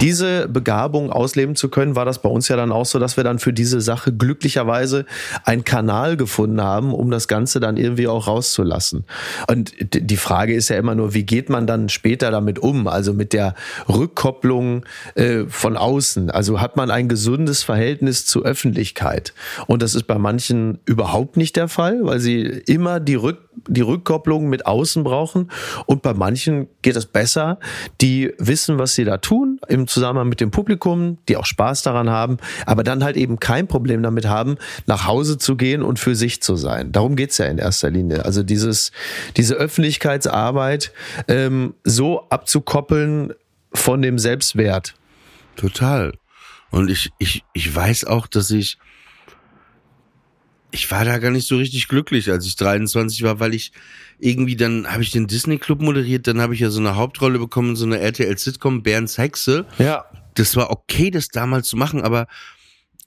diese 0.00 0.48
Begabung 0.48 1.10
ausleben 1.10 1.56
zu 1.56 1.68
können, 1.68 1.96
war 1.96 2.04
das 2.04 2.20
bei 2.20 2.28
uns 2.28 2.48
ja 2.48 2.56
dann 2.56 2.72
auch 2.72 2.86
so, 2.86 2.98
dass 2.98 3.16
wir 3.16 3.24
dann 3.24 3.38
für 3.38 3.52
diese 3.52 3.80
Sache 3.80 4.12
glücklicherweise 4.12 5.06
einen 5.44 5.64
Kanal 5.64 6.16
gefunden 6.16 6.60
haben, 6.60 6.92
um 6.92 7.10
das 7.10 7.28
Ganze 7.28 7.60
dann 7.60 7.76
irgendwie 7.76 8.08
auch 8.08 8.26
rauszulassen. 8.26 9.04
Und 9.48 9.72
die 9.92 10.16
Frage 10.16 10.54
ist 10.54 10.68
ja 10.68 10.76
immer 10.76 10.94
nur, 10.94 11.14
wie 11.14 11.24
geht 11.24 11.48
man 11.48 11.66
dann 11.66 11.88
später 11.88 12.30
damit 12.30 12.58
um? 12.58 12.88
Also 12.88 13.12
mit 13.12 13.32
der 13.32 13.54
Rückkopplung 13.88 14.84
äh, 15.14 15.44
von 15.48 15.76
außen. 15.76 16.30
Also 16.30 16.60
hat 16.60 16.76
man 16.76 16.90
ein 16.90 17.08
gesundes 17.12 17.62
Verhältnis 17.62 18.24
zur 18.24 18.42
Öffentlichkeit. 18.46 19.34
Und 19.66 19.82
das 19.82 19.94
ist 19.94 20.04
bei 20.04 20.16
manchen 20.16 20.78
überhaupt 20.86 21.36
nicht 21.36 21.56
der 21.56 21.68
Fall, 21.68 21.98
weil 22.04 22.20
sie 22.20 22.40
immer 22.40 23.00
die, 23.00 23.16
Rück, 23.16 23.50
die 23.68 23.82
Rückkopplung 23.82 24.48
mit 24.48 24.64
außen 24.64 25.04
brauchen. 25.04 25.50
Und 25.84 26.00
bei 26.00 26.14
manchen 26.14 26.68
geht 26.80 26.96
es 26.96 27.04
besser, 27.04 27.58
die 28.00 28.32
wissen, 28.38 28.78
was 28.78 28.94
sie 28.94 29.04
da 29.04 29.18
tun, 29.18 29.60
im 29.68 29.86
Zusammenhang 29.88 30.30
mit 30.30 30.40
dem 30.40 30.50
Publikum, 30.50 31.18
die 31.28 31.36
auch 31.36 31.44
Spaß 31.44 31.82
daran 31.82 32.08
haben, 32.08 32.38
aber 32.64 32.82
dann 32.82 33.04
halt 33.04 33.18
eben 33.18 33.38
kein 33.38 33.66
Problem 33.66 34.02
damit 34.02 34.24
haben, 34.26 34.56
nach 34.86 35.06
Hause 35.06 35.36
zu 35.36 35.56
gehen 35.56 35.82
und 35.82 35.98
für 35.98 36.14
sich 36.14 36.42
zu 36.42 36.56
sein. 36.56 36.92
Darum 36.92 37.14
geht's 37.14 37.36
ja 37.36 37.44
in 37.44 37.58
erster 37.58 37.90
Linie. 37.90 38.24
Also 38.24 38.42
dieses, 38.42 38.90
diese 39.36 39.56
Öffentlichkeitsarbeit 39.56 40.92
ähm, 41.28 41.74
so 41.84 42.26
abzukoppeln 42.30 43.34
von 43.74 44.00
dem 44.00 44.18
Selbstwert. 44.18 44.94
Total. 45.56 46.14
Und 46.72 46.90
ich, 46.90 47.12
ich, 47.18 47.44
ich 47.52 47.72
weiß 47.72 48.06
auch, 48.06 48.26
dass 48.26 48.50
ich, 48.50 48.78
ich 50.70 50.90
war 50.90 51.04
da 51.04 51.18
gar 51.18 51.30
nicht 51.30 51.46
so 51.46 51.58
richtig 51.58 51.86
glücklich, 51.86 52.30
als 52.30 52.46
ich 52.46 52.56
23 52.56 53.22
war, 53.22 53.38
weil 53.38 53.54
ich 53.54 53.72
irgendwie 54.18 54.56
dann 54.56 54.90
habe 54.90 55.02
ich 55.02 55.10
den 55.10 55.26
Disney 55.26 55.58
Club 55.58 55.82
moderiert, 55.82 56.26
dann 56.26 56.40
habe 56.40 56.54
ich 56.54 56.60
ja 56.60 56.70
so 56.70 56.80
eine 56.80 56.96
Hauptrolle 56.96 57.38
bekommen, 57.38 57.76
so 57.76 57.84
eine 57.84 58.00
RTL 58.00 58.36
Sitcom 58.38 58.82
Bernds 58.82 59.18
Hexe. 59.18 59.66
Ja. 59.78 60.06
Das 60.34 60.56
war 60.56 60.70
okay, 60.70 61.10
das 61.10 61.28
damals 61.28 61.68
zu 61.68 61.76
machen, 61.76 62.00
aber 62.00 62.26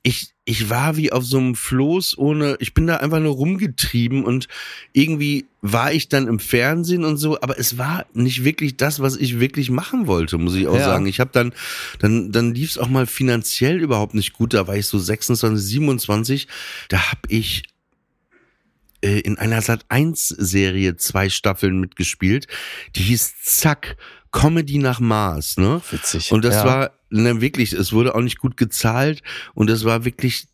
ich, 0.06 0.36
ich 0.46 0.70
war 0.70 0.98
wie 0.98 1.12
auf 1.12 1.26
so 1.26 1.40
einem 1.40 1.56
Floß 1.56 2.20
ohne, 2.20 2.58
ich 2.60 2.76
bin 2.76 2.86
da 2.86 2.98
einfach 2.98 3.20
nur 3.20 3.34
rumgetrieben 3.34 4.24
und 4.24 4.48
irgendwie 4.94 5.48
war 5.64 5.92
ich 5.94 6.10
dann 6.10 6.28
im 6.28 6.38
Fernsehen 6.38 7.04
und 7.04 7.18
so, 7.18 7.42
aber 7.42 7.58
es 7.58 7.80
war 7.80 8.06
nicht 8.14 8.44
wirklich 8.44 8.78
das, 8.78 9.00
was 9.00 9.18
ich 9.18 9.40
wirklich 9.40 9.72
machen 9.72 10.06
wollte, 10.06 10.38
muss 10.38 10.54
ich 10.54 10.68
auch 10.68 10.76
ja. 10.76 10.86
sagen. 10.86 11.08
Ich 11.08 11.20
habe 11.20 11.32
dann, 11.34 11.54
dann, 11.98 12.32
dann 12.32 12.54
lief 12.54 12.70
es 12.70 12.78
auch 12.78 12.88
mal 12.88 13.08
finanziell 13.08 13.82
überhaupt 13.82 14.14
nicht 14.14 14.34
gut. 14.34 14.54
Da 14.54 14.68
war 14.68 14.76
ich 14.78 14.86
so 14.86 15.00
26, 15.00 15.66
27. 15.66 16.48
Da 16.90 17.10
habe 17.10 17.22
ich 17.30 17.64
äh, 19.02 19.22
in 19.22 19.40
einer 19.40 19.64
Sat 19.64 19.86
1 19.90 20.28
Serie 20.28 20.98
zwei 20.98 21.30
Staffeln 21.30 21.80
mitgespielt. 21.80 22.46
Die 22.96 23.02
hieß 23.02 23.42
Zack. 23.42 23.98
Comedy 24.36 24.80
nach 24.80 25.00
Maß, 25.00 25.58
ne? 25.58 25.82
Witzig. 25.92 26.34
Und 26.34 26.44
das 26.44 26.56
ja. 26.56 26.66
war 26.66 26.92
ne, 27.10 27.40
wirklich, 27.40 27.72
es 27.72 27.94
wurde 27.94 28.16
auch 28.16 28.22
nicht 28.22 28.38
gut 28.38 28.58
gezahlt 28.58 29.24
und 29.54 29.70
das 29.70 29.86
war 29.86 30.04
wirklich 30.04 30.48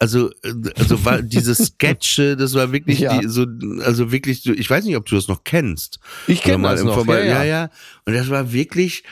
also 0.00 0.30
also 0.74 1.04
war 1.04 1.22
diese 1.22 1.54
Sketche, 1.54 2.36
das 2.36 2.54
war 2.54 2.72
wirklich 2.72 2.98
ja. 2.98 3.16
die, 3.16 3.28
so 3.28 3.46
also 3.80 4.10
wirklich 4.10 4.44
ich 4.44 4.68
weiß 4.68 4.84
nicht, 4.84 4.96
ob 4.96 5.06
du 5.06 5.14
das 5.14 5.28
noch 5.28 5.44
kennst. 5.44 6.00
Ich 6.26 6.42
kenne 6.42 6.68
das 6.68 6.82
noch. 6.82 7.06
Ja, 7.06 7.20
ja, 7.20 7.44
ja. 7.44 7.70
Und 8.04 8.14
das 8.14 8.28
war 8.28 8.52
wirklich 8.52 9.04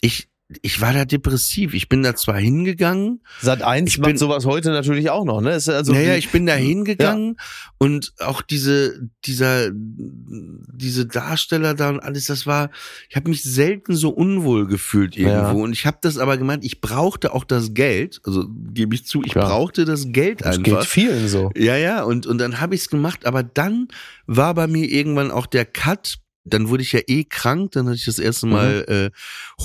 ich 0.00 0.28
ich 0.62 0.80
war 0.80 0.92
da 0.92 1.04
depressiv. 1.04 1.74
Ich 1.74 1.88
bin 1.88 2.02
da 2.02 2.14
zwar 2.14 2.38
hingegangen. 2.38 3.20
Sat 3.40 3.62
1 3.62 3.90
ich 3.90 3.98
macht 3.98 4.08
bin, 4.08 4.18
sowas 4.18 4.44
heute 4.44 4.70
natürlich 4.70 5.10
auch 5.10 5.24
noch, 5.24 5.40
ne? 5.40 5.54
Ist 5.54 5.68
also 5.68 5.92
naja, 5.92 6.16
ich 6.16 6.30
bin 6.30 6.46
da 6.46 6.54
hingegangen 6.54 7.36
ja. 7.38 7.70
und 7.78 8.12
auch 8.18 8.42
diese, 8.42 9.08
dieser, 9.24 9.70
diese 9.72 11.06
Darsteller 11.06 11.74
da 11.74 11.90
und 11.90 12.00
alles, 12.00 12.26
das 12.26 12.46
war, 12.46 12.70
ich 13.08 13.16
habe 13.16 13.30
mich 13.30 13.42
selten 13.42 13.94
so 13.94 14.10
unwohl 14.10 14.66
gefühlt 14.66 15.16
irgendwo. 15.16 15.58
Ja. 15.58 15.64
Und 15.64 15.72
ich 15.72 15.86
habe 15.86 15.98
das 16.00 16.18
aber 16.18 16.36
gemeint, 16.36 16.64
ich 16.64 16.80
brauchte 16.80 17.32
auch 17.32 17.44
das 17.44 17.74
Geld, 17.74 18.20
also 18.24 18.46
gebe 18.48 18.94
ich 18.94 19.06
zu, 19.06 19.22
ich 19.22 19.34
ja. 19.34 19.44
brauchte 19.44 19.84
das 19.84 20.06
Geld 20.08 20.44
einfach. 20.44 20.62
Das 20.62 20.80
geht 20.80 20.84
vielen 20.84 21.28
so. 21.28 21.50
Ja, 21.56 21.76
ja, 21.76 22.02
und, 22.02 22.26
und 22.26 22.38
dann 22.38 22.60
habe 22.60 22.74
ich 22.74 22.82
es 22.82 22.88
gemacht, 22.88 23.26
aber 23.26 23.42
dann 23.42 23.88
war 24.26 24.54
bei 24.54 24.66
mir 24.66 24.90
irgendwann 24.90 25.30
auch 25.30 25.46
der 25.46 25.64
Cut 25.64 26.21
dann 26.44 26.68
wurde 26.68 26.82
ich 26.82 26.92
ja 26.92 27.00
eh 27.06 27.24
krank, 27.24 27.72
dann 27.72 27.86
hatte 27.86 27.96
ich 27.96 28.04
das 28.04 28.18
erste 28.18 28.46
Mal 28.46 28.84
mhm. 28.88 28.94
äh, 28.94 29.10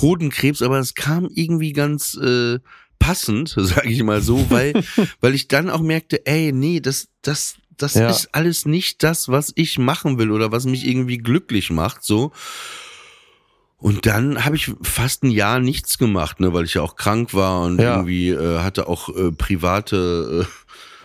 Hodenkrebs, 0.00 0.62
aber 0.62 0.78
es 0.78 0.94
kam 0.94 1.28
irgendwie 1.34 1.72
ganz 1.72 2.14
äh, 2.14 2.58
passend, 2.98 3.48
sage 3.56 3.88
ich 3.88 4.02
mal 4.02 4.20
so, 4.22 4.50
weil 4.50 4.74
weil 5.20 5.34
ich 5.34 5.48
dann 5.48 5.70
auch 5.70 5.80
merkte, 5.80 6.24
ey, 6.26 6.52
nee, 6.52 6.80
das 6.80 7.08
das 7.22 7.56
das 7.76 7.94
Ja. 7.94 8.10
ist 8.10 8.28
alles 8.32 8.66
nicht 8.66 9.02
das, 9.04 9.28
was 9.28 9.52
ich 9.54 9.78
machen 9.78 10.18
will 10.18 10.32
oder 10.32 10.50
was 10.50 10.64
mich 10.64 10.84
irgendwie 10.86 11.18
glücklich 11.18 11.70
macht, 11.70 12.02
so. 12.02 12.32
Und 13.80 14.06
dann 14.06 14.44
habe 14.44 14.56
ich 14.56 14.72
fast 14.82 15.22
ein 15.22 15.30
Jahr 15.30 15.60
nichts 15.60 15.98
gemacht, 15.98 16.40
ne, 16.40 16.52
weil 16.52 16.64
ich 16.64 16.74
ja 16.74 16.82
auch 16.82 16.96
krank 16.96 17.32
war 17.34 17.60
und 17.62 17.80
Ja. 17.80 17.94
irgendwie 17.98 18.30
äh, 18.30 18.58
hatte 18.58 18.88
auch 18.88 19.08
äh, 19.10 19.30
private. 19.30 20.48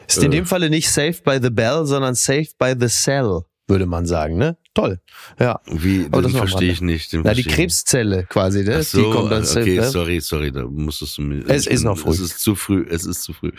Äh, 0.02 0.06
Ist 0.08 0.24
in 0.24 0.32
dem 0.32 0.48
Falle 0.48 0.72
nicht 0.72 0.90
Saved 0.90 1.24
by 1.24 1.38
the 1.42 1.52
Bell, 1.52 1.86
sondern 1.86 2.16
Saved 2.16 2.58
by 2.58 2.74
the 2.80 2.88
Cell, 2.88 3.42
würde 3.68 3.86
man 3.86 4.06
sagen, 4.06 4.38
ne? 4.38 4.58
Toll. 4.74 5.00
Ja. 5.40 5.62
wie, 5.66 6.06
Aber 6.12 6.22
das 6.22 6.32
den 6.32 6.38
verstehe 6.38 6.72
ich 6.72 6.82
nicht. 6.82 7.14
Den 7.14 7.22
Na, 7.24 7.34
die. 7.34 7.44
Krebszelle 7.44 8.26
quasi, 8.26 8.64
ne? 8.64 8.84
So, 8.84 8.98
die 8.98 9.12
kommt 9.16 9.32
dann 9.32 9.44
okay, 9.44 9.78
ne? 9.78 9.90
sorry, 9.90 10.20
sorry, 10.20 10.52
da 10.52 10.64
musstest 10.66 11.18
du 11.18 11.22
mir. 11.22 11.44
Es 11.48 11.68
ist 11.68 11.82
bin- 11.82 11.92
noch 11.92 11.98
früh. 11.98 12.12
Es 12.12 12.20
ist 12.20 12.40
zu 12.40 12.56
früh, 12.56 12.86
es 12.90 13.06
ist 13.06 13.22
zu 13.24 13.34
früh. 13.34 13.52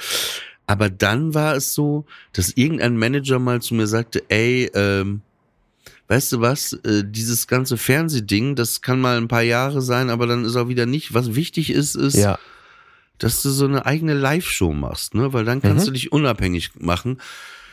Aber 0.66 0.88
dann 0.90 1.34
war 1.34 1.54
es 1.56 1.74
so, 1.74 2.06
dass 2.32 2.50
irgendein 2.56 2.96
Manager 2.96 3.38
mal 3.38 3.60
zu 3.62 3.74
mir 3.74 3.86
sagte, 3.86 4.22
ey, 4.28 4.70
ähm, 4.74 5.20
weißt 6.08 6.32
du 6.32 6.40
was, 6.40 6.72
äh, 6.84 7.02
dieses 7.06 7.46
ganze 7.46 7.76
Fernsehding, 7.76 8.56
das 8.56 8.80
kann 8.82 9.00
mal 9.00 9.16
ein 9.16 9.28
paar 9.28 9.42
Jahre 9.42 9.80
sein, 9.82 10.10
aber 10.10 10.26
dann 10.26 10.44
ist 10.44 10.56
auch 10.56 10.68
wieder 10.68 10.86
nicht. 10.86 11.14
Was 11.14 11.34
wichtig 11.34 11.70
ist, 11.70 11.94
ist, 11.94 12.16
Ja. 12.16 12.38
dass 13.18 13.42
du 13.42 13.50
so 13.50 13.64
eine 13.66 13.86
eigene 13.86 14.14
Live-Show 14.14 14.72
machst, 14.72 15.14
ne? 15.14 15.32
Weil 15.32 15.44
dann 15.44 15.62
kannst 15.62 15.84
Mhm. 15.84 15.86
du 15.88 15.92
dich 15.92 16.12
unabhängig 16.12 16.70
machen. 16.78 17.20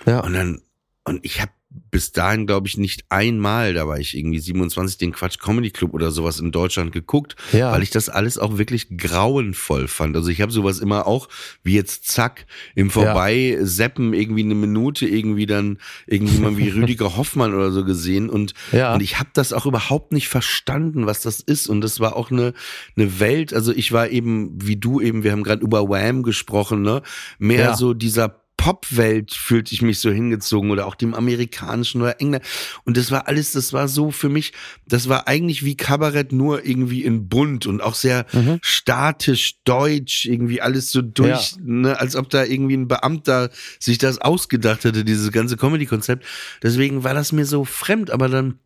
Ja. 0.05 0.19
Und 0.21 0.33
dann, 0.33 0.61
und 1.03 1.25
ich 1.25 1.41
habe 1.41 1.51
bis 1.91 2.11
dahin, 2.13 2.47
glaube 2.47 2.67
ich, 2.67 2.77
nicht 2.77 3.03
einmal, 3.09 3.73
da 3.73 3.87
war 3.87 3.99
ich 3.99 4.17
irgendwie 4.17 4.39
27, 4.39 4.97
den 4.97 5.11
Quatsch 5.11 5.39
Comedy 5.39 5.71
Club 5.71 5.93
oder 5.93 6.11
sowas 6.11 6.39
in 6.39 6.51
Deutschland 6.51 6.91
geguckt, 6.93 7.35
Ja. 7.51 7.71
weil 7.71 7.83
ich 7.83 7.89
das 7.89 8.07
alles 8.09 8.37
auch 8.37 8.57
wirklich 8.57 8.87
grauenvoll 8.97 9.87
fand. 9.89 10.15
Also 10.15 10.29
ich 10.29 10.41
habe 10.41 10.51
sowas 10.51 10.79
immer 10.79 11.05
auch, 11.05 11.27
wie 11.63 11.73
jetzt 11.75 12.07
zack, 12.07 12.45
im 12.75 12.89
Vorbeiseppen 12.89 14.13
irgendwie 14.13 14.43
eine 14.43 14.55
Minute 14.55 15.05
irgendwie 15.07 15.45
dann 15.45 15.77
irgendjemand 16.07 16.57
wie 16.57 16.69
Rüdiger 16.69 17.17
Hoffmann 17.17 17.53
oder 17.53 17.71
so 17.71 17.83
gesehen 17.85 18.29
und, 18.29 18.53
Ja. 18.71 18.93
und 18.93 19.01
ich 19.01 19.19
habe 19.19 19.29
das 19.33 19.53
auch 19.53 19.65
überhaupt 19.65 20.11
nicht 20.11 20.27
verstanden, 20.29 21.05
was 21.05 21.21
das 21.21 21.39
ist 21.39 21.67
und 21.67 21.81
das 21.81 21.99
war 21.99 22.15
auch 22.15 22.31
eine, 22.31 22.53
eine 22.95 23.19
Welt, 23.19 23.53
also 23.53 23.71
ich 23.73 23.91
war 23.91 24.09
eben, 24.09 24.51
wie 24.61 24.77
du 24.77 25.01
eben, 25.01 25.23
wir 25.23 25.31
haben 25.31 25.43
gerade 25.43 25.61
über 25.63 25.87
Wham 25.89 26.23
gesprochen, 26.23 26.81
ne, 26.81 27.01
mehr 27.37 27.59
Ja. 27.61 27.75
so 27.75 27.93
dieser 27.93 28.40
Popwelt 28.61 29.33
fühlte 29.33 29.73
ich 29.73 29.81
mich 29.81 29.97
so 29.97 30.11
hingezogen 30.11 30.69
oder 30.69 30.85
auch 30.85 30.93
dem 30.93 31.15
amerikanischen 31.15 31.99
oder 31.99 32.21
England. 32.21 32.43
Und 32.85 32.95
das 32.95 33.09
war 33.09 33.27
alles, 33.27 33.53
das 33.53 33.73
war 33.73 33.87
so 33.87 34.11
für 34.11 34.29
mich, 34.29 34.53
das 34.87 35.09
war 35.09 35.27
eigentlich 35.27 35.65
wie 35.65 35.75
Kabarett 35.75 36.31
nur 36.31 36.63
irgendwie 36.63 37.03
in 37.03 37.27
bunt 37.27 37.65
und 37.65 37.81
auch 37.81 37.95
sehr 37.95 38.27
Mhm. 38.33 38.59
statisch, 38.61 39.55
deutsch, 39.63 40.27
irgendwie 40.27 40.61
alles 40.61 40.91
so 40.91 41.01
durch, 41.01 41.55
ne, 41.59 41.99
als 41.99 42.15
ob 42.15 42.29
da 42.29 42.43
irgendwie 42.43 42.77
ein 42.77 42.87
Beamter 42.87 43.49
sich 43.79 43.97
das 43.97 44.19
ausgedacht 44.19 44.83
hätte, 44.83 45.03
dieses 45.03 45.31
ganze 45.31 45.57
Comedy-Konzept. 45.57 46.23
Deswegen 46.61 47.03
war 47.03 47.15
das 47.15 47.31
mir 47.31 47.47
so 47.47 47.65
fremd, 47.65 48.11
aber 48.11 48.29
dann 48.29 48.59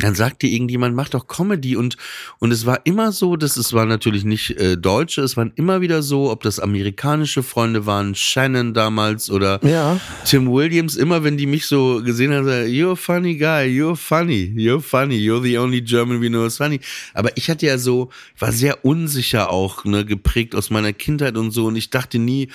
dann 0.00 0.14
sagte 0.14 0.46
irgendjemand, 0.46 0.94
mach 0.94 1.08
doch 1.08 1.26
Comedy 1.26 1.74
und 1.76 1.96
und 2.38 2.52
es 2.52 2.66
war 2.66 2.80
immer 2.84 3.10
so, 3.10 3.36
dass 3.36 3.56
es 3.56 3.72
war 3.72 3.84
natürlich 3.84 4.24
nicht 4.24 4.50
äh, 4.52 4.76
Deutsche, 4.76 5.22
es 5.22 5.36
waren 5.36 5.50
immer 5.56 5.80
wieder 5.80 6.02
so, 6.02 6.30
ob 6.30 6.42
das 6.44 6.60
amerikanische 6.60 7.42
Freunde 7.42 7.84
waren, 7.84 8.14
Shannon 8.14 8.74
damals 8.74 9.28
oder 9.28 9.58
Ja. 9.64 9.98
Tim 10.24 10.50
Williams, 10.52 10.94
immer 10.96 11.24
wenn 11.24 11.36
die 11.36 11.46
mich 11.46 11.66
so 11.66 12.00
gesehen 12.04 12.32
haben, 12.32 12.44
sagen, 12.44 12.68
you're 12.68 12.92
a 12.92 12.96
funny 12.96 13.36
guy, 13.36 13.64
you're 13.66 13.96
funny, 13.96 14.52
you're 14.56 14.80
funny, 14.80 15.16
you're 15.16 15.42
the 15.42 15.58
only 15.58 15.80
German 15.82 16.20
we 16.22 16.28
know 16.28 16.46
is 16.46 16.56
funny. 16.58 16.78
Aber 17.14 17.36
ich 17.36 17.50
hatte 17.50 17.66
ja 17.66 17.76
so, 17.76 18.10
war 18.38 18.52
sehr 18.52 18.84
unsicher 18.84 19.50
auch, 19.50 19.84
ne, 19.84 20.04
geprägt 20.04 20.54
aus 20.54 20.70
meiner 20.70 20.92
Kindheit 20.92 21.36
und 21.36 21.50
so 21.50 21.66
und 21.66 21.74
ich 21.74 21.90
dachte 21.90 22.18
nie, 22.20 22.48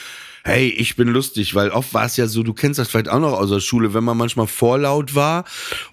hey, 0.45 0.67
ich 0.67 0.97
bin 0.97 1.07
lustig, 1.07 1.55
weil 1.55 1.69
oft 1.69 1.93
war 1.93 2.05
es 2.05 2.17
ja 2.17 2.27
so, 2.27 2.43
du 2.43 2.53
kennst 2.53 2.77
das 2.77 2.89
vielleicht 2.89 3.07
auch 3.07 3.21
noch 3.21 3.31
aus 3.31 3.49
der 3.49 3.61
Schule, 3.61 3.93
wenn 3.93 4.03
man 4.03 4.17
manchmal 4.17 4.45
vorlaut 4.47 5.15
war 5.15 5.45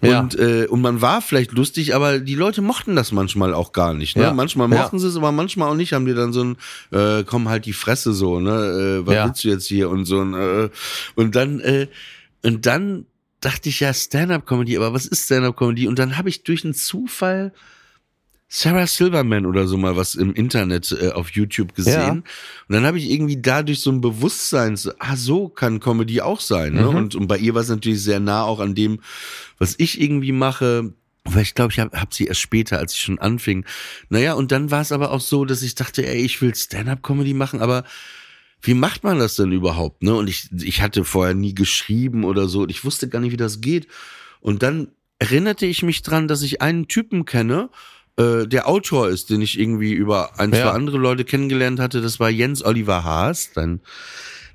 Ja. 0.03 0.19
und, 0.21 0.37
äh, 0.37 0.67
und 0.69 0.81
man 0.81 1.01
war 1.01 1.23
vielleicht 1.23 1.40
lustig, 1.51 1.95
aber 1.95 2.19
die 2.19 2.35
Leute 2.35 2.63
mochten 2.63 2.97
das 2.97 3.13
manchmal 3.13 3.55
auch 3.55 3.73
gar 3.73 3.95
nicht. 3.95 4.17
Ne? 4.17 4.25
Ja. 4.25 4.33
Manchmal 4.33 4.71
Ja. 4.71 4.79
mochten 4.83 4.99
sie 4.99 5.09
es, 5.09 5.17
aber 5.17 5.33
manchmal 5.33 5.71
auch 5.71 5.75
nicht, 5.75 5.93
haben 5.93 6.07
die 6.07 6.15
dann 6.15 6.33
so 6.33 6.45
ein, 6.45 6.57
äh, 6.93 7.25
komm 7.25 7.49
halt 7.49 7.67
die 7.67 7.73
Fresse 7.73 8.13
so, 8.13 8.41
ne, 8.41 8.51
äh, 9.03 9.07
was 9.07 9.15
Ja. 9.15 9.27
willst 9.27 9.45
du 9.45 9.49
jetzt 9.49 9.67
hier 9.67 9.89
und 9.91 10.05
so 10.05 10.21
ein, 10.21 10.35
äh, 10.35 10.69
und 11.17 11.35
dann, 11.37 11.61
äh, 11.61 11.89
und 12.43 12.67
dann 12.67 13.07
dachte 13.41 13.69
ich 13.71 13.81
ja 13.81 13.93
Stand-up-Comedy, 13.95 14.77
aber 14.77 14.93
was 14.93 15.07
ist 15.07 15.25
Stand-up-Comedy? 15.25 15.89
Und 15.89 15.99
dann 15.99 16.17
habe 16.19 16.29
ich 16.29 16.43
durch 16.45 16.65
einen 16.65 16.75
Zufall 16.75 17.53
Sarah 18.53 18.89
Silverman 18.89 19.47
oder 19.47 19.69
so 19.69 19.77
mal 19.77 19.97
was 19.97 20.17
im 20.17 20.35
Internet 20.35 20.91
äh, 21.01 21.11
auf 21.13 21.31
YouTube 21.31 21.73
gesehen. 21.77 22.01
Ja. 22.01 22.11
Und 22.11 22.25
dann 22.69 22.85
habe 22.85 22.99
ich 22.99 23.09
irgendwie 23.09 23.41
dadurch 23.41 23.79
so 23.79 23.93
ein 23.93 24.01
Bewusstsein, 24.01 24.77
so, 24.77 24.91
ah, 24.99 25.15
so 25.15 25.49
kann 25.49 25.79
Comedy 25.79 26.21
auch 26.21 26.41
sein. 26.41 26.73
Ne? 26.75 26.83
Mhm. 26.83 26.97
Und, 26.97 27.15
und 27.15 27.29
bei 27.29 27.39
ihr 27.39 27.55
war 27.55 27.63
es 27.63 27.69
natürlich 27.69 28.03
sehr 28.03 28.19
nah 28.19 28.43
auch 28.43 28.59
an 28.59 28.75
dem, 28.75 28.99
was 29.59 29.77
ich 29.79 30.01
irgendwie 30.01 30.33
mache. 30.33 30.93
Weil 31.35 31.43
ich 31.43 31.55
glaube, 31.55 31.73
ich 31.73 31.79
habe 31.79 31.99
hab 32.01 32.13
sie 32.15 32.27
erst 32.27 32.41
später, 32.41 32.79
als 32.79 32.95
ich 32.95 33.01
schon 33.01 33.19
anfing. 33.19 33.65
Naja, 34.09 34.35
und 34.35 34.53
dann 34.53 34.71
war 34.71 34.81
es 34.81 34.93
aber 34.93 35.11
auch 35.13 35.21
so, 35.21 35.45
dass 35.45 35.63
ich 35.63 35.75
dachte, 35.75 36.07
ey, 36.07 36.21
ich 36.23 36.41
will 36.43 36.55
Stand-up-Comedy 36.55 37.35
machen, 37.35 37.61
aber 37.61 37.85
wie 38.63 38.75
macht 38.75 39.05
man 39.05 39.19
das 39.19 39.37
denn 39.37 39.53
überhaupt? 39.53 40.03
Ne? 40.03 40.15
Und 40.15 40.29
ich, 40.29 40.49
ich 40.53 40.83
hatte 40.83 41.05
vorher 41.05 41.35
nie 41.35 41.55
geschrieben 41.55 42.25
oder 42.25 42.47
so. 42.49 42.61
Und 42.63 42.71
ich 42.71 42.85
wusste 42.85 43.09
gar 43.09 43.21
nicht, 43.21 43.33
wie 43.33 43.37
das 43.39 43.61
geht. 43.61 43.87
Und 44.41 44.63
dann 44.63 44.89
erinnerte 45.19 45.67
ich 45.67 45.83
mich 45.83 46.03
dran, 46.03 46.29
dass 46.29 46.43
ich 46.43 46.61
einen 46.61 46.87
Typen 46.89 47.25
kenne, 47.25 47.71
äh, 48.17 48.47
der 48.47 48.69
Autor 48.69 49.09
ist, 49.09 49.31
den 49.31 49.41
ich 49.41 49.59
irgendwie 49.59 49.93
über 49.93 50.39
ein, 50.39 50.53
Ja. 50.53 50.63
zwei 50.63 50.71
andere 50.71 50.99
Leute 50.99 51.25
kennengelernt 51.25 51.81
hatte. 51.81 52.01
Das 52.03 52.21
war 52.21 52.29
Jens 52.29 52.63
Oliver 52.65 53.05
Haas, 53.05 53.51
dein, 53.55 53.81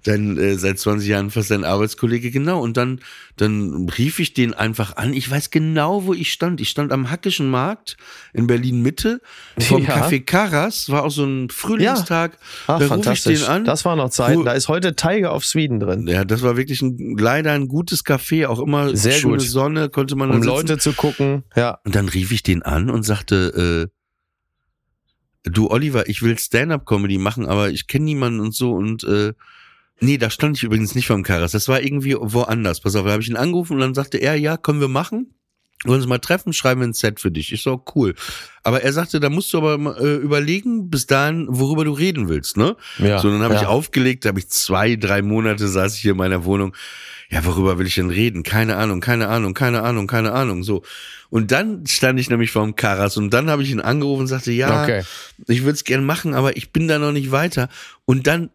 dein 0.08 0.38
äh, 0.38 0.56
seit 0.58 0.80
20 0.80 1.08
Jahren 1.08 1.32
fast 1.32 1.52
dein 1.52 1.64
Arbeitskollege, 1.64 2.32
genau. 2.32 2.62
Und 2.62 2.78
dann, 2.78 3.00
dann 3.38 3.90
rief 3.90 4.20
ich 4.20 4.34
den 4.34 4.54
einfach 4.54 4.96
an. 4.98 5.14
Ich 5.14 5.30
weiß 5.30 5.50
genau, 5.50 6.06
wo 6.06 6.14
ich 6.14 6.32
stand. 6.32 6.62
Ich 6.62 6.70
stand 6.70 6.92
am 6.92 7.10
Hackischen 7.10 7.50
Markt 7.50 7.98
in 8.34 8.48
Berlin 8.48 8.82
Mitte 8.82 9.22
vom 9.60 9.84
Ja. 9.84 9.96
Café 10.06 10.24
Karas. 10.24 10.90
War 10.90 11.04
auch 11.04 11.12
so 11.12 11.26
ein 11.26 11.50
Frühlingstag. 11.50 12.38
Ach, 12.68 12.80
da 12.80 12.88
rufe 12.88 13.14
ich 13.14 13.24
den 13.24 13.44
an. 13.44 13.66
Das 13.66 13.86
war 13.86 13.96
noch 13.96 14.10
Zeit. 14.10 14.38
Da 14.46 14.54
ist 14.54 14.68
heute 14.68 14.96
Tiger 14.96 15.34
of 15.34 15.44
Sweden 15.46 15.80
drin. 15.80 16.08
Ja, 16.08 16.24
das 16.24 16.42
war 16.42 16.56
wirklich 16.58 16.82
ein, 16.82 17.18
leider 17.18 17.52
ein 17.54 17.68
gutes 17.68 18.06
Café, 18.06 18.48
auch 18.48 18.60
immer 18.60 18.96
Sehr 18.96 19.14
schöne 19.14 19.38
gut. 19.38 19.42
Sonne, 19.42 19.90
konnte 19.90 20.16
man 20.16 20.30
Um 20.30 20.36
sitzen. 20.38 20.48
Leute 20.48 20.78
zu 20.78 20.94
gucken. 20.94 21.44
Ja. 21.56 21.80
Und 21.84 21.96
dann 21.96 22.10
rief 22.10 22.32
ich 22.32 22.44
den 22.44 22.62
an 22.64 22.90
und 22.90 23.04
sagte, 23.04 23.90
äh, 23.90 25.50
du 25.50 25.70
Oliver, 25.70 26.08
ich 26.10 26.22
will 26.22 26.38
Stand-up-Comedy 26.38 27.18
machen, 27.18 27.46
aber 27.46 27.70
ich 27.70 27.88
kenne 27.88 28.06
niemanden 28.06 28.40
und 28.40 28.54
so 28.56 28.72
und 28.74 29.04
äh, 29.04 29.34
nee, 30.00 30.18
da 30.18 30.30
stand 30.30 30.58
ich 30.58 30.64
übrigens 30.64 30.96
nicht 30.96 31.08
vom 31.08 31.24
Karas, 31.24 31.52
das 31.52 31.68
war 31.68 31.82
irgendwie 31.82 32.16
woanders. 32.18 32.82
Pass 32.82 32.96
auf, 32.96 33.06
da 33.06 33.12
habe 33.12 33.22
ich 33.22 33.30
ihn 33.30 33.38
angerufen 33.38 33.74
und 33.74 33.80
dann 33.80 33.94
sagte 33.94 34.18
er, 34.18 34.36
ja, 34.36 34.58
können 34.58 34.82
wir 34.82 34.88
machen. 34.88 35.32
Wollen 35.84 36.00
uns 36.00 36.08
mal 36.08 36.20
treffen, 36.20 36.52
schreiben 36.54 36.82
wir 36.82 36.88
ein 36.88 36.94
Set 36.94 37.20
für 37.20 37.30
dich. 37.30 37.52
Ich 37.52 37.62
so, 37.62 37.84
cool. 37.96 38.16
Aber 38.64 38.82
er 38.82 38.92
sagte, 38.94 39.20
da 39.20 39.30
musst 39.30 39.54
du 39.54 39.60
aber 39.60 40.00
äh, 40.00 40.16
überlegen, 40.16 40.90
bis 40.90 41.06
dahin, 41.06 41.46
worüber 41.50 41.86
du 41.86 41.92
reden 41.92 42.28
willst, 42.28 42.58
ne? 42.58 42.76
Ja. 42.98 43.20
So, 43.20 43.30
dann 43.30 43.42
habe 43.44 43.54
ja. 43.54 43.62
ich 43.62 43.68
aufgelegt, 43.68 44.26
da 44.26 44.30
habe 44.30 44.40
ich 44.40 44.50
zwei, 44.50 44.96
drei 44.96 45.22
Monate 45.22 45.68
saß 45.68 45.96
ich 45.96 46.02
hier 46.02 46.12
in 46.12 46.18
meiner 46.18 46.46
Wohnung. 46.46 46.76
Ja, 47.30 47.44
worüber 47.46 47.78
will 47.78 47.88
ich 47.88 47.96
denn 47.96 48.10
reden? 48.10 48.44
Keine 48.44 48.78
Ahnung, 48.78 49.00
keine 49.00 49.28
Ahnung, 49.28 49.54
keine 49.54 49.82
Ahnung, 49.84 50.08
keine 50.08 50.32
Ahnung. 50.32 50.64
So. 50.64 50.84
Und 51.30 51.52
dann 51.52 51.86
stand 51.86 52.20
ich 52.20 52.30
nämlich 52.30 52.52
vorm 52.52 52.76
Karas 52.76 53.18
und 53.18 53.32
dann 53.32 53.50
habe 53.50 53.62
ich 53.62 53.72
ihn 53.72 53.82
angerufen 53.82 54.22
und 54.22 54.28
sagte, 54.28 54.52
ja, 54.52 54.84
Okay. 54.84 55.04
ich 55.48 55.62
würde 55.62 55.74
es 55.74 55.84
gern 55.84 56.06
machen, 56.06 56.34
aber 56.34 56.56
ich 56.56 56.72
bin 56.72 56.88
da 56.88 56.98
noch 57.00 57.12
nicht 57.12 57.32
weiter. 57.32 57.68
Und 58.06 58.28
dann, 58.28 58.50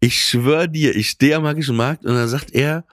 ich 0.00 0.24
schwör 0.24 0.66
dir, 0.66 0.94
ich 0.94 1.10
stehe 1.10 1.36
am 1.36 1.44
Magischen 1.44 1.76
Markt 1.76 2.04
und 2.04 2.14
dann 2.14 2.28
sagt 2.28 2.52
er, 2.52 2.84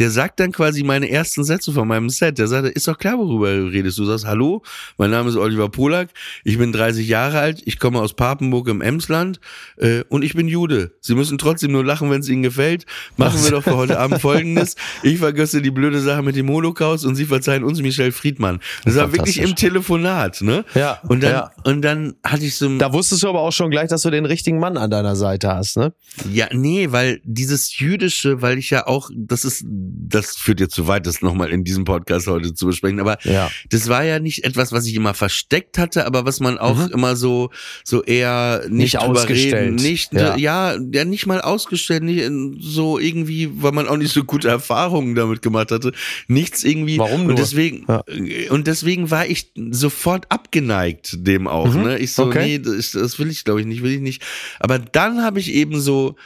der 0.00 0.10
sagt 0.10 0.40
dann 0.40 0.50
quasi 0.50 0.82
meine 0.82 1.10
ersten 1.10 1.44
Sätze 1.44 1.72
von 1.72 1.86
meinem 1.86 2.08
Set. 2.08 2.38
Der 2.38 2.48
sagt, 2.48 2.68
ist 2.68 2.88
doch 2.88 2.98
klar, 2.98 3.18
worüber 3.18 3.54
du 3.54 3.66
redest. 3.66 3.98
Du 3.98 4.04
sagst, 4.06 4.26
hallo, 4.26 4.62
mein 4.96 5.10
Name 5.10 5.28
ist 5.28 5.36
Oliver 5.36 5.68
Polak, 5.68 6.08
ich 6.42 6.58
bin 6.58 6.72
30 6.72 7.06
Jahre 7.06 7.38
alt, 7.38 7.60
ich 7.66 7.78
komme 7.78 8.00
aus 8.00 8.14
Papenburg 8.14 8.68
im 8.68 8.80
Emsland 8.80 9.40
äh, 9.76 10.02
und 10.08 10.24
ich 10.24 10.34
bin 10.34 10.48
Jude. 10.48 10.92
Sie 11.00 11.14
müssen 11.14 11.36
trotzdem 11.36 11.72
nur 11.72 11.84
lachen, 11.84 12.10
wenn 12.10 12.20
es 12.20 12.28
Ihnen 12.28 12.42
gefällt. 12.42 12.86
Machen 13.18 13.44
wir 13.44 13.50
doch 13.50 13.62
für 13.62 13.76
heute 13.76 13.98
Abend 13.98 14.20
Folgendes. 14.20 14.74
Ich 15.02 15.18
vergesse 15.18 15.60
die 15.60 15.70
blöde 15.70 16.00
Sache 16.00 16.22
mit 16.22 16.34
dem 16.34 16.48
Holocaust 16.48 17.04
und 17.04 17.14
Sie 17.14 17.26
verzeihen 17.26 17.62
uns 17.62 17.82
Michel 17.82 18.10
Friedmann. 18.10 18.60
Das 18.84 18.96
war 18.96 19.12
wirklich 19.12 19.38
im. 19.38 19.54
Telefonat, 19.54 20.40
ne? 20.40 20.64
Ja, 20.74 21.00
Und 21.06 21.22
dann, 21.22 21.32
ja. 21.32 21.50
und 21.64 21.82
dann 21.82 22.14
hatte 22.24 22.46
ich 22.46 22.56
so 22.56 22.66
ein 22.66 22.78
Da 22.78 22.94
wusstest 22.94 23.22
du 23.22 23.28
aber 23.28 23.40
auch 23.40 23.52
schon 23.52 23.70
gleich, 23.70 23.88
dass 23.88 24.00
du 24.00 24.10
den 24.10 24.24
richtigen 24.24 24.58
Mann 24.58 24.78
an 24.78 24.90
deiner 24.90 25.16
Seite 25.16 25.54
hast, 25.54 25.76
ne? 25.76 25.92
Ja, 26.32 26.48
nee, 26.52 26.90
weil 26.90 27.20
dieses 27.24 27.78
Jüdische, 27.78 28.40
weil 28.40 28.56
ich 28.56 28.70
ja 28.70 28.86
auch, 28.86 29.10
das 29.14 29.44
ist, 29.44 29.66
das 29.92 30.36
führt 30.36 30.60
jetzt 30.60 30.74
zu 30.74 30.86
weit, 30.86 31.06
das 31.06 31.22
nochmal 31.22 31.50
in 31.50 31.64
diesem 31.64 31.84
Podcast 31.84 32.26
heute 32.26 32.54
zu 32.54 32.66
besprechen, 32.66 33.00
aber 33.00 33.18
Ja. 33.24 33.50
das 33.70 33.88
war 33.88 34.04
ja 34.04 34.18
nicht 34.18 34.44
etwas, 34.44 34.72
was 34.72 34.86
ich 34.86 34.94
immer 34.94 35.14
versteckt 35.14 35.78
hatte, 35.78 36.06
aber 36.06 36.24
was 36.24 36.40
man 36.40 36.58
auch 36.58 36.88
immer 36.90 37.16
so, 37.16 37.50
so 37.84 38.02
eher 38.02 38.62
nicht, 38.68 38.70
Mhm. 38.70 38.76
Nicht 38.78 38.98
ausgestellt. 38.98 39.74
nicht, 39.80 40.12
Ja. 40.12 40.36
ja. 40.36 40.76
ja, 40.92 41.04
nicht 41.04 41.26
mal 41.26 41.40
ausgestellt, 41.40 42.02
nicht 42.02 42.28
so 42.60 42.98
irgendwie, 42.98 43.50
weil 43.62 43.72
man 43.72 43.88
auch 43.88 43.96
nicht 43.96 44.12
so 44.12 44.24
gute 44.24 44.48
Erfahrungen 44.48 45.14
damit 45.14 45.42
gemacht 45.42 45.70
hatte, 45.70 45.92
nichts 46.28 46.64
irgendwie. 46.64 46.98
Warum 46.98 47.22
nur? 47.22 47.30
Und 47.30 47.38
deswegen, 47.38 47.84
Ja. 47.88 48.02
und 48.50 48.66
deswegen 48.66 49.10
war 49.10 49.26
ich 49.26 49.52
sofort 49.70 50.26
abgeneigt 50.30 51.16
dem 51.26 51.46
auch, 51.48 51.74
ne? 51.74 51.98
Ich 51.98 52.12
so, 52.12 52.24
Mhm. 52.24 52.30
Okay. 52.30 52.44
nee, 52.46 52.58
das, 52.58 52.92
das 52.92 53.18
will 53.18 53.30
ich 53.30 53.44
glaube 53.44 53.60
ich 53.60 53.66
nicht, 53.66 53.82
will 53.82 53.92
ich 53.92 54.00
nicht. 54.00 54.22
Aber 54.58 54.78
dann 54.78 55.22
habe 55.22 55.40
ich 55.40 55.52
eben 55.52 55.80
so, 55.80 56.16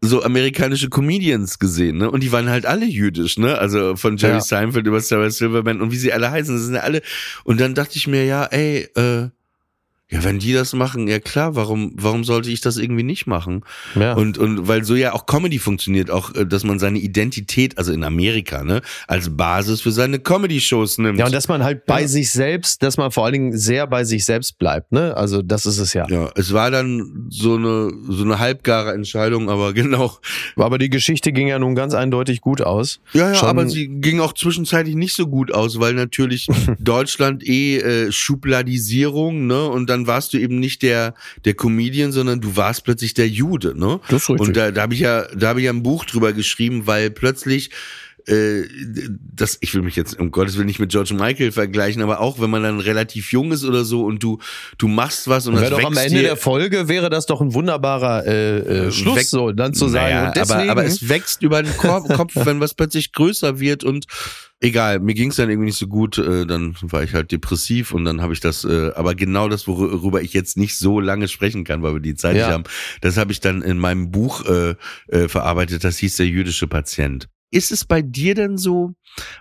so 0.00 0.22
amerikanische 0.22 0.88
Comedians 0.88 1.58
gesehen, 1.58 1.98
ne? 1.98 2.10
Und 2.10 2.22
die 2.22 2.30
waren 2.30 2.48
halt 2.48 2.66
alle 2.66 2.86
jüdisch, 2.86 3.36
ne? 3.38 3.58
Also 3.58 3.96
von 3.96 4.16
Jerry 4.16 4.34
Ja. 4.34 4.40
Seinfeld 4.40 4.86
über 4.86 5.00
Sarah 5.00 5.30
Silverman 5.30 5.80
und 5.80 5.90
wie 5.90 5.96
sie 5.96 6.12
alle 6.12 6.30
heißen, 6.30 6.54
das 6.54 6.64
sind 6.64 6.74
ja 6.74 6.82
alle. 6.82 7.02
Und 7.44 7.60
dann 7.60 7.74
dachte 7.74 7.96
ich 7.96 8.06
mir, 8.06 8.24
ja, 8.24 8.44
ey, 8.44 8.88
äh, 8.94 9.28
ja, 10.10 10.24
wenn 10.24 10.38
die 10.38 10.52
das 10.54 10.72
machen, 10.72 11.06
ja 11.06 11.18
klar, 11.20 11.54
warum, 11.54 11.92
warum 11.94 12.24
sollte 12.24 12.50
ich 12.50 12.60
das 12.62 12.78
irgendwie 12.78 13.02
nicht 13.02 13.26
machen? 13.26 13.62
Ja. 13.94 14.14
Und, 14.14 14.38
und 14.38 14.66
weil 14.66 14.82
so 14.84 14.94
ja 14.94 15.12
auch 15.12 15.26
Comedy 15.26 15.58
funktioniert, 15.58 16.10
auch, 16.10 16.34
äh, 16.34 16.46
dass 16.46 16.64
man 16.64 16.78
seine 16.78 16.98
Identität, 16.98 17.76
also 17.76 17.92
in 17.92 18.02
Amerika, 18.04 18.64
ne, 18.64 18.80
als 19.06 19.36
Basis 19.36 19.82
für 19.82 19.92
seine 19.92 20.18
Comedy-Shows 20.18 20.98
nimmt. 20.98 21.18
Ja, 21.18 21.26
und 21.26 21.32
dass 21.34 21.48
man 21.48 21.62
halt 21.62 21.84
bei 21.84 22.02
Ja. 22.02 22.08
sich 22.08 22.30
selbst, 22.30 22.82
dass 22.82 22.96
man 22.96 23.10
vor 23.10 23.24
allen 23.24 23.32
Dingen 23.34 23.58
sehr 23.58 23.86
bei 23.86 24.04
sich 24.04 24.24
selbst 24.24 24.58
bleibt, 24.58 24.92
ne? 24.92 25.14
Also 25.16 25.42
das 25.42 25.66
ist 25.66 25.78
es 25.78 25.92
ja. 25.92 26.06
ja, 26.08 26.30
es 26.36 26.52
war 26.54 26.70
dann 26.70 27.26
so 27.28 27.56
eine, 27.56 27.92
so 28.08 28.24
eine 28.24 28.38
halbgare 28.38 28.92
Entscheidung, 28.94 29.50
aber 29.50 29.72
genau. 29.74 30.16
Aber 30.56 30.78
die 30.78 30.88
Geschichte 30.90 31.32
ging 31.32 31.48
ja 31.48 31.58
nun 31.58 31.74
ganz 31.74 31.92
eindeutig 31.94 32.40
gut 32.40 32.62
aus. 32.62 33.00
Ja, 33.12 33.28
ja, 33.28 33.34
Schon- 33.34 33.48
aber 33.48 33.68
sie 33.68 33.88
ging 33.88 34.20
auch 34.20 34.32
zwischenzeitlich 34.32 34.94
nicht 34.94 35.14
so 35.14 35.26
gut 35.26 35.52
aus, 35.52 35.78
weil 35.80 35.92
natürlich 35.94 36.46
Deutschland 36.78 37.46
eh 37.46 37.76
äh, 37.76 38.12
Schubladisierung, 38.58 39.46
ne? 39.46 39.66
Und 39.66 39.88
dann 39.90 39.97
warst 40.06 40.32
du 40.32 40.38
eben 40.38 40.58
nicht 40.58 40.82
der 40.82 41.14
der 41.44 41.54
Comedian, 41.54 42.12
sondern 42.12 42.40
du 42.40 42.56
warst 42.56 42.84
plötzlich 42.84 43.14
der 43.14 43.28
Jude, 43.28 43.78
ne? 43.78 44.00
Das 44.08 44.22
ist 44.22 44.30
richtig. 44.30 44.48
Und 44.48 44.56
da, 44.56 44.70
da 44.70 44.82
habe 44.82 44.94
ich 44.94 45.00
ja, 45.00 45.26
da 45.34 45.48
habe 45.48 45.60
ich 45.60 45.66
ja 45.66 45.72
ein 45.72 45.82
Buch 45.82 46.04
drüber 46.04 46.32
geschrieben, 46.32 46.86
weil 46.86 47.10
plötzlich 47.10 47.70
äh, 48.28 48.68
das, 49.34 49.58
ich 49.60 49.74
will 49.74 49.82
mich 49.82 49.96
jetzt 49.96 50.18
um 50.18 50.30
Gottes 50.30 50.56
Willen 50.56 50.66
nicht 50.66 50.78
mit 50.78 50.90
George 50.90 51.14
Michael 51.14 51.52
vergleichen, 51.52 52.02
aber 52.02 52.20
auch 52.20 52.40
wenn 52.40 52.50
man 52.50 52.62
dann 52.62 52.80
relativ 52.80 53.32
jung 53.32 53.52
ist 53.52 53.64
oder 53.64 53.84
so 53.84 54.04
und 54.04 54.22
du 54.22 54.38
du 54.76 54.88
machst 54.88 55.28
was 55.28 55.46
und 55.46 55.54
Wäre 55.54 55.70
das 55.70 55.78
doch 55.78 55.84
am 55.86 55.94
wächst 55.94 56.06
Ende 56.06 56.18
dir, 56.20 56.26
der 56.28 56.36
Folge 56.36 56.88
wäre 56.88 57.10
das 57.10 57.26
doch 57.26 57.40
ein 57.40 57.54
wunderbarer 57.54 58.26
äh, 58.26 58.58
äh, 58.58 58.90
Schluss, 58.92 59.16
Weg- 59.16 59.26
so 59.26 59.52
dann 59.52 59.74
zu 59.74 59.88
sagen. 59.88 60.14
Naja, 60.14 60.32
deswegen, 60.34 60.60
aber, 60.70 60.82
aber 60.82 60.84
es 60.84 61.08
wächst 61.08 61.42
über 61.42 61.62
den 61.62 61.76
Korb, 61.76 62.08
Kopf, 62.14 62.32
wenn 62.36 62.60
was 62.60 62.74
plötzlich 62.74 63.12
größer 63.12 63.58
wird 63.60 63.84
und 63.84 64.06
egal, 64.60 64.98
mir 65.00 65.14
ging 65.14 65.30
es 65.30 65.36
dann 65.36 65.48
irgendwie 65.50 65.66
nicht 65.66 65.78
so 65.78 65.86
gut, 65.86 66.18
äh, 66.18 66.44
dann 66.44 66.74
war 66.82 67.02
ich 67.04 67.14
halt 67.14 67.30
depressiv 67.32 67.92
und 67.92 68.04
dann 68.04 68.20
habe 68.20 68.32
ich 68.32 68.40
das, 68.40 68.64
äh, 68.64 68.90
aber 68.94 69.14
genau 69.14 69.48
das, 69.48 69.66
worüber 69.68 70.20
ich 70.20 70.32
jetzt 70.32 70.56
nicht 70.56 70.76
so 70.76 71.00
lange 71.00 71.28
sprechen 71.28 71.64
kann, 71.64 71.82
weil 71.82 71.94
wir 71.94 72.00
die 72.00 72.14
Zeit 72.14 72.36
Ja. 72.36 72.46
nicht 72.46 72.52
haben, 72.54 72.64
das 73.00 73.16
habe 73.16 73.32
ich 73.32 73.40
dann 73.40 73.62
in 73.62 73.78
meinem 73.78 74.10
Buch 74.10 74.44
äh, 74.46 74.74
äh, 75.08 75.28
verarbeitet, 75.28 75.84
das 75.84 75.98
hieß 75.98 76.16
der 76.16 76.26
jüdische 76.26 76.66
Patient. 76.66 77.28
Ist 77.50 77.72
es 77.72 77.84
bei 77.84 78.02
dir 78.02 78.34
denn 78.34 78.58
so, 78.58 78.94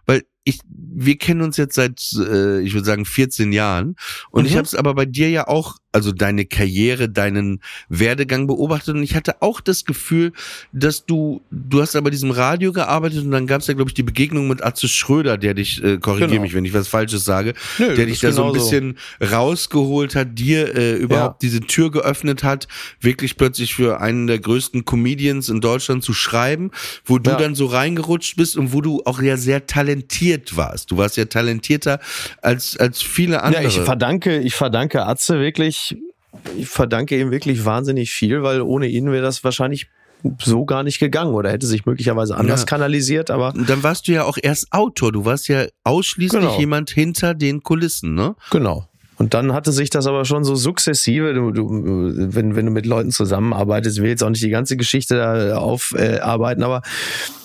weil 0.06 0.24
ich, 0.44 0.60
wir 0.70 1.18
kennen 1.18 1.42
uns 1.42 1.58
jetzt 1.58 1.76
seit, 1.76 2.02
äh, 2.18 2.62
ich 2.62 2.74
würde 2.74 2.86
sagen, 2.86 3.04
14 3.06 3.52
Jahren 3.52 3.96
und 4.32 4.46
ich 4.46 4.54
Mhm. 4.54 4.58
habe 4.58 4.66
es 4.66 4.76
aber 4.76 4.94
bei 4.94 5.06
dir 5.06 5.30
ja 5.30 5.48
auch, 5.48 5.76
also 5.98 6.12
deine 6.12 6.46
Karriere, 6.46 7.10
deinen 7.10 7.60
Werdegang 7.90 8.46
beobachtet 8.46 8.94
und 8.96 9.02
ich 9.02 9.16
hatte 9.16 9.42
auch 9.42 9.62
das 9.62 9.84
Gefühl, 9.84 10.32
dass 10.72 11.08
du, 11.08 11.42
du 11.50 11.82
hast 11.82 11.96
aber 11.96 12.04
bei 12.06 12.10
diesem 12.12 12.30
Radio 12.30 12.72
gearbeitet 12.72 13.24
und 13.26 13.32
dann 13.32 13.48
gab 13.48 13.62
es 13.62 13.68
ja, 13.68 13.74
glaube 13.74 13.90
ich, 13.90 13.96
die 13.96 14.04
Begegnung 14.04 14.48
mit 14.48 14.64
Atze 14.64 14.88
Schröder, 14.88 15.40
der 15.40 15.56
dich, 15.56 15.84
äh, 15.84 15.98
korrigiere 15.98 16.30
Genau. 16.30 16.42
mich, 16.44 16.54
wenn 16.54 16.66
ich 16.66 16.74
was 16.76 16.88
Falsches 16.88 17.26
sage, 17.26 17.56
Nö, 17.80 17.96
der 17.96 18.06
dich 18.06 18.20
da 18.20 18.32
so 18.32 18.46
ein 18.46 18.54
bisschen 18.54 18.98
rausgeholt 19.20 20.16
hat, 20.16 20.38
dir 20.38 20.76
äh, 20.76 20.94
überhaupt 20.98 21.42
diese 21.42 21.62
Tür 21.62 21.90
geöffnet 21.90 22.44
hat, 22.44 22.68
wirklich 23.02 23.38
plötzlich 23.38 23.74
für 23.74 24.00
einen 24.02 24.28
der 24.28 24.38
größten 24.40 24.86
Comedians 24.86 25.50
in 25.50 25.62
Deutschland 25.62 26.04
zu 26.04 26.14
schreiben, 26.14 26.70
wo 27.06 27.18
du 27.18 27.32
Ja. 27.32 27.38
dann 27.38 27.56
so 27.56 27.66
reingerutscht 27.66 28.36
bist 28.38 28.56
und 28.56 28.72
wo 28.74 28.82
du 28.82 29.02
auch 29.06 29.22
ja 29.22 29.38
sehr 29.38 29.66
talentiert 29.66 30.56
warst. 30.56 30.92
Du 30.92 30.98
warst 30.98 31.18
ja 31.18 31.26
talentierter 31.26 32.00
als, 32.42 32.78
als 32.78 33.02
viele 33.02 33.42
andere. 33.42 33.64
Ja, 33.64 33.68
ich 33.68 33.80
verdanke, 33.80 34.38
ich 34.40 34.54
verdanke 34.54 35.06
Atze 35.06 35.40
wirklich, 35.40 35.87
ich 36.58 36.68
verdanke 36.68 37.20
ihm 37.20 37.32
wirklich 37.32 37.66
wahnsinnig 37.66 38.12
viel, 38.12 38.44
weil 38.44 38.62
ohne 38.62 38.88
ihn 38.88 39.12
wäre 39.12 39.24
das 39.24 39.44
wahrscheinlich 39.44 39.88
so 40.44 40.66
gar 40.66 40.84
nicht 40.84 41.00
gegangen 41.00 41.34
oder 41.34 41.52
hätte 41.52 41.68
sich 41.68 41.86
möglicherweise 41.86 42.36
anders 42.36 42.62
Ja. 42.62 42.66
kanalisiert, 42.66 43.30
aber 43.30 43.54
dann 43.56 43.84
warst 43.84 44.08
du 44.08 44.14
ja 44.14 44.24
auch 44.24 44.38
erst 44.42 44.72
Autor. 44.72 45.12
Du 45.12 45.26
warst 45.26 45.48
ja 45.48 45.68
ausschließlich 45.84 46.42
Genau. 46.42 46.60
jemand 46.60 46.90
hinter 46.90 47.34
den 47.36 47.62
Kulissen, 47.62 48.16
ne? 48.16 48.36
Genau. 48.50 48.88
Und 49.18 49.34
dann 49.34 49.54
hatte 49.54 49.72
sich 49.72 49.90
das 49.90 50.08
aber 50.08 50.26
schon 50.26 50.44
so 50.44 50.56
sukzessive, 50.56 51.34
du, 51.34 51.52
du, 51.52 51.68
wenn, 51.70 52.56
wenn 52.56 52.66
du 52.66 52.72
mit 52.72 52.86
Leuten 52.86 53.12
zusammenarbeitest, 53.12 54.02
will 54.02 54.10
jetzt 54.10 54.24
auch 54.24 54.30
nicht 54.30 54.44
die 54.44 54.50
ganze 54.50 54.78
Geschichte 54.78 55.16
da 55.16 55.58
aufarbeiten, 55.58 56.64
aber 56.64 56.82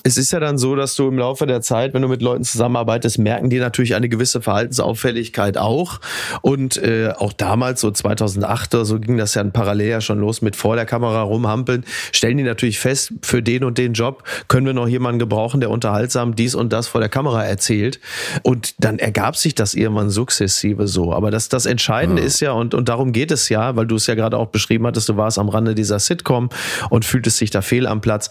es 0.04 0.16
ist 0.16 0.32
ja 0.32 0.40
dann 0.40 0.58
so, 0.58 0.74
dass 0.74 0.96
du 0.96 1.08
im 1.08 1.18
Laufe 1.18 1.46
der 1.46 1.60
Zeit, 1.60 1.94
wenn 1.94 2.02
du 2.02 2.08
mit 2.08 2.22
Leuten 2.22 2.44
zusammenarbeitest, 2.44 3.18
merken 3.18 3.50
die 3.50 3.58
natürlich 3.58 3.94
eine 3.94 4.08
gewisse 4.08 4.40
Verhaltensauffälligkeit 4.40 5.56
auch. 5.56 6.00
Und 6.40 6.76
äh, 6.76 7.12
auch 7.16 7.32
damals, 7.32 7.80
so 7.80 7.90
2008 7.90 8.74
oder 8.74 8.84
so, 8.84 8.98
ging 8.98 9.16
das 9.16 9.34
ja 9.34 9.44
parallel 9.44 9.88
ja 9.88 10.00
schon 10.00 10.18
los 10.18 10.42
mit 10.42 10.56
vor 10.56 10.76
der 10.76 10.86
Kamera 10.86 11.22
rumhampeln, 11.22 11.84
stellen 12.10 12.36
die 12.36 12.42
natürlich 12.42 12.80
fest, 12.80 13.12
für 13.22 13.42
den 13.42 13.64
und 13.64 13.78
den 13.78 13.92
Job 13.92 14.24
können 14.48 14.66
wir 14.66 14.74
noch 14.74 14.88
jemanden 14.88 15.18
gebrauchen, 15.18 15.60
der 15.60 15.70
unterhaltsam 15.70 16.34
dies 16.34 16.54
und 16.54 16.72
das 16.72 16.88
vor 16.88 17.00
der 17.00 17.10
Kamera 17.10 17.44
erzählt. 17.44 18.00
Und 18.42 18.74
dann 18.78 18.98
ergab 18.98 19.36
sich 19.36 19.54
das 19.54 19.74
irgendwann 19.74 20.10
sukzessive 20.10 20.88
so. 20.88 21.12
Aber 21.12 21.30
das, 21.30 21.48
das 21.62 21.70
Entscheidende 21.70 22.22
ist 22.22 22.40
ja, 22.40 22.50
und, 22.52 22.74
und 22.74 22.88
darum 22.88 23.12
geht 23.12 23.30
es 23.30 23.48
ja, 23.48 23.76
weil 23.76 23.86
du 23.86 23.94
es 23.94 24.08
ja 24.08 24.16
gerade 24.16 24.36
auch 24.36 24.48
beschrieben 24.48 24.84
hattest, 24.86 25.08
du 25.08 25.16
warst 25.16 25.38
am 25.38 25.48
Rande 25.48 25.76
dieser 25.76 26.00
Sitcom 26.00 26.48
und 26.90 27.04
fühltest 27.04 27.40
dich 27.40 27.50
da 27.50 27.62
fehl 27.62 27.86
am 27.86 28.00
Platz. 28.00 28.30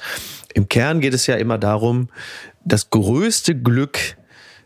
Im 0.54 0.68
Kern 0.68 1.00
geht 1.00 1.14
es 1.14 1.28
ja 1.28 1.36
immer 1.36 1.58
darum, 1.58 2.10
das 2.66 2.90
größte 2.90 3.56
Glück 3.56 4.18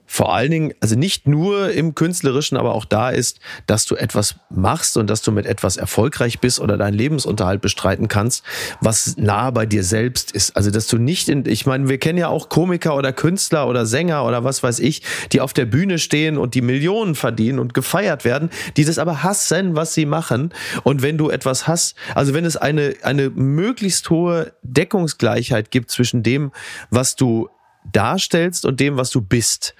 vor 0.05 0.33
allen 0.33 0.51
Dingen, 0.51 0.73
also 0.81 0.95
nicht 0.95 1.27
nur 1.27 1.71
im 1.71 1.95
Künstlerischen, 1.95 2.57
aber 2.57 2.75
auch 2.75 2.85
da 2.85 3.09
ist, 3.09 3.39
dass 3.65 3.85
du 3.85 3.95
etwas 3.95 4.35
machst 4.49 4.97
und 4.97 5.09
dass 5.09 5.21
du 5.21 5.31
mit 5.31 5.45
etwas 5.45 5.77
erfolgreich 5.77 6.39
bist 6.39 6.59
oder 6.59 6.77
deinen 6.77 6.93
Lebensunterhalt 6.93 7.61
bestreiten 7.61 8.07
kannst, 8.07 8.43
was 8.81 9.17
nah 9.17 9.49
bei 9.51 9.65
dir 9.65 9.83
selbst 9.83 10.31
ist. 10.31 10.55
Also, 10.55 10.71
dass 10.71 10.87
du 10.87 10.97
nicht 10.97 11.29
in, 11.29 11.45
ich 11.45 11.65
meine, 11.65 11.89
wir 11.89 11.97
kennen 11.97 12.19
ja 12.19 12.27
auch 12.27 12.49
Komiker 12.49 12.95
oder 12.95 13.13
Künstler 13.13 13.67
oder 13.67 13.85
Sänger 13.85 14.25
oder 14.25 14.43
was 14.43 14.63
weiß 14.63 14.79
ich, 14.79 15.01
die 15.31 15.41
auf 15.41 15.53
der 15.53 15.65
Bühne 15.65 15.97
stehen 15.99 16.37
und 16.37 16.53
die 16.53 16.61
Millionen 16.61 17.15
verdienen 17.15 17.59
und 17.59 17.73
gefeiert 17.73 18.25
werden, 18.25 18.49
die 18.77 18.85
das 18.85 18.99
aber 18.99 19.23
hassen, 19.23 19.75
was 19.75 19.93
sie 19.93 20.05
machen. 20.05 20.53
Und 20.83 21.01
wenn 21.01 21.17
du 21.17 21.29
etwas 21.29 21.67
hast, 21.67 21.95
also 22.13 22.33
wenn 22.33 22.45
es 22.45 22.57
eine, 22.57 22.95
eine 23.01 23.29
möglichst 23.29 24.09
hohe 24.09 24.53
Deckungsgleichheit 24.61 25.71
gibt 25.71 25.89
zwischen 25.89 26.23
dem, 26.23 26.51
was 26.89 27.15
du 27.15 27.49
darstellst 27.91 28.65
und 28.65 28.79
dem, 28.79 28.97
was 28.97 29.09
du 29.09 29.21
bist. 29.21 29.75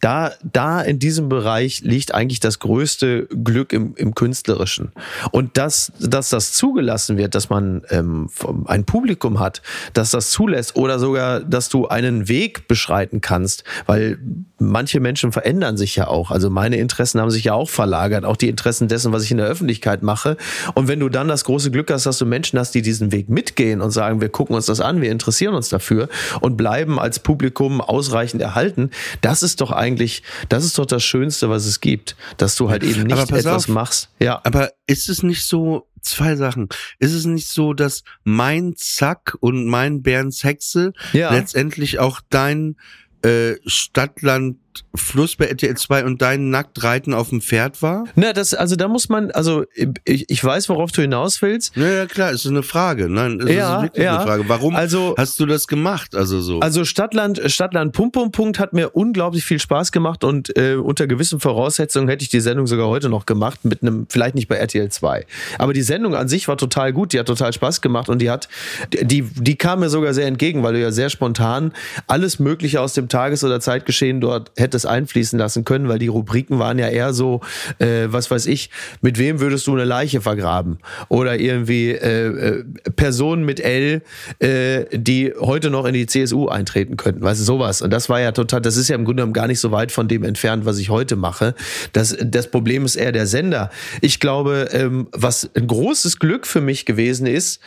Da, 0.00 0.32
da 0.42 0.82
in 0.82 0.98
diesem 0.98 1.30
Bereich 1.30 1.80
liegt 1.80 2.12
eigentlich 2.12 2.38
das 2.38 2.58
größte 2.58 3.26
Glück 3.28 3.72
im, 3.72 3.94
im 3.96 4.14
Künstlerischen. 4.14 4.92
Und 5.30 5.56
dass, 5.56 5.90
dass 5.98 6.28
das 6.28 6.52
zugelassen 6.52 7.16
wird, 7.16 7.34
dass 7.34 7.48
man 7.48 7.82
ähm, 7.88 8.28
ein 8.66 8.84
Publikum 8.84 9.40
hat, 9.40 9.62
dass 9.94 10.10
das 10.10 10.30
zulässt 10.30 10.76
oder 10.76 10.98
sogar, 10.98 11.40
dass 11.40 11.70
du 11.70 11.88
einen 11.88 12.28
Weg 12.28 12.68
beschreiten 12.68 13.22
kannst, 13.22 13.64
weil 13.86 14.18
manche 14.58 15.00
Menschen 15.00 15.32
verändern 15.32 15.76
sich 15.76 15.96
ja 15.96 16.06
auch. 16.08 16.30
Also 16.30 16.48
meine 16.50 16.76
Interessen 16.78 17.20
haben 17.20 17.30
sich 17.30 17.44
ja 17.44 17.52
auch 17.54 17.68
verlagert, 17.68 18.24
auch 18.24 18.36
die 18.36 18.48
Interessen 18.48 18.88
dessen, 18.88 19.12
was 19.12 19.22
ich 19.22 19.30
in 19.30 19.36
der 19.36 19.46
Öffentlichkeit 19.46 20.02
mache. 20.02 20.36
Und 20.74 20.88
wenn 20.88 21.00
du 21.00 21.08
dann 21.08 21.28
das 21.28 21.44
große 21.44 21.70
Glück 21.70 21.90
hast, 21.90 22.06
dass 22.06 22.18
du 22.18 22.26
Menschen 22.26 22.58
hast, 22.58 22.72
die 22.74 22.82
diesen 22.82 23.12
Weg 23.12 23.28
mitgehen 23.28 23.80
und 23.80 23.90
sagen, 23.90 24.20
wir 24.20 24.28
gucken 24.28 24.56
uns 24.56 24.66
das 24.66 24.80
an, 24.80 25.00
wir 25.00 25.10
interessieren 25.10 25.54
uns 25.54 25.68
dafür 25.68 26.08
und 26.40 26.56
bleiben 26.56 26.98
als 26.98 27.18
Publikum 27.18 27.80
ausreichend 27.80 28.40
erhalten, 28.42 28.90
das 29.20 29.42
ist 29.42 29.60
doch 29.60 29.70
eigentlich, 29.72 30.22
das 30.48 30.64
ist 30.64 30.78
doch 30.78 30.86
das 30.86 31.04
Schönste, 31.04 31.50
was 31.50 31.66
es 31.66 31.80
gibt, 31.80 32.16
dass 32.38 32.54
du 32.56 32.70
halt 32.70 32.82
eben 32.82 33.02
nicht 33.02 33.30
etwas 33.30 33.46
auf. 33.46 33.68
machst. 33.68 34.10
Ja. 34.20 34.40
Aber 34.44 34.70
ist 34.86 35.08
es 35.08 35.22
nicht 35.22 35.46
so, 35.46 35.86
zwei 36.00 36.36
Sachen, 36.36 36.68
ist 36.98 37.12
es 37.12 37.24
nicht 37.26 37.48
so, 37.48 37.74
dass 37.74 38.04
mein 38.24 38.74
Zack 38.76 39.36
und 39.40 39.66
mein 39.66 40.02
Bernds 40.02 40.44
Hexe 40.44 40.92
Ja. 41.12 41.32
letztendlich 41.32 41.98
auch 41.98 42.20
dein 42.30 42.76
Stadtland 43.66 44.58
Fluss 44.94 45.36
bei 45.36 45.46
RTL 45.46 45.76
2 45.76 46.04
und 46.04 46.22
dein 46.22 46.50
Nacktreiten 46.50 47.14
auf 47.14 47.30
dem 47.30 47.40
Pferd 47.40 47.82
war? 47.82 48.04
Na, 48.14 48.32
das, 48.32 48.54
also 48.54 48.76
da 48.76 48.88
muss 48.88 49.08
man, 49.08 49.30
also 49.30 49.64
ich, 50.04 50.28
ich 50.28 50.44
weiß, 50.44 50.68
worauf 50.68 50.92
du 50.92 51.02
hinaus 51.02 51.40
willst. 51.42 51.76
Ja, 51.76 51.88
ja 51.88 52.06
klar, 52.06 52.30
ist 52.32 52.46
eine 52.46 52.62
Frage. 52.62 53.08
Nein, 53.08 53.40
es 53.40 53.50
Ja, 53.54 53.76
ist 53.78 53.82
wirklich 53.84 54.04
ja. 54.04 54.16
eine 54.16 54.26
Frage. 54.26 54.44
Warum 54.48 54.74
Also- 54.76 55.14
hast 55.16 55.38
du 55.40 55.46
das 55.46 55.66
gemacht? 55.66 56.14
Also 56.14 56.40
so. 56.40 56.60
Also 56.60 56.84
Stadtland, 56.84 57.40
Stadtland 57.46 57.92
Pum 57.92 58.12
Pum 58.12 58.30
Punkt 58.32 58.58
hat 58.58 58.72
mir 58.72 58.90
unglaublich 58.90 59.44
viel 59.44 59.58
Spaß 59.60 59.92
gemacht 59.92 60.24
und 60.24 60.56
äh, 60.56 60.74
unter 60.74 61.06
gewissen 61.06 61.40
Voraussetzungen 61.40 62.08
hätte 62.08 62.22
ich 62.22 62.28
die 62.28 62.40
Sendung 62.40 62.66
sogar 62.66 62.88
heute 62.88 63.08
noch 63.08 63.26
gemacht 63.26 63.64
mit 63.64 63.82
einem, 63.82 64.06
vielleicht 64.08 64.34
nicht 64.34 64.48
bei 64.48 64.56
RTL 64.56 64.88
2. 64.90 65.26
Aber 65.58 65.72
die 65.72 65.82
Sendung 65.82 66.14
an 66.14 66.28
sich 66.28 66.48
war 66.48 66.56
total 66.56 66.92
gut, 66.92 67.12
die 67.12 67.18
hat 67.18 67.26
total 67.26 67.52
Spaß 67.52 67.80
gemacht 67.80 68.08
und 68.08 68.20
die 68.20 68.30
hat, 68.30 68.48
die, 68.92 69.22
die 69.22 69.56
kam 69.56 69.80
mir 69.80 69.88
sogar 69.88 70.14
sehr 70.14 70.26
entgegen, 70.26 70.62
weil 70.62 70.74
du 70.74 70.80
ja 70.80 70.90
sehr 70.92 71.10
spontan 71.10 71.72
alles 72.06 72.38
Mögliche 72.38 72.80
aus 72.80 72.92
dem 72.94 73.08
Tages- 73.08 73.42
oder 73.44 73.60
Zeitgeschehen 73.60 74.20
dort 74.20 74.50
hättest 74.56 74.65
hätte 74.66 74.88
einfließen 74.88 75.38
lassen 75.38 75.64
können, 75.64 75.88
weil 75.88 75.98
die 75.98 76.08
Rubriken 76.08 76.58
waren 76.58 76.78
ja 76.78 76.88
eher 76.88 77.12
so, 77.12 77.40
äh, 77.78 78.06
was 78.08 78.30
weiß 78.30 78.46
ich, 78.46 78.70
mit 79.00 79.18
wem 79.18 79.40
würdest 79.40 79.66
du 79.66 79.72
eine 79.72 79.84
Leiche 79.84 80.20
vergraben? 80.20 80.78
Oder 81.08 81.38
irgendwie 81.38 81.90
äh, 81.90 82.26
äh, 82.26 82.64
Personen 82.94 83.44
mit 83.44 83.60
L, 83.60 84.02
äh, 84.38 84.84
die 84.92 85.32
heute 85.38 85.70
noch 85.70 85.84
in 85.86 85.94
die 85.94 86.06
CSU 86.06 86.48
eintreten 86.48 86.96
könnten. 86.96 87.22
Weißt 87.22 87.40
du, 87.40 87.44
sowas. 87.44 87.82
Und 87.82 87.90
das 87.90 88.08
war 88.08 88.20
ja 88.20 88.32
total, 88.32 88.60
das 88.60 88.76
ist 88.76 88.88
ja 88.88 88.96
im 88.96 89.04
Grunde 89.04 89.22
genommen 89.22 89.32
gar 89.32 89.46
nicht 89.46 89.60
so 89.60 89.72
weit 89.72 89.92
von 89.92 90.08
dem 90.08 90.24
entfernt, 90.24 90.64
was 90.64 90.78
ich 90.78 90.90
heute 90.90 91.16
mache. 91.16 91.54
Das, 91.92 92.16
das 92.20 92.50
Problem 92.50 92.84
ist 92.84 92.96
eher 92.96 93.12
der 93.12 93.26
Sender. 93.26 93.70
Ich 94.00 94.20
glaube, 94.20 94.68
ähm, 94.72 95.08
was 95.12 95.48
ein 95.54 95.66
großes 95.66 96.18
Glück 96.18 96.46
für 96.46 96.60
mich 96.60 96.84
gewesen 96.84 97.26
ist, 97.26 97.60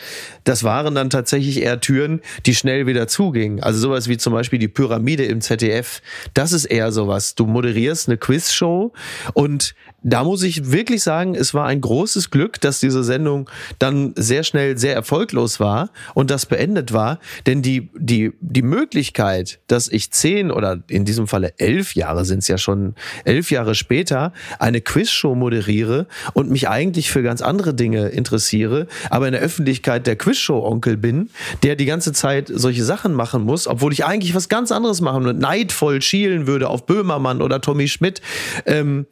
das 0.44 0.64
waren 0.64 0.96
dann 0.96 1.10
tatsächlich 1.10 1.62
eher 1.62 1.80
Türen, 1.80 2.22
die 2.46 2.56
schnell 2.56 2.88
wieder 2.88 3.08
zugingen. 3.08 3.62
Also 3.62 3.80
sowas 3.80 4.08
wie 4.08 4.18
zum 4.18 4.34
Beispiel 4.34 4.60
die 4.60 4.68
Pyramide 4.68 5.26
im 5.26 5.42
ZDF. 5.42 6.02
Das 6.34 6.52
ist 6.52 6.66
eher 6.66 6.89
sowas. 6.92 7.36
Du 7.36 7.46
moderierst 7.46 8.08
eine 8.08 8.18
Quizshow 8.18 8.94
und 9.34 9.76
da 10.04 10.24
muss 10.24 10.44
ich 10.44 10.72
wirklich 10.72 11.04
sagen, 11.04 11.36
es 11.36 11.54
war 11.54 11.66
ein 11.66 11.82
großes 11.82 12.32
Glück, 12.32 12.62
dass 12.62 12.80
diese 12.80 13.04
Sendung 13.04 13.50
dann 13.80 14.14
sehr 14.16 14.44
schnell 14.44 14.78
sehr 14.78 14.94
erfolglos 14.94 15.60
war 15.60 15.90
und 16.14 16.32
das 16.32 16.46
beendet 16.46 16.94
war. 16.94 17.20
Denn 17.46 17.62
die, 17.62 17.90
die, 17.96 18.32
die 18.40 18.62
Möglichkeit, 18.62 19.60
dass 19.68 19.88
ich 19.88 20.12
zehn 20.12 20.52
oder 20.52 20.80
in 20.88 21.06
diesem 21.06 21.28
Falle 21.28 21.54
elf 21.58 21.96
Jahre 21.96 22.26
sind 22.26 22.40
es 22.40 22.48
ja 22.48 22.58
schon, 22.58 22.96
elf 23.26 23.52
Jahre 23.52 23.76
später 23.76 24.34
eine 24.58 24.82
Quizshow 24.82 25.36
moderiere 25.36 26.08
und 26.34 26.50
mich 26.50 26.70
eigentlich 26.70 27.12
für 27.12 27.24
ganz 27.24 27.42
andere 27.42 27.74
Dinge 27.74 28.10
interessiere, 28.10 28.88
aber 29.10 29.28
in 29.28 29.34
der 29.34 29.42
Öffentlichkeit 29.42 30.08
der 30.08 30.16
Quizshow-Onkel 30.16 30.98
bin, 30.98 31.30
der 31.64 31.76
die 31.76 31.86
ganze 31.86 32.14
Zeit 32.14 32.50
solche 32.54 32.84
Sachen 32.84 33.14
machen 33.14 33.44
muss, 33.44 33.68
obwohl 33.68 33.94
ich 33.94 34.06
eigentlich 34.06 34.36
was 34.36 34.50
ganz 34.50 34.72
anderes 34.72 35.02
machen 35.02 35.28
und 35.28 35.40
neidvoll 35.40 36.02
schielen 36.02 36.48
würde 36.48 36.70
auf 36.70 36.86
Böhmermann 36.86 37.42
oder 37.42 37.62
Tommy 37.62 37.88
Schmidt. 37.88 38.22
Ähm, 38.66 39.06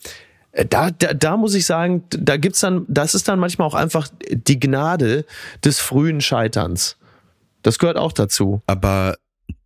da, 0.52 0.92
da, 0.92 1.14
da 1.14 1.38
muss 1.38 1.54
ich 1.54 1.66
sagen, 1.66 2.04
da 2.10 2.38
gibt's 2.38 2.62
dann, 2.62 2.86
das 2.88 3.16
ist 3.16 3.28
dann 3.28 3.40
manchmal 3.40 3.68
auch 3.68 3.76
einfach 3.76 4.08
die 4.30 4.60
Gnade 4.60 5.26
des 5.64 5.80
frühen 5.80 6.22
Scheiterns. 6.22 6.98
Das 7.62 7.80
gehört 7.80 7.98
auch 7.98 8.12
dazu. 8.12 8.62
Aber 8.66 9.18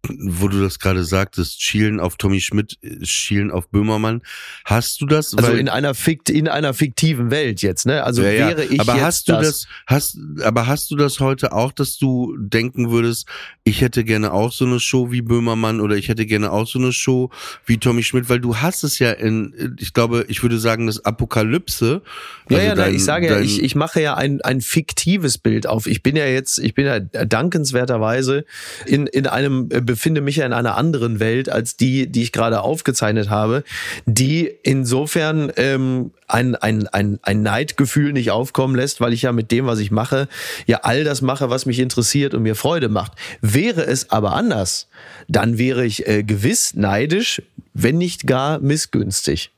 wo 0.08 0.47
du 0.47 0.62
das 0.62 0.80
gerade 0.80 1.04
sagtest, 1.04 1.62
schielen 1.62 1.99
auf 1.99 2.16
Tommy 2.16 2.41
Schmidt, 2.41 2.80
schielen 3.04 3.52
auf 3.52 3.70
Böhmermann. 3.70 4.22
Hast 4.66 4.99
du 5.02 5.06
das? 5.06 5.36
Also 5.36 5.52
in 5.52 5.70
einer 5.70 5.93
fikt, 5.93 6.30
in 6.30 6.47
einer 6.47 6.74
fiktiven 6.74 7.30
Welt 7.30 7.62
jetzt, 7.62 7.86
ne? 7.86 8.04
Also 8.04 8.24
ja, 8.24 8.49
wäre 8.49 8.66
ich 8.66 8.80
aber 8.80 8.95
jetzt 8.95 9.04
hast 9.04 9.28
du 9.30 9.34
das, 9.34 9.43
das, 9.43 9.68
hast, 9.86 10.18
aber 10.41 10.66
hast 10.66 10.89
du 10.89 10.95
das 10.95 11.20
heute 11.20 11.54
auch, 11.54 11.72
dass 11.72 11.97
du 11.97 12.36
denken 12.38 12.89
würdest, 12.89 13.28
ich 13.64 13.82
hätte 13.82 14.04
gerne 14.04 14.34
auch 14.34 14.52
so 14.52 14.66
eine 14.66 14.80
Show 14.80 15.12
wie 15.12 15.22
Böhmermann 15.22 15.80
oder 15.80 15.95
ich 15.95 16.10
hätte 16.10 16.26
gerne 16.26 16.52
auch 16.52 16.68
so 16.68 16.80
eine 16.80 16.93
Show 16.93 17.30
wie 17.66 17.78
Tommy 17.78 18.02
Schmidt, 18.02 18.28
weil 18.28 18.39
du 18.39 18.58
hast 18.58 18.84
es 18.84 18.97
ja 18.97 19.12
in, 19.12 19.76
ich 19.80 19.93
glaube, 19.93 20.26
ich 20.30 20.41
würde 20.41 20.58
sagen, 20.58 20.88
das 20.88 21.06
Apokalypse. 21.06 22.02
Ja, 22.49 22.58
also 22.58 22.70
ja, 22.70 22.76
dein, 22.76 22.95
ich 22.95 23.04
sage 23.04 23.28
ja, 23.28 23.39
ich, 23.39 23.62
ich 23.62 23.76
mache 23.76 24.02
ja 24.02 24.16
ein, 24.16 24.41
ein 24.41 24.62
fiktives 24.62 25.38
Bild 25.38 25.68
auf. 25.68 25.86
Ich 25.86 26.02
bin 26.02 26.16
ja 26.16 26.26
jetzt, 26.26 26.58
ich 26.58 26.74
bin 26.74 26.86
ja 26.86 26.99
dankenswerterweise 26.99 28.45
in, 28.88 29.06
in 29.06 29.28
einem 29.28 29.70
befinde 29.92 30.22
mich 30.22 30.38
ja 30.38 30.46
in 30.46 30.54
einer 30.54 30.78
anderen 30.78 31.20
Welt 31.20 31.50
als 31.50 31.76
die, 31.76 32.08
die 32.08 32.24
ich 32.24 32.32
gerade 32.32 32.62
aufgezeichnet 32.62 33.30
habe, 33.30 33.66
die 34.06 34.50
insofern 34.64 35.52
ähm, 35.58 36.12
ein, 36.30 36.56
ein, 36.56 36.88
ein, 36.88 37.20
ein 37.24 37.42
Neidgefühl 37.42 38.14
nicht 38.14 38.32
aufkommen 38.32 38.74
lässt, 38.74 39.02
weil 39.02 39.12
ich 39.12 39.24
ja 39.24 39.34
mit 39.34 39.52
dem, 39.52 39.66
was 39.66 39.80
ich 39.80 39.92
mache, 39.92 40.30
ja 40.66 40.80
all 40.84 41.04
das 41.04 41.22
mache, 41.22 41.50
was 41.50 41.66
mich 41.66 41.80
interessiert 41.80 42.34
und 42.34 42.44
mir 42.44 42.56
Freude 42.56 42.88
macht. 42.88 43.12
Wäre 43.42 43.86
es 43.86 44.12
aber 44.12 44.34
anders, 44.34 44.88
dann 45.28 45.58
wäre 45.58 45.86
ich 45.86 46.08
äh, 46.08 46.24
gewiss 46.24 46.74
neidisch, 46.74 47.42
wenn 47.74 47.98
nicht 47.98 48.26
gar 48.26 48.60
missgünstig. 48.60 49.52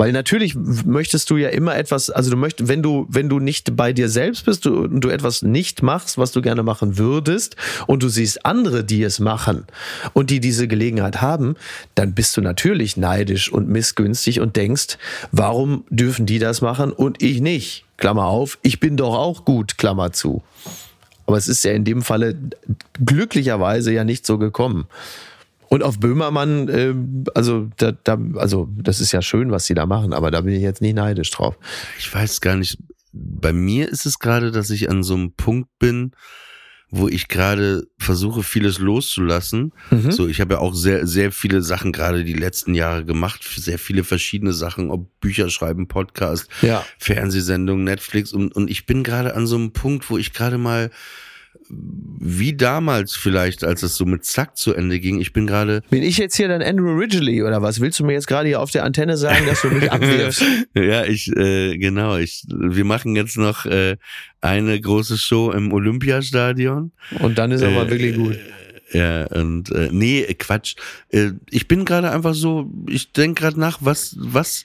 Weil 0.00 0.12
natürlich 0.12 0.54
möchtest 0.56 1.28
du 1.28 1.36
ja 1.36 1.50
immer 1.50 1.76
etwas, 1.76 2.08
also 2.08 2.30
du 2.30 2.36
möchtest, 2.38 2.70
wenn 2.70 2.82
du, 2.82 3.04
wenn 3.10 3.28
du 3.28 3.38
nicht 3.38 3.76
bei 3.76 3.92
dir 3.92 4.08
selbst 4.08 4.46
bist 4.46 4.64
du, 4.64 4.84
und 4.84 5.02
du 5.02 5.10
etwas 5.10 5.42
nicht 5.42 5.82
machst, 5.82 6.16
was 6.16 6.32
du 6.32 6.40
gerne 6.40 6.62
machen 6.62 6.96
würdest, 6.96 7.56
und 7.86 8.02
du 8.02 8.08
siehst 8.08 8.46
andere, 8.46 8.82
die 8.82 9.02
es 9.02 9.20
machen 9.20 9.66
und 10.14 10.30
die 10.30 10.40
diese 10.40 10.68
Gelegenheit 10.68 11.20
haben, 11.20 11.54
dann 11.96 12.14
bist 12.14 12.34
du 12.38 12.40
natürlich 12.40 12.96
neidisch 12.96 13.52
und 13.52 13.68
missgünstig 13.68 14.40
und 14.40 14.56
denkst, 14.56 14.96
warum 15.32 15.84
dürfen 15.90 16.24
die 16.24 16.38
das 16.38 16.62
machen 16.62 16.94
und 16.94 17.22
ich 17.22 17.42
nicht? 17.42 17.84
Klammer 17.98 18.24
auf, 18.24 18.56
ich 18.62 18.80
bin 18.80 18.96
doch 18.96 19.14
auch 19.14 19.44
gut, 19.44 19.76
Klammer 19.76 20.12
zu. 20.12 20.42
Aber 21.26 21.36
es 21.36 21.46
ist 21.46 21.62
ja 21.62 21.72
in 21.72 21.84
dem 21.84 22.00
Falle 22.00 22.36
glücklicherweise 23.04 23.92
ja 23.92 24.04
nicht 24.04 24.24
so 24.24 24.38
gekommen. 24.38 24.86
Und 25.72 25.84
auf 25.84 26.00
Böhmermann, 26.00 26.68
äh, 26.68 26.94
also, 27.34 27.68
da, 27.76 27.92
da, 27.92 28.18
also 28.34 28.68
das 28.76 29.00
ist 29.00 29.12
ja 29.12 29.22
schön, 29.22 29.52
was 29.52 29.66
sie 29.66 29.74
da 29.74 29.86
machen, 29.86 30.12
aber 30.12 30.32
da 30.32 30.40
bin 30.40 30.52
ich 30.52 30.62
jetzt 30.62 30.82
nicht 30.82 30.96
neidisch 30.96 31.30
drauf. 31.30 31.56
Ich 31.96 32.12
weiß 32.12 32.40
gar 32.40 32.56
nicht. 32.56 32.76
Bei 33.12 33.52
mir 33.52 33.88
ist 33.88 34.04
es 34.04 34.18
gerade, 34.18 34.50
dass 34.50 34.70
ich 34.70 34.90
an 34.90 35.04
so 35.04 35.14
einem 35.14 35.32
Punkt 35.32 35.68
bin, 35.78 36.10
wo 36.90 37.06
ich 37.06 37.28
gerade 37.28 37.86
versuche, 37.98 38.42
vieles 38.42 38.80
loszulassen. 38.80 39.72
Mhm. 39.90 40.10
So, 40.10 40.26
ich 40.26 40.40
habe 40.40 40.54
ja 40.54 40.60
auch 40.60 40.74
sehr, 40.74 41.06
sehr 41.06 41.30
viele 41.30 41.62
Sachen 41.62 41.92
gerade 41.92 42.24
die 42.24 42.34
letzten 42.34 42.74
Jahre 42.74 43.04
gemacht, 43.04 43.44
sehr 43.44 43.78
viele 43.78 44.02
verschiedene 44.02 44.52
Sachen, 44.52 44.90
ob 44.90 45.20
Bücher 45.20 45.50
schreiben, 45.50 45.86
Podcast, 45.86 46.48
ja. 46.62 46.84
Fernsehsendungen, 46.98 47.84
Netflix 47.84 48.32
und, 48.32 48.56
und 48.56 48.68
ich 48.68 48.86
bin 48.86 49.04
gerade 49.04 49.36
an 49.36 49.46
so 49.46 49.54
einem 49.54 49.72
Punkt, 49.72 50.10
wo 50.10 50.18
ich 50.18 50.32
gerade 50.32 50.58
mal 50.58 50.90
wie 51.70 52.54
damals 52.54 53.14
vielleicht, 53.14 53.64
als 53.64 53.82
es 53.82 53.96
so 53.96 54.04
mit 54.04 54.24
Zack 54.24 54.56
zu 54.56 54.74
Ende 54.74 55.00
ging. 55.00 55.20
Ich 55.20 55.32
bin 55.32 55.46
gerade. 55.46 55.82
Bin 55.90 56.02
ich 56.02 56.18
jetzt 56.18 56.36
hier 56.36 56.48
dann 56.48 56.62
Andrew 56.62 56.92
Ridgely 56.92 57.42
oder 57.42 57.62
was? 57.62 57.80
Willst 57.80 57.98
du 57.98 58.04
mir 58.04 58.12
jetzt 58.12 58.26
gerade 58.26 58.48
hier 58.48 58.60
auf 58.60 58.70
der 58.70 58.84
Antenne 58.84 59.16
sagen, 59.16 59.46
dass 59.46 59.62
du 59.62 59.68
mich 59.68 59.90
abwirfst? 59.92 60.44
ja, 60.74 61.04
ich, 61.04 61.28
äh, 61.36 61.78
genau. 61.78 62.16
Ich, 62.16 62.44
wir 62.48 62.84
machen 62.84 63.16
jetzt 63.16 63.36
noch 63.36 63.64
äh, 63.66 63.96
eine 64.40 64.80
große 64.80 65.16
Show 65.16 65.50
im 65.52 65.72
Olympiastadion. 65.72 66.92
Und 67.20 67.38
dann 67.38 67.52
ist 67.52 67.62
aber 67.62 67.86
äh, 67.86 67.90
wirklich 67.90 68.16
gut. 68.16 68.36
Ja, 68.92 69.26
und 69.26 69.70
äh, 69.70 69.88
nee, 69.92 70.22
Quatsch. 70.38 70.74
Äh, 71.10 71.30
ich 71.48 71.68
bin 71.68 71.84
gerade 71.84 72.10
einfach 72.10 72.34
so, 72.34 72.70
ich 72.88 73.12
denke 73.12 73.42
gerade 73.42 73.60
nach, 73.60 73.78
was, 73.80 74.16
was, 74.18 74.64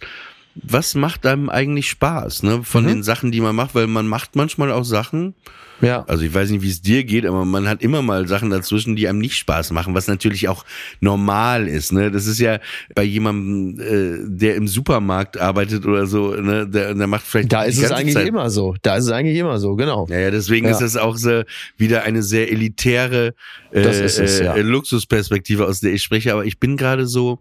was 0.56 0.96
macht 0.96 1.26
einem 1.26 1.50
eigentlich 1.50 1.90
Spaß, 1.90 2.44
ne? 2.44 2.64
Von 2.64 2.84
mhm. 2.84 2.88
den 2.88 3.04
Sachen, 3.04 3.32
die 3.32 3.42
man 3.42 3.56
macht, 3.56 3.76
weil 3.76 3.88
man 3.88 4.08
macht 4.08 4.36
manchmal 4.36 4.72
auch 4.72 4.84
Sachen, 4.84 5.36
ja. 5.82 6.04
Also 6.08 6.24
ich 6.24 6.34
weiß 6.34 6.50
nicht, 6.50 6.62
wie 6.62 6.70
es 6.70 6.82
dir 6.82 7.04
geht, 7.04 7.26
aber 7.26 7.46
man 7.46 7.68
hat 7.68 7.82
immer 7.82 8.02
mal 8.02 8.28
Sachen 8.28 8.50
dazwischen, 8.50 8.96
die 8.96 9.08
einem 9.08 9.20
nicht 9.20 9.38
Spaß 9.38 9.72
machen, 9.72 9.94
was 9.94 10.08
natürlich 10.08 10.48
auch 10.48 10.66
normal 11.00 11.68
ist. 11.68 11.92
Ne? 11.92 12.12
Das 12.12 12.28
ist 12.28 12.40
ja 12.40 12.60
bei 12.94 13.04
jemandem, 13.04 13.80
äh, 13.80 14.18
der 14.28 14.56
im 14.56 14.68
Supermarkt 14.68 15.38
arbeitet 15.38 15.86
oder 15.86 16.06
so, 16.08 16.34
ne? 16.36 16.68
der, 16.68 16.94
der 16.94 17.08
macht 17.08 17.26
vielleicht. 17.26 17.52
Da 17.52 17.64
ist 17.64 17.82
es 17.82 17.92
eigentlich 17.92 18.16
Zeit. 18.16 18.28
immer 18.28 18.50
so. 18.50 18.76
Da 18.82 18.96
ist 18.96 19.06
es 19.06 19.12
eigentlich 19.12 19.38
immer 19.38 19.60
so, 19.60 19.76
genau. 19.76 20.08
Ja, 20.10 20.20
ja 20.20 20.32
deswegen 20.32 20.66
ja. 20.66 20.72
ist 20.72 20.82
das 20.82 20.98
auch 20.98 21.18
so 21.18 21.44
wieder 21.78 22.04
eine 22.04 22.24
sehr 22.24 22.52
elitäre 22.52 23.34
äh, 23.72 23.80
es, 23.80 24.40
ja. 24.40 24.56
äh, 24.56 24.62
Luxusperspektive, 24.62 25.66
aus 25.66 25.82
der 25.82 25.94
ich 25.94 26.04
spreche. 26.04 26.34
Aber 26.34 26.46
ich 26.46 26.60
bin 26.60 26.78
gerade 26.78 27.08
so, 27.08 27.40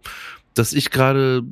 dass 0.53 0.73
ich 0.73 0.91
gerade 0.91 1.43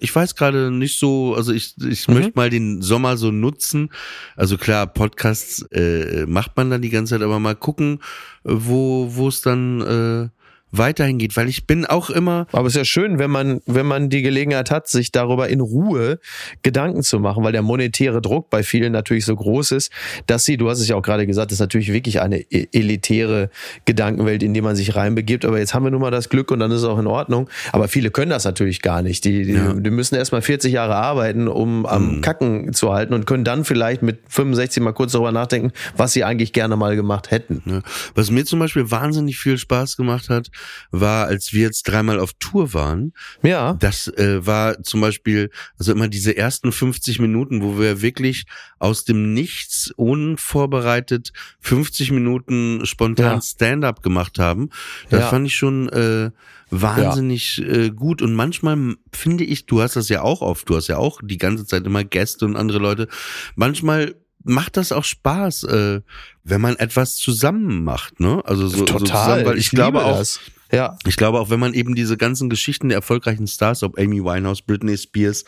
ich 0.00 0.14
weiß 0.14 0.34
gerade 0.34 0.70
nicht 0.70 0.98
so, 0.98 1.34
also 1.34 1.52
ich, 1.52 1.74
ich 1.78 2.08
mhm. 2.08 2.14
möchte 2.14 2.32
mal 2.34 2.50
den 2.50 2.82
Sommer 2.82 3.16
so 3.16 3.30
nutzen. 3.30 3.90
Also 4.34 4.56
klar, 4.56 4.86
Podcasts 4.86 5.62
äh, 5.72 6.26
macht 6.26 6.56
man 6.56 6.70
dann 6.70 6.82
die 6.82 6.90
ganze 6.90 7.14
Zeit, 7.14 7.22
aber 7.22 7.38
mal 7.38 7.54
gucken, 7.54 8.00
wo 8.42 9.08
wo 9.10 9.28
es 9.28 9.42
dann 9.42 9.80
äh, 9.80 10.39
weiterhin 10.72 11.18
geht, 11.18 11.36
weil 11.36 11.48
ich 11.48 11.66
bin 11.66 11.86
auch 11.86 12.10
immer. 12.10 12.46
Aber 12.52 12.66
es 12.66 12.74
ist 12.74 12.78
ja 12.78 12.84
schön, 12.84 13.18
wenn 13.18 13.30
man, 13.30 13.60
wenn 13.66 13.86
man 13.86 14.08
die 14.08 14.22
Gelegenheit 14.22 14.70
hat, 14.70 14.88
sich 14.88 15.12
darüber 15.12 15.48
in 15.48 15.60
Ruhe 15.60 16.18
Gedanken 16.62 17.02
zu 17.02 17.18
machen, 17.18 17.42
weil 17.44 17.52
der 17.52 17.62
monetäre 17.62 18.22
Druck 18.22 18.50
bei 18.50 18.62
vielen 18.62 18.92
natürlich 18.92 19.24
so 19.24 19.34
groß 19.34 19.72
ist, 19.72 19.92
dass 20.26 20.44
sie, 20.44 20.56
du 20.56 20.68
hast 20.70 20.80
es 20.80 20.88
ja 20.88 20.96
auch 20.96 21.02
gerade 21.02 21.26
gesagt, 21.26 21.50
das 21.50 21.56
ist 21.56 21.60
natürlich 21.60 21.92
wirklich 21.92 22.20
eine 22.20 22.40
e-, 22.40 22.68
elitäre 22.72 23.50
Gedankenwelt, 23.84 24.42
in 24.42 24.54
die 24.54 24.60
man 24.60 24.76
sich 24.76 24.94
reinbegibt. 24.94 25.44
Aber 25.44 25.58
jetzt 25.58 25.74
haben 25.74 25.84
wir 25.84 25.90
nun 25.90 26.00
mal 26.00 26.10
das 26.10 26.28
Glück 26.28 26.50
und 26.50 26.60
dann 26.60 26.70
ist 26.70 26.78
es 26.78 26.84
auch 26.84 26.98
in 26.98 27.06
Ordnung. 27.06 27.48
Aber 27.72 27.88
viele 27.88 28.10
können 28.10 28.30
das 28.30 28.44
natürlich 28.44 28.82
gar 28.82 29.02
nicht. 29.02 29.24
Die, 29.24 29.44
die, 29.44 29.52
ja. 29.52 29.72
die 29.72 29.90
müssen 29.90 30.14
erst 30.14 30.32
mal 30.32 30.42
40 30.42 30.72
Jahre 30.72 30.96
arbeiten, 30.96 31.48
um 31.48 31.86
am 31.86 32.16
mhm. 32.16 32.20
Kacken 32.20 32.72
zu 32.72 32.92
halten 32.92 33.14
und 33.14 33.26
können 33.26 33.44
dann 33.44 33.64
vielleicht 33.64 34.02
mit 34.02 34.20
65 34.28 34.82
mal 34.82 34.92
kurz 34.92 35.12
darüber 35.12 35.32
nachdenken, 35.32 35.72
was 35.96 36.12
sie 36.12 36.24
eigentlich 36.24 36.52
gerne 36.52 36.76
mal 36.76 36.96
gemacht 36.96 37.30
hätten. 37.30 37.62
Ja. 37.66 37.80
Was 38.14 38.30
mir 38.30 38.44
zum 38.44 38.58
Beispiel 38.58 38.90
wahnsinnig 38.90 39.38
viel 39.38 39.58
Spaß 39.58 39.96
gemacht 39.96 40.28
hat, 40.28 40.50
war, 40.90 41.26
als 41.26 41.52
wir 41.52 41.62
jetzt 41.62 41.82
dreimal 41.82 42.20
auf 42.20 42.32
Tour 42.34 42.74
waren. 42.74 43.12
Ja. 43.42 43.74
Das 43.74 44.08
äh, 44.08 44.44
war 44.44 44.82
zum 44.82 45.00
Beispiel, 45.00 45.50
also 45.78 45.92
immer 45.92 46.08
diese 46.08 46.36
ersten 46.36 46.72
50 46.72 47.18
Minuten, 47.20 47.62
wo 47.62 47.78
wir 47.78 48.02
wirklich 48.02 48.44
aus 48.78 49.04
dem 49.04 49.34
Nichts 49.34 49.92
unvorbereitet 49.96 51.32
50 51.60 52.10
Minuten 52.12 52.84
spontan 52.84 53.36
ja. 53.36 53.42
Stand-up 53.42 54.02
gemacht 54.02 54.38
haben. 54.38 54.70
Das 55.08 55.20
ja. 55.20 55.28
fand 55.28 55.46
ich 55.46 55.54
schon 55.54 55.88
äh, 55.90 56.30
wahnsinnig 56.70 57.58
ja. 57.58 57.66
äh, 57.66 57.90
gut. 57.90 58.22
Und 58.22 58.34
manchmal 58.34 58.96
finde 59.12 59.44
ich, 59.44 59.66
du 59.66 59.82
hast 59.82 59.96
das 59.96 60.08
ja 60.08 60.22
auch 60.22 60.40
oft, 60.40 60.68
du 60.68 60.76
hast 60.76 60.88
ja 60.88 60.96
auch 60.96 61.20
die 61.22 61.38
ganze 61.38 61.66
Zeit 61.66 61.84
immer 61.86 62.04
Gäste 62.04 62.44
und 62.44 62.56
andere 62.56 62.78
Leute. 62.78 63.08
Manchmal 63.54 64.14
macht 64.44 64.76
das 64.76 64.92
auch 64.92 65.04
Spaß, 65.04 65.64
äh, 65.64 66.00
wenn 66.44 66.60
man 66.60 66.76
etwas 66.76 67.16
zusammen 67.16 67.84
macht, 67.84 68.20
ne? 68.20 68.42
Also 68.44 68.68
so, 68.68 68.84
Total. 68.84 68.98
so 68.98 69.04
zusammen, 69.06 69.44
weil 69.44 69.58
ich, 69.58 69.66
ich 69.66 69.70
glaube 69.70 70.04
auch, 70.04 70.18
das 70.18 70.40
Ja. 70.72 70.96
Ich 71.06 71.16
glaube, 71.16 71.40
auch 71.40 71.50
wenn 71.50 71.60
man 71.60 71.74
eben 71.74 71.94
diese 71.94 72.16
ganzen 72.16 72.48
Geschichten 72.48 72.88
der 72.88 72.96
erfolgreichen 72.96 73.46
Stars, 73.46 73.82
ob 73.82 73.98
Amy 73.98 74.22
Winehouse, 74.22 74.62
Britney 74.62 74.96
Spears 74.96 75.44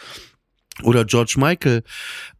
oder 0.82 1.04
George 1.04 1.34
Michael 1.38 1.82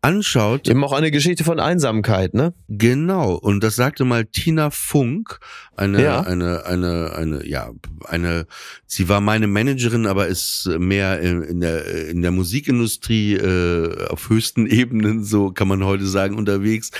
anschaut. 0.01 0.69
Eben 0.69 0.83
auch 0.85 0.93
eine 0.93 1.11
Geschichte 1.11 1.45
von 1.45 1.61
Einsamkeit, 1.61 2.35
ne? 2.35 2.55
Genau. 2.69 3.35
Und 3.35 3.63
das 3.63 3.77
sagte 3.77 4.05
mal 4.05 4.25
Tina 4.25 4.71
Funk, 4.71 5.39
eine, 5.77 6.03
Ja. 6.03 6.21
eine, 6.21 6.65
eine, 6.67 7.13
eine, 7.15 7.47
ja, 7.47 7.71
eine, 8.07 8.47
sie 8.87 9.09
war 9.09 9.21
meine 9.21 9.47
Managerin, 9.47 10.07
aber 10.07 10.27
ist 10.27 10.67
mehr 10.79 11.21
in, 11.21 11.43
in 11.43 11.61
der, 11.61 12.09
in 12.09 12.23
der 12.23 12.31
Musikindustrie 12.31 13.35
äh, 13.35 14.07
auf 14.09 14.29
höchsten 14.31 14.67
Ebenen, 14.67 15.25
so 15.25 15.51
kann 15.51 15.69
man 15.69 15.85
heute 15.85 16.07
sagen, 16.07 16.37
unterwegs. 16.37 16.91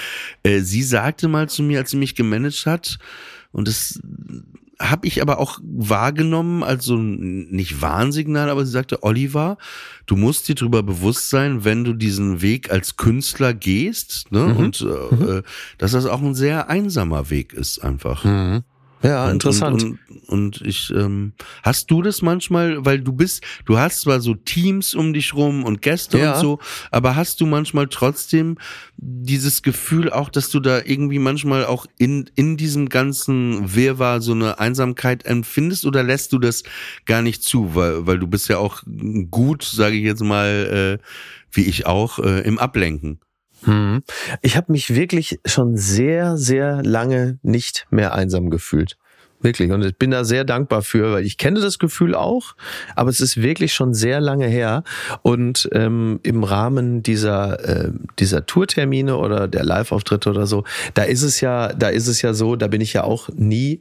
Äh, 0.43 0.61
sie 0.61 0.83
sagte 0.83 1.29
mal 1.29 1.49
zu 1.49 1.63
mir, 1.63 1.81
als 1.81 1.91
sie 1.91 1.97
mich 1.97 2.15
gemanagt 2.15 2.67
hat, 2.67 2.99
und 3.53 3.69
das 3.69 4.01
habe 4.83 5.07
ich 5.07 5.23
aber 5.23 5.39
auch 5.39 5.59
wahrgenommen 5.63 6.63
als 6.63 6.85
so 6.85 6.97
ein, 6.97 7.49
nicht 7.51 7.81
Warnsignal, 7.81 8.51
aber 8.51 8.65
sie 8.67 8.73
sagte, 8.73 9.03
Oliver, 9.03 9.57
du 10.07 10.17
musst 10.17 10.49
dir 10.49 10.55
darüber 10.55 10.83
bewusst 10.83 11.31
sein, 11.31 11.65
wenn 11.65 11.85
du 11.85 11.93
diesen 11.95 12.43
Weg 12.43 12.71
als 12.71 12.97
Künstler 12.97 13.55
gehst, 13.55 14.31
ne, 14.33 14.55
und 14.55 14.81
äh, 14.81 15.39
äh, 15.39 15.43
dass 15.79 15.93
das 15.93 16.07
auch 16.07 16.21
ein 16.21 16.35
sehr 16.35 16.69
einsamer 16.69 17.31
Weg 17.31 17.53
ist 17.53 17.79
einfach. 17.79 18.25
Ja, 19.03 19.27
Und- 19.27 19.33
interessant. 19.33 19.83
Und, 19.83 19.99
und, 20.09 20.29
und 20.29 20.61
ich, 20.67 20.91
ähm, 20.95 21.33
hast 21.63 21.91
du 21.91 22.03
das 22.03 22.23
manchmal, 22.23 22.85
weil 22.85 23.01
du 23.01 23.13
bist, 23.13 23.43
du 23.65 23.79
hast 23.79 24.03
zwar 24.03 24.21
so 24.21 24.35
Teams 24.35 24.95
um 24.95 25.13
dich 25.13 25.35
rum 25.35 25.65
und 25.65 25.83
Gäste 25.83 26.19
Ja. 26.19 26.35
und 26.35 26.41
so, 26.41 26.59
aber 26.91 27.17
hast 27.17 27.41
du 27.41 27.47
manchmal 27.47 27.89
trotzdem 27.89 28.57
dieses 28.97 29.63
Gefühl 29.63 30.11
auch, 30.13 30.29
dass 30.31 30.51
du 30.51 30.61
da 30.61 30.81
irgendwie 30.85 31.19
manchmal 31.19 31.67
auch 31.67 31.87
in, 31.99 32.31
in 32.37 32.57
diesem 32.57 32.89
ganzen 32.89 33.75
Wirrwarr 33.75 34.21
so 34.21 34.33
eine 34.33 34.59
Einsamkeit 34.61 35.25
empfindest 35.27 35.85
oder 35.87 36.03
lässt 36.03 36.33
du 36.33 36.39
das 36.39 36.63
gar 37.05 37.23
nicht 37.23 37.43
zu, 37.43 37.75
weil, 37.75 38.07
weil 38.07 38.19
du 38.19 38.27
bist 38.29 38.49
ja 38.49 38.59
auch 38.59 38.83
gut, 39.31 39.65
sage 39.65 39.97
ich 39.97 40.05
jetzt 40.05 40.23
mal, 40.23 40.99
äh, 41.01 41.05
wie 41.51 41.63
ich 41.65 41.87
auch, 41.87 42.19
äh, 42.19 42.41
im 42.43 42.59
Ablenken. 42.59 43.19
Hm. 43.65 44.03
Ich 44.41 44.57
habe 44.57 44.73
mich 44.73 44.95
wirklich 44.95 45.41
schon 45.45 45.77
sehr, 45.77 46.37
sehr 46.37 46.83
lange 46.83 47.39
nicht 47.43 47.87
mehr 47.91 48.15
einsam 48.15 48.51
gefühlt. 48.51 48.97
Wirklich. 49.43 49.73
Und 49.73 49.85
ich 49.85 49.97
bin 49.97 50.13
da 50.13 50.25
sehr 50.25 50.45
dankbar 50.45 50.83
für, 50.83 51.13
weil 51.13 51.27
ich 51.27 51.37
kenne 51.37 51.61
das 51.61 51.81
Gefühl 51.81 52.15
auch, 52.15 52.55
aber 52.95 53.11
es 53.11 53.21
ist 53.21 53.43
wirklich 53.43 53.75
schon 53.75 53.93
sehr 53.93 54.21
lange 54.21 54.47
her. 54.47 54.85
Und 55.23 55.69
ähm, 55.73 56.21
im 56.23 56.45
Rahmen 56.45 57.03
dieser, 57.03 57.87
äh, 57.87 57.91
dieser 58.21 58.47
Tourtermine 58.47 59.17
oder 59.17 59.49
der 59.49 59.65
Live-Auftritte 59.65 60.31
oder 60.31 60.47
so, 60.47 60.65
da 60.95 61.03
ist 61.03 61.23
es 61.23 61.41
ja, 61.41 61.73
da 61.73 61.89
ist 61.89 62.07
es 62.07 62.23
ja 62.23 62.35
so, 62.35 62.55
da 62.55 62.69
bin 62.69 62.81
ich 62.81 62.93
ja 62.93 63.03
auch 63.03 63.29
nie 63.35 63.81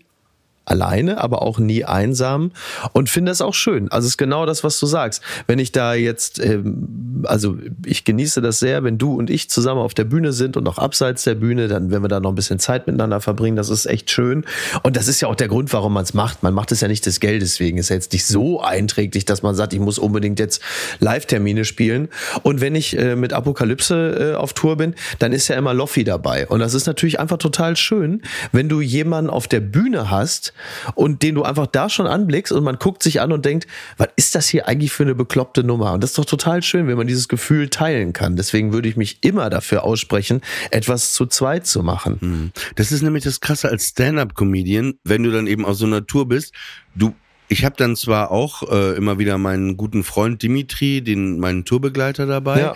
alleine, 0.65 1.19
aber 1.19 1.41
auch 1.41 1.59
nie 1.59 1.83
einsam 1.83 2.51
und 2.93 3.09
finde 3.09 3.31
es 3.31 3.41
auch 3.41 3.53
schön. 3.53 3.91
Also 3.91 4.05
es 4.05 4.13
ist 4.13 4.17
genau 4.17 4.45
das, 4.45 4.63
was 4.63 4.79
du 4.79 4.85
sagst. 4.85 5.21
Wenn 5.47 5.59
ich 5.59 5.71
da 5.71 5.93
jetzt, 5.95 6.39
ähm, 6.39 7.23
also 7.23 7.57
ich 7.85 8.05
genieße 8.05 8.41
das 8.41 8.59
sehr, 8.59 8.83
wenn 8.83 8.97
du 8.97 9.15
und 9.15 9.29
ich 9.29 9.49
zusammen 9.49 9.81
auf 9.81 9.93
der 9.93 10.03
Bühne 10.03 10.33
sind 10.33 10.57
und 10.57 10.67
auch 10.67 10.77
abseits 10.77 11.23
der 11.23 11.35
Bühne, 11.35 11.67
dann 11.67 11.91
wenn 11.91 12.03
wir 12.03 12.07
da 12.07 12.19
noch 12.19 12.31
ein 12.31 12.35
bisschen 12.35 12.59
Zeit 12.59 12.85
miteinander 12.87 13.21
verbringen, 13.21 13.55
das 13.55 13.69
ist 13.69 13.87
echt 13.87 14.11
schön. 14.11 14.45
Und 14.83 14.95
das 14.95 15.07
ist 15.07 15.19
ja 15.19 15.27
auch 15.27 15.35
der 15.35 15.47
Grund, 15.47 15.73
warum 15.73 15.93
man 15.93 16.03
es 16.03 16.13
macht. 16.13 16.43
Man 16.43 16.53
macht 16.53 16.71
es 16.71 16.81
ja 16.81 16.87
nicht 16.87 17.05
des 17.05 17.19
Geldes 17.19 17.59
wegen. 17.59 17.77
Ist 17.77 17.89
ja 17.89 17.95
jetzt 17.95 18.13
nicht 18.13 18.25
so 18.25 18.61
einträglich, 18.61 19.25
dass 19.25 19.41
man 19.41 19.55
sagt, 19.55 19.73
ich 19.73 19.79
muss 19.79 19.97
unbedingt 19.97 20.39
jetzt 20.39 20.61
Live-Termine 20.99 21.65
spielen. 21.65 22.09
Und 22.43 22.61
wenn 22.61 22.75
ich 22.75 22.97
äh, 22.97 23.15
mit 23.15 23.33
Apokalypse 23.33 24.33
äh, 24.33 24.35
auf 24.35 24.53
Tour 24.53 24.77
bin, 24.77 24.93
dann 25.19 25.33
ist 25.33 25.47
ja 25.47 25.55
immer 25.55 25.73
Loffi 25.73 26.03
dabei. 26.03 26.47
Und 26.47 26.59
das 26.59 26.75
ist 26.75 26.85
natürlich 26.85 27.19
einfach 27.19 27.37
total 27.37 27.75
schön, 27.75 28.21
wenn 28.51 28.69
du 28.69 28.79
jemanden 28.79 29.29
auf 29.29 29.47
der 29.47 29.59
Bühne 29.59 30.11
hast 30.11 30.53
und 30.95 31.21
den 31.23 31.35
du 31.35 31.43
einfach 31.43 31.67
da 31.67 31.89
schon 31.89 32.07
anblickst 32.07 32.51
und 32.51 32.63
man 32.63 32.77
guckt 32.77 33.03
sich 33.03 33.21
an 33.21 33.31
und 33.31 33.45
denkt, 33.45 33.67
was 33.97 34.09
ist 34.15 34.35
das 34.35 34.47
hier 34.47 34.67
eigentlich 34.67 34.91
für 34.91 35.03
eine 35.03 35.15
bekloppte 35.15 35.63
Nummer? 35.63 35.93
Und 35.93 36.03
das 36.03 36.11
ist 36.11 36.17
doch 36.17 36.25
total 36.25 36.63
schön, 36.63 36.87
wenn 36.87 36.97
man 36.97 37.07
dieses 37.07 37.27
Gefühl 37.27 37.69
teilen 37.69 38.13
kann. 38.13 38.35
Deswegen 38.35 38.73
würde 38.73 38.89
ich 38.89 38.97
mich 38.97 39.19
immer 39.21 39.49
dafür 39.49 39.83
aussprechen, 39.83 40.41
etwas 40.71 41.13
zu 41.13 41.25
zweit 41.25 41.67
zu 41.67 41.83
machen. 41.83 42.51
Das 42.75 42.91
ist 42.91 43.01
nämlich 43.01 43.23
das 43.23 43.39
Krasse 43.39 43.69
als 43.69 43.89
Stand-up-Comedian, 43.89 44.95
wenn 45.03 45.23
du 45.23 45.31
dann 45.31 45.47
eben 45.47 45.65
auf 45.65 45.75
so 45.75 45.85
einer 45.85 46.05
Tour 46.05 46.27
bist. 46.27 46.53
Du, 46.95 47.13
ich 47.47 47.65
habe 47.65 47.75
dann 47.77 47.95
zwar 47.95 48.31
auch 48.31 48.71
äh, 48.71 48.95
immer 48.95 49.19
wieder 49.19 49.37
meinen 49.37 49.77
guten 49.77 50.03
Freund 50.03 50.41
Dimitri, 50.41 51.01
den 51.01 51.39
meinen 51.39 51.65
Tourbegleiter 51.65 52.25
dabei. 52.25 52.59
Ja. 52.59 52.75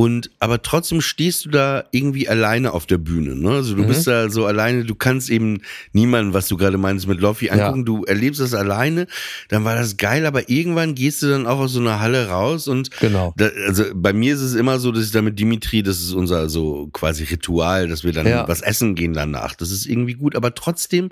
Und 0.00 0.30
aber 0.38 0.62
trotzdem 0.62 1.00
stehst 1.00 1.44
du 1.44 1.48
da 1.48 1.82
irgendwie 1.90 2.28
alleine 2.28 2.72
auf 2.72 2.86
der 2.86 2.98
Bühne. 2.98 3.34
Ne? 3.34 3.50
Also 3.50 3.74
Mhm. 3.74 3.78
du 3.78 3.86
bist 3.88 4.06
da 4.06 4.30
so 4.30 4.46
alleine, 4.46 4.84
du 4.84 4.94
kannst 4.94 5.28
eben 5.28 5.60
niemanden, 5.92 6.34
was 6.34 6.46
du 6.46 6.56
gerade 6.56 6.78
meinst, 6.78 7.08
mit 7.08 7.20
Loffi 7.20 7.50
angucken, 7.50 7.84
du 7.84 8.04
erlebst 8.04 8.40
das 8.40 8.54
alleine, 8.54 9.08
dann 9.48 9.64
war 9.64 9.74
das 9.74 9.96
geil, 9.96 10.24
aber 10.24 10.48
irgendwann 10.48 10.94
gehst 10.94 11.22
du 11.22 11.26
dann 11.28 11.48
auch 11.48 11.58
aus 11.58 11.72
so 11.72 11.80
einer 11.80 11.98
Halle 11.98 12.28
raus 12.28 12.68
und 12.68 12.92
Genau. 13.00 13.34
da, 13.36 13.48
also 13.66 13.86
bei 13.92 14.12
mir 14.12 14.34
ist 14.34 14.42
es 14.42 14.54
immer 14.54 14.78
so, 14.78 14.92
dass 14.92 15.04
ich 15.04 15.10
da 15.10 15.20
mit 15.20 15.36
Dimitri, 15.36 15.82
das 15.82 15.98
ist 16.00 16.12
unser 16.12 16.48
so 16.48 16.88
quasi 16.92 17.24
Ritual, 17.24 17.88
dass 17.88 18.04
wir 18.04 18.12
dann 18.12 18.28
Ja. 18.28 18.46
was 18.46 18.60
essen 18.60 18.94
gehen 18.94 19.14
danach. 19.14 19.56
Das 19.56 19.72
ist 19.72 19.84
irgendwie 19.86 20.14
gut, 20.14 20.36
aber 20.36 20.54
trotzdem 20.54 21.08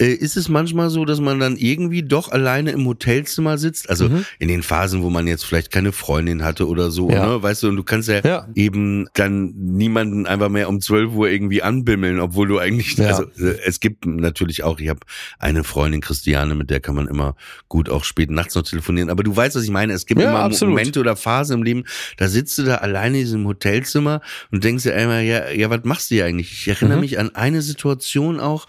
äh, 0.00 0.12
ist 0.12 0.36
es 0.36 0.48
manchmal 0.48 0.90
so, 0.90 1.04
dass 1.04 1.20
man 1.20 1.40
dann 1.40 1.56
irgendwie 1.56 2.02
doch 2.04 2.30
alleine 2.30 2.70
im 2.70 2.86
Hotelzimmer 2.86 3.58
sitzt. 3.58 3.90
Also 3.90 4.08
in 4.38 4.46
den 4.48 4.62
Phasen, 4.62 5.02
wo 5.02 5.10
man 5.10 5.26
jetzt 5.26 5.44
vielleicht 5.44 5.72
keine 5.72 5.90
Freundin 5.92 6.44
hatte 6.44 6.68
oder 6.68 6.90
so, 6.92 7.06
Mhm. 7.08 7.12
Ja. 7.14 7.26
ne? 7.26 7.42
weißt 7.42 7.64
du, 7.64 7.68
und 7.68 7.76
du 7.76 7.82
kannst 7.82 8.08
ja, 8.08 8.20
Ja. 8.24 8.48
eben 8.54 9.08
dann 9.14 9.52
niemanden 9.56 10.26
einfach 10.26 10.48
mehr 10.50 10.68
um 10.68 10.80
12 10.80 11.12
Uhr 11.14 11.28
irgendwie 11.28 11.62
anbimmeln, 11.62 12.20
obwohl 12.20 12.46
du 12.46 12.58
eigentlich, 12.58 12.96
Ja. 12.96 13.08
also 13.08 13.24
äh, 13.44 13.58
es 13.66 13.80
gibt 13.80 14.06
natürlich 14.06 14.62
auch, 14.62 14.78
ich 14.78 14.88
habe 14.88 15.00
eine 15.40 15.64
Freundin, 15.64 16.00
Christiane, 16.00 16.54
mit 16.54 16.70
der 16.70 16.78
kann 16.80 16.94
man 16.94 17.08
immer 17.08 17.34
gut 17.68 17.88
auch 17.88 18.04
spät 18.04 18.30
nachts 18.30 18.54
noch 18.54 18.62
telefonieren, 18.62 19.10
aber 19.10 19.24
du 19.24 19.34
weißt, 19.34 19.56
was 19.56 19.64
ich 19.64 19.70
meine, 19.70 19.92
es 19.94 20.06
gibt 20.06 20.20
immer 20.20 20.38
absolut. 20.40 20.74
Momente 20.74 21.00
oder 21.00 21.16
Phasen 21.16 21.56
im 21.58 21.62
Leben, 21.64 21.84
da 22.18 22.28
sitzt 22.28 22.56
du 22.58 22.62
da 22.62 22.76
alleine 22.76 23.18
in 23.18 23.24
diesem 23.24 23.46
Hotelzimmer 23.46 24.20
und 24.52 24.62
denkst 24.62 24.84
dir 24.84 24.94
einmal, 24.94 25.22
ja, 25.24 25.50
ja, 25.50 25.70
was 25.70 25.80
machst 25.82 26.10
du 26.10 26.14
hier 26.14 26.26
eigentlich? 26.26 26.52
Ich 26.52 26.68
erinnere 26.68 26.96
Mhm. 26.98 27.00
mich 27.00 27.18
an 27.18 27.34
eine 27.34 27.62
Situation 27.62 28.38
auch, 28.38 28.66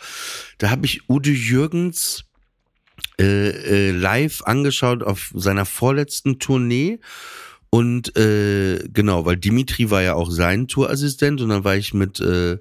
da 0.59 0.69
habe 0.69 0.85
ich 0.85 1.09
Udo 1.09 1.31
Jürgens 1.31 2.25
äh, 3.19 3.49
äh, 3.49 3.91
live 3.91 4.43
angeschaut 4.43 5.03
auf 5.03 5.31
seiner 5.33 5.65
vorletzten 5.65 6.37
Tournee. 6.39 6.99
Und 7.69 8.15
äh, 8.17 8.87
genau, 8.93 9.25
weil 9.25 9.37
Dimitri 9.37 9.89
war 9.89 10.01
ja 10.01 10.13
auch 10.13 10.31
sein 10.31 10.67
Tourassistent 10.67 11.41
und 11.41 11.49
dann 11.49 11.63
war 11.63 11.75
ich 11.75 11.93
mit 11.93 12.19
äh, 12.19 12.57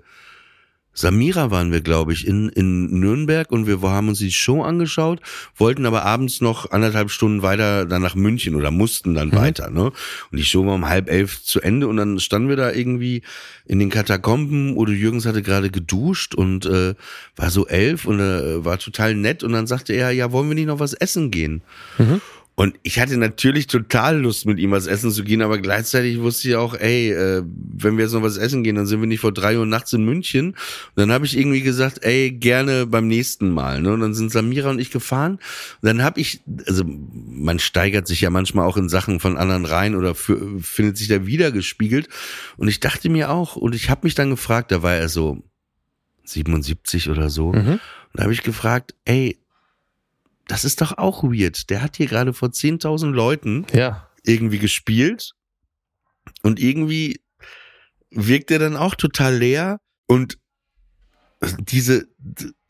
Samira 0.99 1.53
waren 1.53 1.70
wir, 1.70 1.80
glaube 1.80 2.12
ich, 2.12 2.26
in, 2.26 2.49
in 2.49 2.99
Nürnberg 2.99 3.53
und 3.53 3.68
wir 3.68 3.80
haben 3.82 4.09
uns 4.09 4.18
die 4.18 4.32
Show 4.32 4.62
angeschaut, 4.62 5.20
wollten 5.57 5.86
aber 5.86 6.05
abends 6.05 6.40
noch 6.40 6.72
anderthalb 6.72 7.11
Stunden 7.11 7.42
weiter 7.42 7.86
dann 7.86 8.03
nach 8.03 8.16
München 8.16 8.57
oder 8.57 8.72
mussten 8.72 9.14
dann 9.14 9.32
weiter, 9.32 9.70
ne? 9.70 9.92
Und 10.30 10.38
die 10.38 10.44
Show 10.44 10.66
war 10.66 10.74
um 10.74 10.88
halb 10.88 11.09
elf 11.09 11.42
zu 11.44 11.61
Ende 11.61 11.86
und 11.86 11.99
dann 11.99 12.18
standen 12.18 12.49
wir 12.49 12.57
da 12.57 12.72
irgendwie 12.72 13.22
in 13.64 13.78
den 13.78 13.90
Katakomben. 13.90 14.76
Udo 14.76 14.90
Jürgens 14.90 15.24
hatte 15.24 15.42
gerade 15.42 15.70
geduscht 15.70 16.34
und 16.34 16.66
äh, 16.66 16.94
war 17.36 17.51
so 17.51 17.68
elf 17.68 18.05
und 18.05 18.18
äh, 18.18 18.64
war 18.64 18.78
total 18.78 19.14
nett 19.14 19.44
und 19.44 19.53
dann 19.53 19.68
sagte 19.68 19.92
er, 19.92 20.11
ja, 20.11 20.32
wollen 20.32 20.49
wir 20.49 20.57
nicht 20.57 20.66
noch 20.66 20.80
was 20.80 20.94
essen 20.94 21.30
gehen? 21.30 21.62
Und 22.59 22.74
ich 22.82 22.98
hatte 22.98 23.16
natürlich 23.16 23.68
total 23.68 24.18
Lust, 24.18 24.44
mit 24.44 24.59
ihm 24.59 24.72
was 24.72 24.88
essen 24.88 25.12
zu 25.12 25.22
gehen, 25.22 25.42
aber 25.42 25.59
gleichzeitig 25.59 26.18
wusste 26.18 26.48
ich 26.48 26.56
auch, 26.56 26.74
ey, 26.74 27.12
äh, 27.12 27.44
wenn 27.46 27.96
wir 27.96 28.02
jetzt 28.02 28.14
noch 28.14 28.22
was 28.24 28.36
essen 28.36 28.64
gehen, 28.64 28.74
dann 28.74 28.86
sind 28.86 28.98
wir 29.00 29.06
nicht 29.06 29.20
vor 29.20 29.30
drei 29.30 29.56
Uhr 29.56 29.64
nachts 29.64 29.92
in 29.92 30.04
München. 30.04 30.48
Und 30.48 30.56
dann 30.96 31.12
habe 31.12 31.24
ich 31.24 31.38
irgendwie 31.38 31.61
gesagt, 31.61 32.02
ey, 32.02 32.32
gerne 32.32 32.86
beim 32.86 33.06
nächsten 33.06 33.50
Mal. 33.50 33.80
Ne? 33.80 33.92
Und 33.92 34.00
dann 34.00 34.12
sind 34.12 34.32
Samira 34.32 34.70
und 34.70 34.80
ich 34.80 34.90
gefahren. 34.90 35.34
Und 35.34 35.86
dann 35.86 36.02
habe 36.02 36.20
ich, 36.20 36.40
also 36.66 36.82
man 36.84 37.61
steigert 37.61 38.09
sich 38.09 38.22
ja 38.22 38.30
manchmal 38.30 38.66
auch 38.66 38.76
in 38.76 38.88
Sachen 38.88 39.20
von 39.20 39.36
anderen 39.36 39.64
rein 39.64 39.94
oder 39.94 40.16
für, 40.16 40.59
findet 40.61 40.96
sich 40.96 41.06
da 41.06 41.26
wieder 41.26 41.52
gespiegelt. 41.52 42.09
Und 42.56 42.66
ich 42.66 42.80
dachte 42.80 43.09
mir 43.09 43.30
auch, 43.30 43.54
und 43.54 43.72
ich 43.76 43.88
habe 43.88 44.00
mich 44.02 44.16
dann 44.16 44.30
gefragt, 44.30 44.72
da 44.72 44.82
war 44.82 44.96
er 44.96 45.09
so 45.09 45.44
77 46.24 47.09
oder 47.09 47.30
so. 47.30 47.52
Mhm. 47.52 47.74
Und 47.74 47.80
da 48.14 48.24
habe 48.24 48.32
ich 48.32 48.42
gefragt, 48.42 48.96
ey, 49.04 49.38
das 50.49 50.64
ist 50.64 50.80
doch 50.80 50.99
auch 50.99 51.22
weird. 51.22 51.70
Der 51.70 51.80
hat 51.82 51.96
hier 51.96 52.07
gerade 52.07 52.32
vor 52.32 52.49
10.000 52.49 53.11
Leuten 53.12 53.64
Ja. 53.72 54.09
irgendwie 54.24 54.59
gespielt 54.59 55.32
und 56.42 56.59
irgendwie 56.61 57.20
wirkt 58.11 58.51
er 58.51 58.59
dann 58.59 58.76
auch 58.76 58.94
total 58.96 59.36
leer 59.36 59.80
und 60.07 60.38
diese 61.61 62.09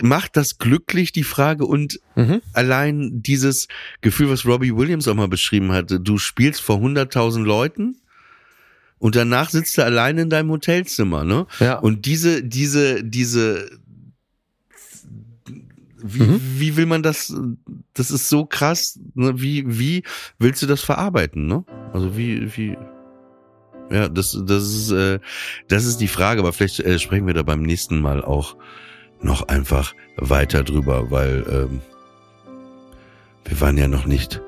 macht 0.03 0.37
das 0.37 0.59
glücklich 0.59 1.13
die 1.13 1.25
Frage 1.25 1.65
und 1.65 2.01
Mhm. 2.17 2.43
allein 2.53 3.23
dieses 3.23 3.67
Gefühl, 4.03 4.29
was 4.29 4.45
Robbie 4.45 4.77
Williams 4.77 5.09
auch 5.09 5.15
mal 5.15 5.29
beschrieben 5.29 5.73
hatte, 5.73 6.01
du 6.01 6.19
spielst 6.19 6.61
vor 6.61 6.79
100.000 6.79 7.45
Leuten 7.47 7.97
und 8.99 9.17
danach 9.17 9.49
sitzt 9.49 9.79
du 9.79 9.83
allein 9.85 10.19
in 10.19 10.29
deinem 10.29 10.51
Hotelzimmer, 10.51 11.25
ne? 11.25 11.47
Ja. 11.61 11.79
Und 11.79 12.05
diese, 12.05 12.43
diese, 12.43 13.03
diese, 13.05 13.71
wie, 16.03 16.23
Mhm. 16.23 16.41
wie 16.57 16.77
will 16.77 16.87
man 16.87 17.03
das, 17.03 17.35
das 17.95 18.11
ist 18.11 18.29
so 18.29 18.45
krass, 18.47 18.99
ne? 19.15 19.41
wie, 19.41 19.65
wie 19.67 20.03
willst 20.39 20.63
du 20.63 20.67
das 20.67 20.81
verarbeiten, 20.81 21.47
ne? 21.47 21.65
Also 21.93 22.17
wie, 22.17 22.57
wie, 22.57 22.77
ja, 23.91 24.09
das, 24.09 24.39
das 24.47 24.65
ist, 24.65 24.91
äh, 24.91 25.19
das 25.69 25.85
ist 25.85 25.99
die 25.99 26.09
Frage, 26.09 26.41
aber 26.41 26.53
vielleicht 26.53 26.81
äh, 26.81 26.99
sprechen 26.99 27.27
wir 27.27 27.35
da 27.35 27.43
beim 27.43 27.63
nächsten 27.63 28.01
Mal 28.01 28.23
auch 28.23 28.57
noch 29.21 29.49
einfach 29.49 29.95
weiter 30.17 30.63
drüber, 30.63 31.11
weil, 31.11 31.45
ähm, 31.51 31.81
wir 33.45 33.61
waren 33.61 33.79
ja 33.79 33.89
noch 33.89 34.05
nicht 34.07 34.43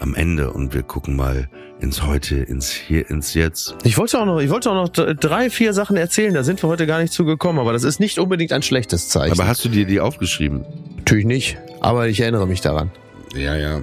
am 0.00 0.14
Ende 0.14 0.50
und 0.50 0.74
wir 0.74 0.82
gucken 0.82 1.14
mal 1.14 1.48
ins 1.80 2.02
Heute, 2.02 2.36
ins 2.36 2.70
Hier, 2.70 3.08
ins 3.08 3.34
Jetzt. 3.34 3.76
Ich 3.84 3.96
wollte 3.98 4.18
auch 4.20 4.26
noch, 4.26 4.40
ich 4.40 4.50
wollte 4.50 4.70
auch 4.70 4.74
noch 4.74 4.88
drei, 4.88 5.50
vier 5.50 5.72
Sachen 5.72 5.96
erzählen, 5.96 6.34
da 6.34 6.42
sind 6.42 6.62
wir 6.62 6.68
heute 6.68 6.86
gar 6.86 7.00
nicht 7.00 7.12
zugekommen, 7.12 7.60
aber 7.60 7.72
das 7.72 7.84
ist 7.84 8.00
nicht 8.00 8.18
unbedingt 8.18 8.52
ein 8.52 8.62
schlechtes 8.62 9.08
Zeichen. 9.08 9.32
Aber 9.32 9.46
hast 9.46 9.64
du 9.64 9.68
dir 9.68 9.86
die 9.86 10.00
aufgeschrieben? 10.00 10.64
Natürlich 10.96 11.26
nicht, 11.26 11.58
aber 11.80 12.08
ich 12.08 12.20
erinnere 12.20 12.46
mich 12.46 12.60
daran. 12.60 12.90
Ja, 13.34 13.56
ja. 13.56 13.80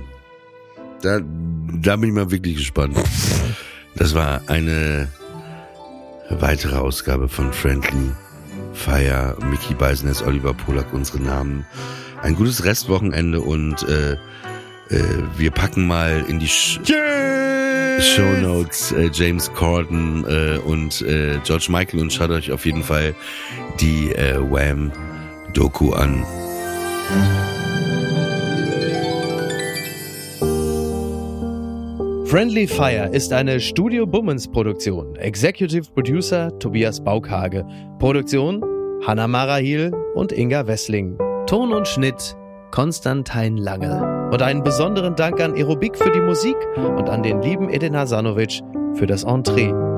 Da, 1.02 1.20
da 1.82 1.96
bin 1.96 2.10
ich 2.10 2.16
mal 2.16 2.32
wirklich 2.32 2.58
gespannt. 2.58 2.98
Das 3.96 4.14
war 4.14 4.42
eine 4.48 5.08
weitere 6.30 6.76
Ausgabe 6.76 7.30
von 7.30 7.54
Friendly 7.54 8.12
Fire. 8.74 9.36
Mickey 9.50 9.74
Beiseness, 9.74 10.22
Oliver 10.22 10.54
Polak, 10.54 10.94
unsere 10.94 11.20
Namen. 11.20 11.66
Ein 12.22 12.36
gutes 12.36 12.64
Restwochenende 12.64 13.42
und 13.42 13.84
äh, 13.88 14.18
äh, 14.90 15.04
wir 15.38 15.52
packen 15.52 15.88
mal 15.88 16.26
in 16.28 16.40
die 16.40 16.48
Sh 16.48 16.80
Show 18.00 18.38
Notes 18.42 18.92
äh, 18.92 19.10
James 19.12 19.52
Corden 19.54 20.24
äh, 20.26 20.60
und 20.60 21.02
äh, 21.02 21.40
George 21.44 21.68
Michael 21.70 22.00
und 22.00 22.14
schaut 22.14 22.30
euch 22.30 22.52
auf 22.52 22.66
jeden 22.66 22.84
Fall 22.84 23.16
die 23.80 24.12
äh, 24.12 24.38
Wham 24.40 24.92
Doku 25.54 25.92
an. 25.94 26.24
Friendly 32.28 32.68
Fire 32.68 33.10
ist 33.14 33.32
eine 33.32 33.60
Studio 33.60 34.06
Bummens 34.06 34.48
Produktion. 34.48 35.16
Executive 35.16 35.90
Producer 35.94 36.52
Tobias 36.60 37.02
Baukhage. 37.02 37.66
Produktion 38.00 38.62
Hanna 39.06 39.28
Marahil 39.28 39.92
und 40.14 40.34
Inga 40.34 40.68
Wessling. 40.68 41.18
Ton 41.48 41.72
und 41.72 41.88
Schnitt 41.88 42.36
Konstantin 42.72 43.56
Lange. 43.56 44.17
Und 44.32 44.42
einen 44.42 44.64
besonderen 44.64 45.16
Dank 45.16 45.40
an 45.40 45.54
Aerobik 45.54 45.98
für 45.98 46.12
die 46.12 46.20
Musik 46.20 46.58
und 46.76 47.10
an 47.10 47.24
den 47.24 47.42
lieben 47.42 47.70
Edin 47.70 47.96
Hasanovic 47.96 48.62
für 48.96 49.08
das 49.08 49.24
Entree. 49.24 49.97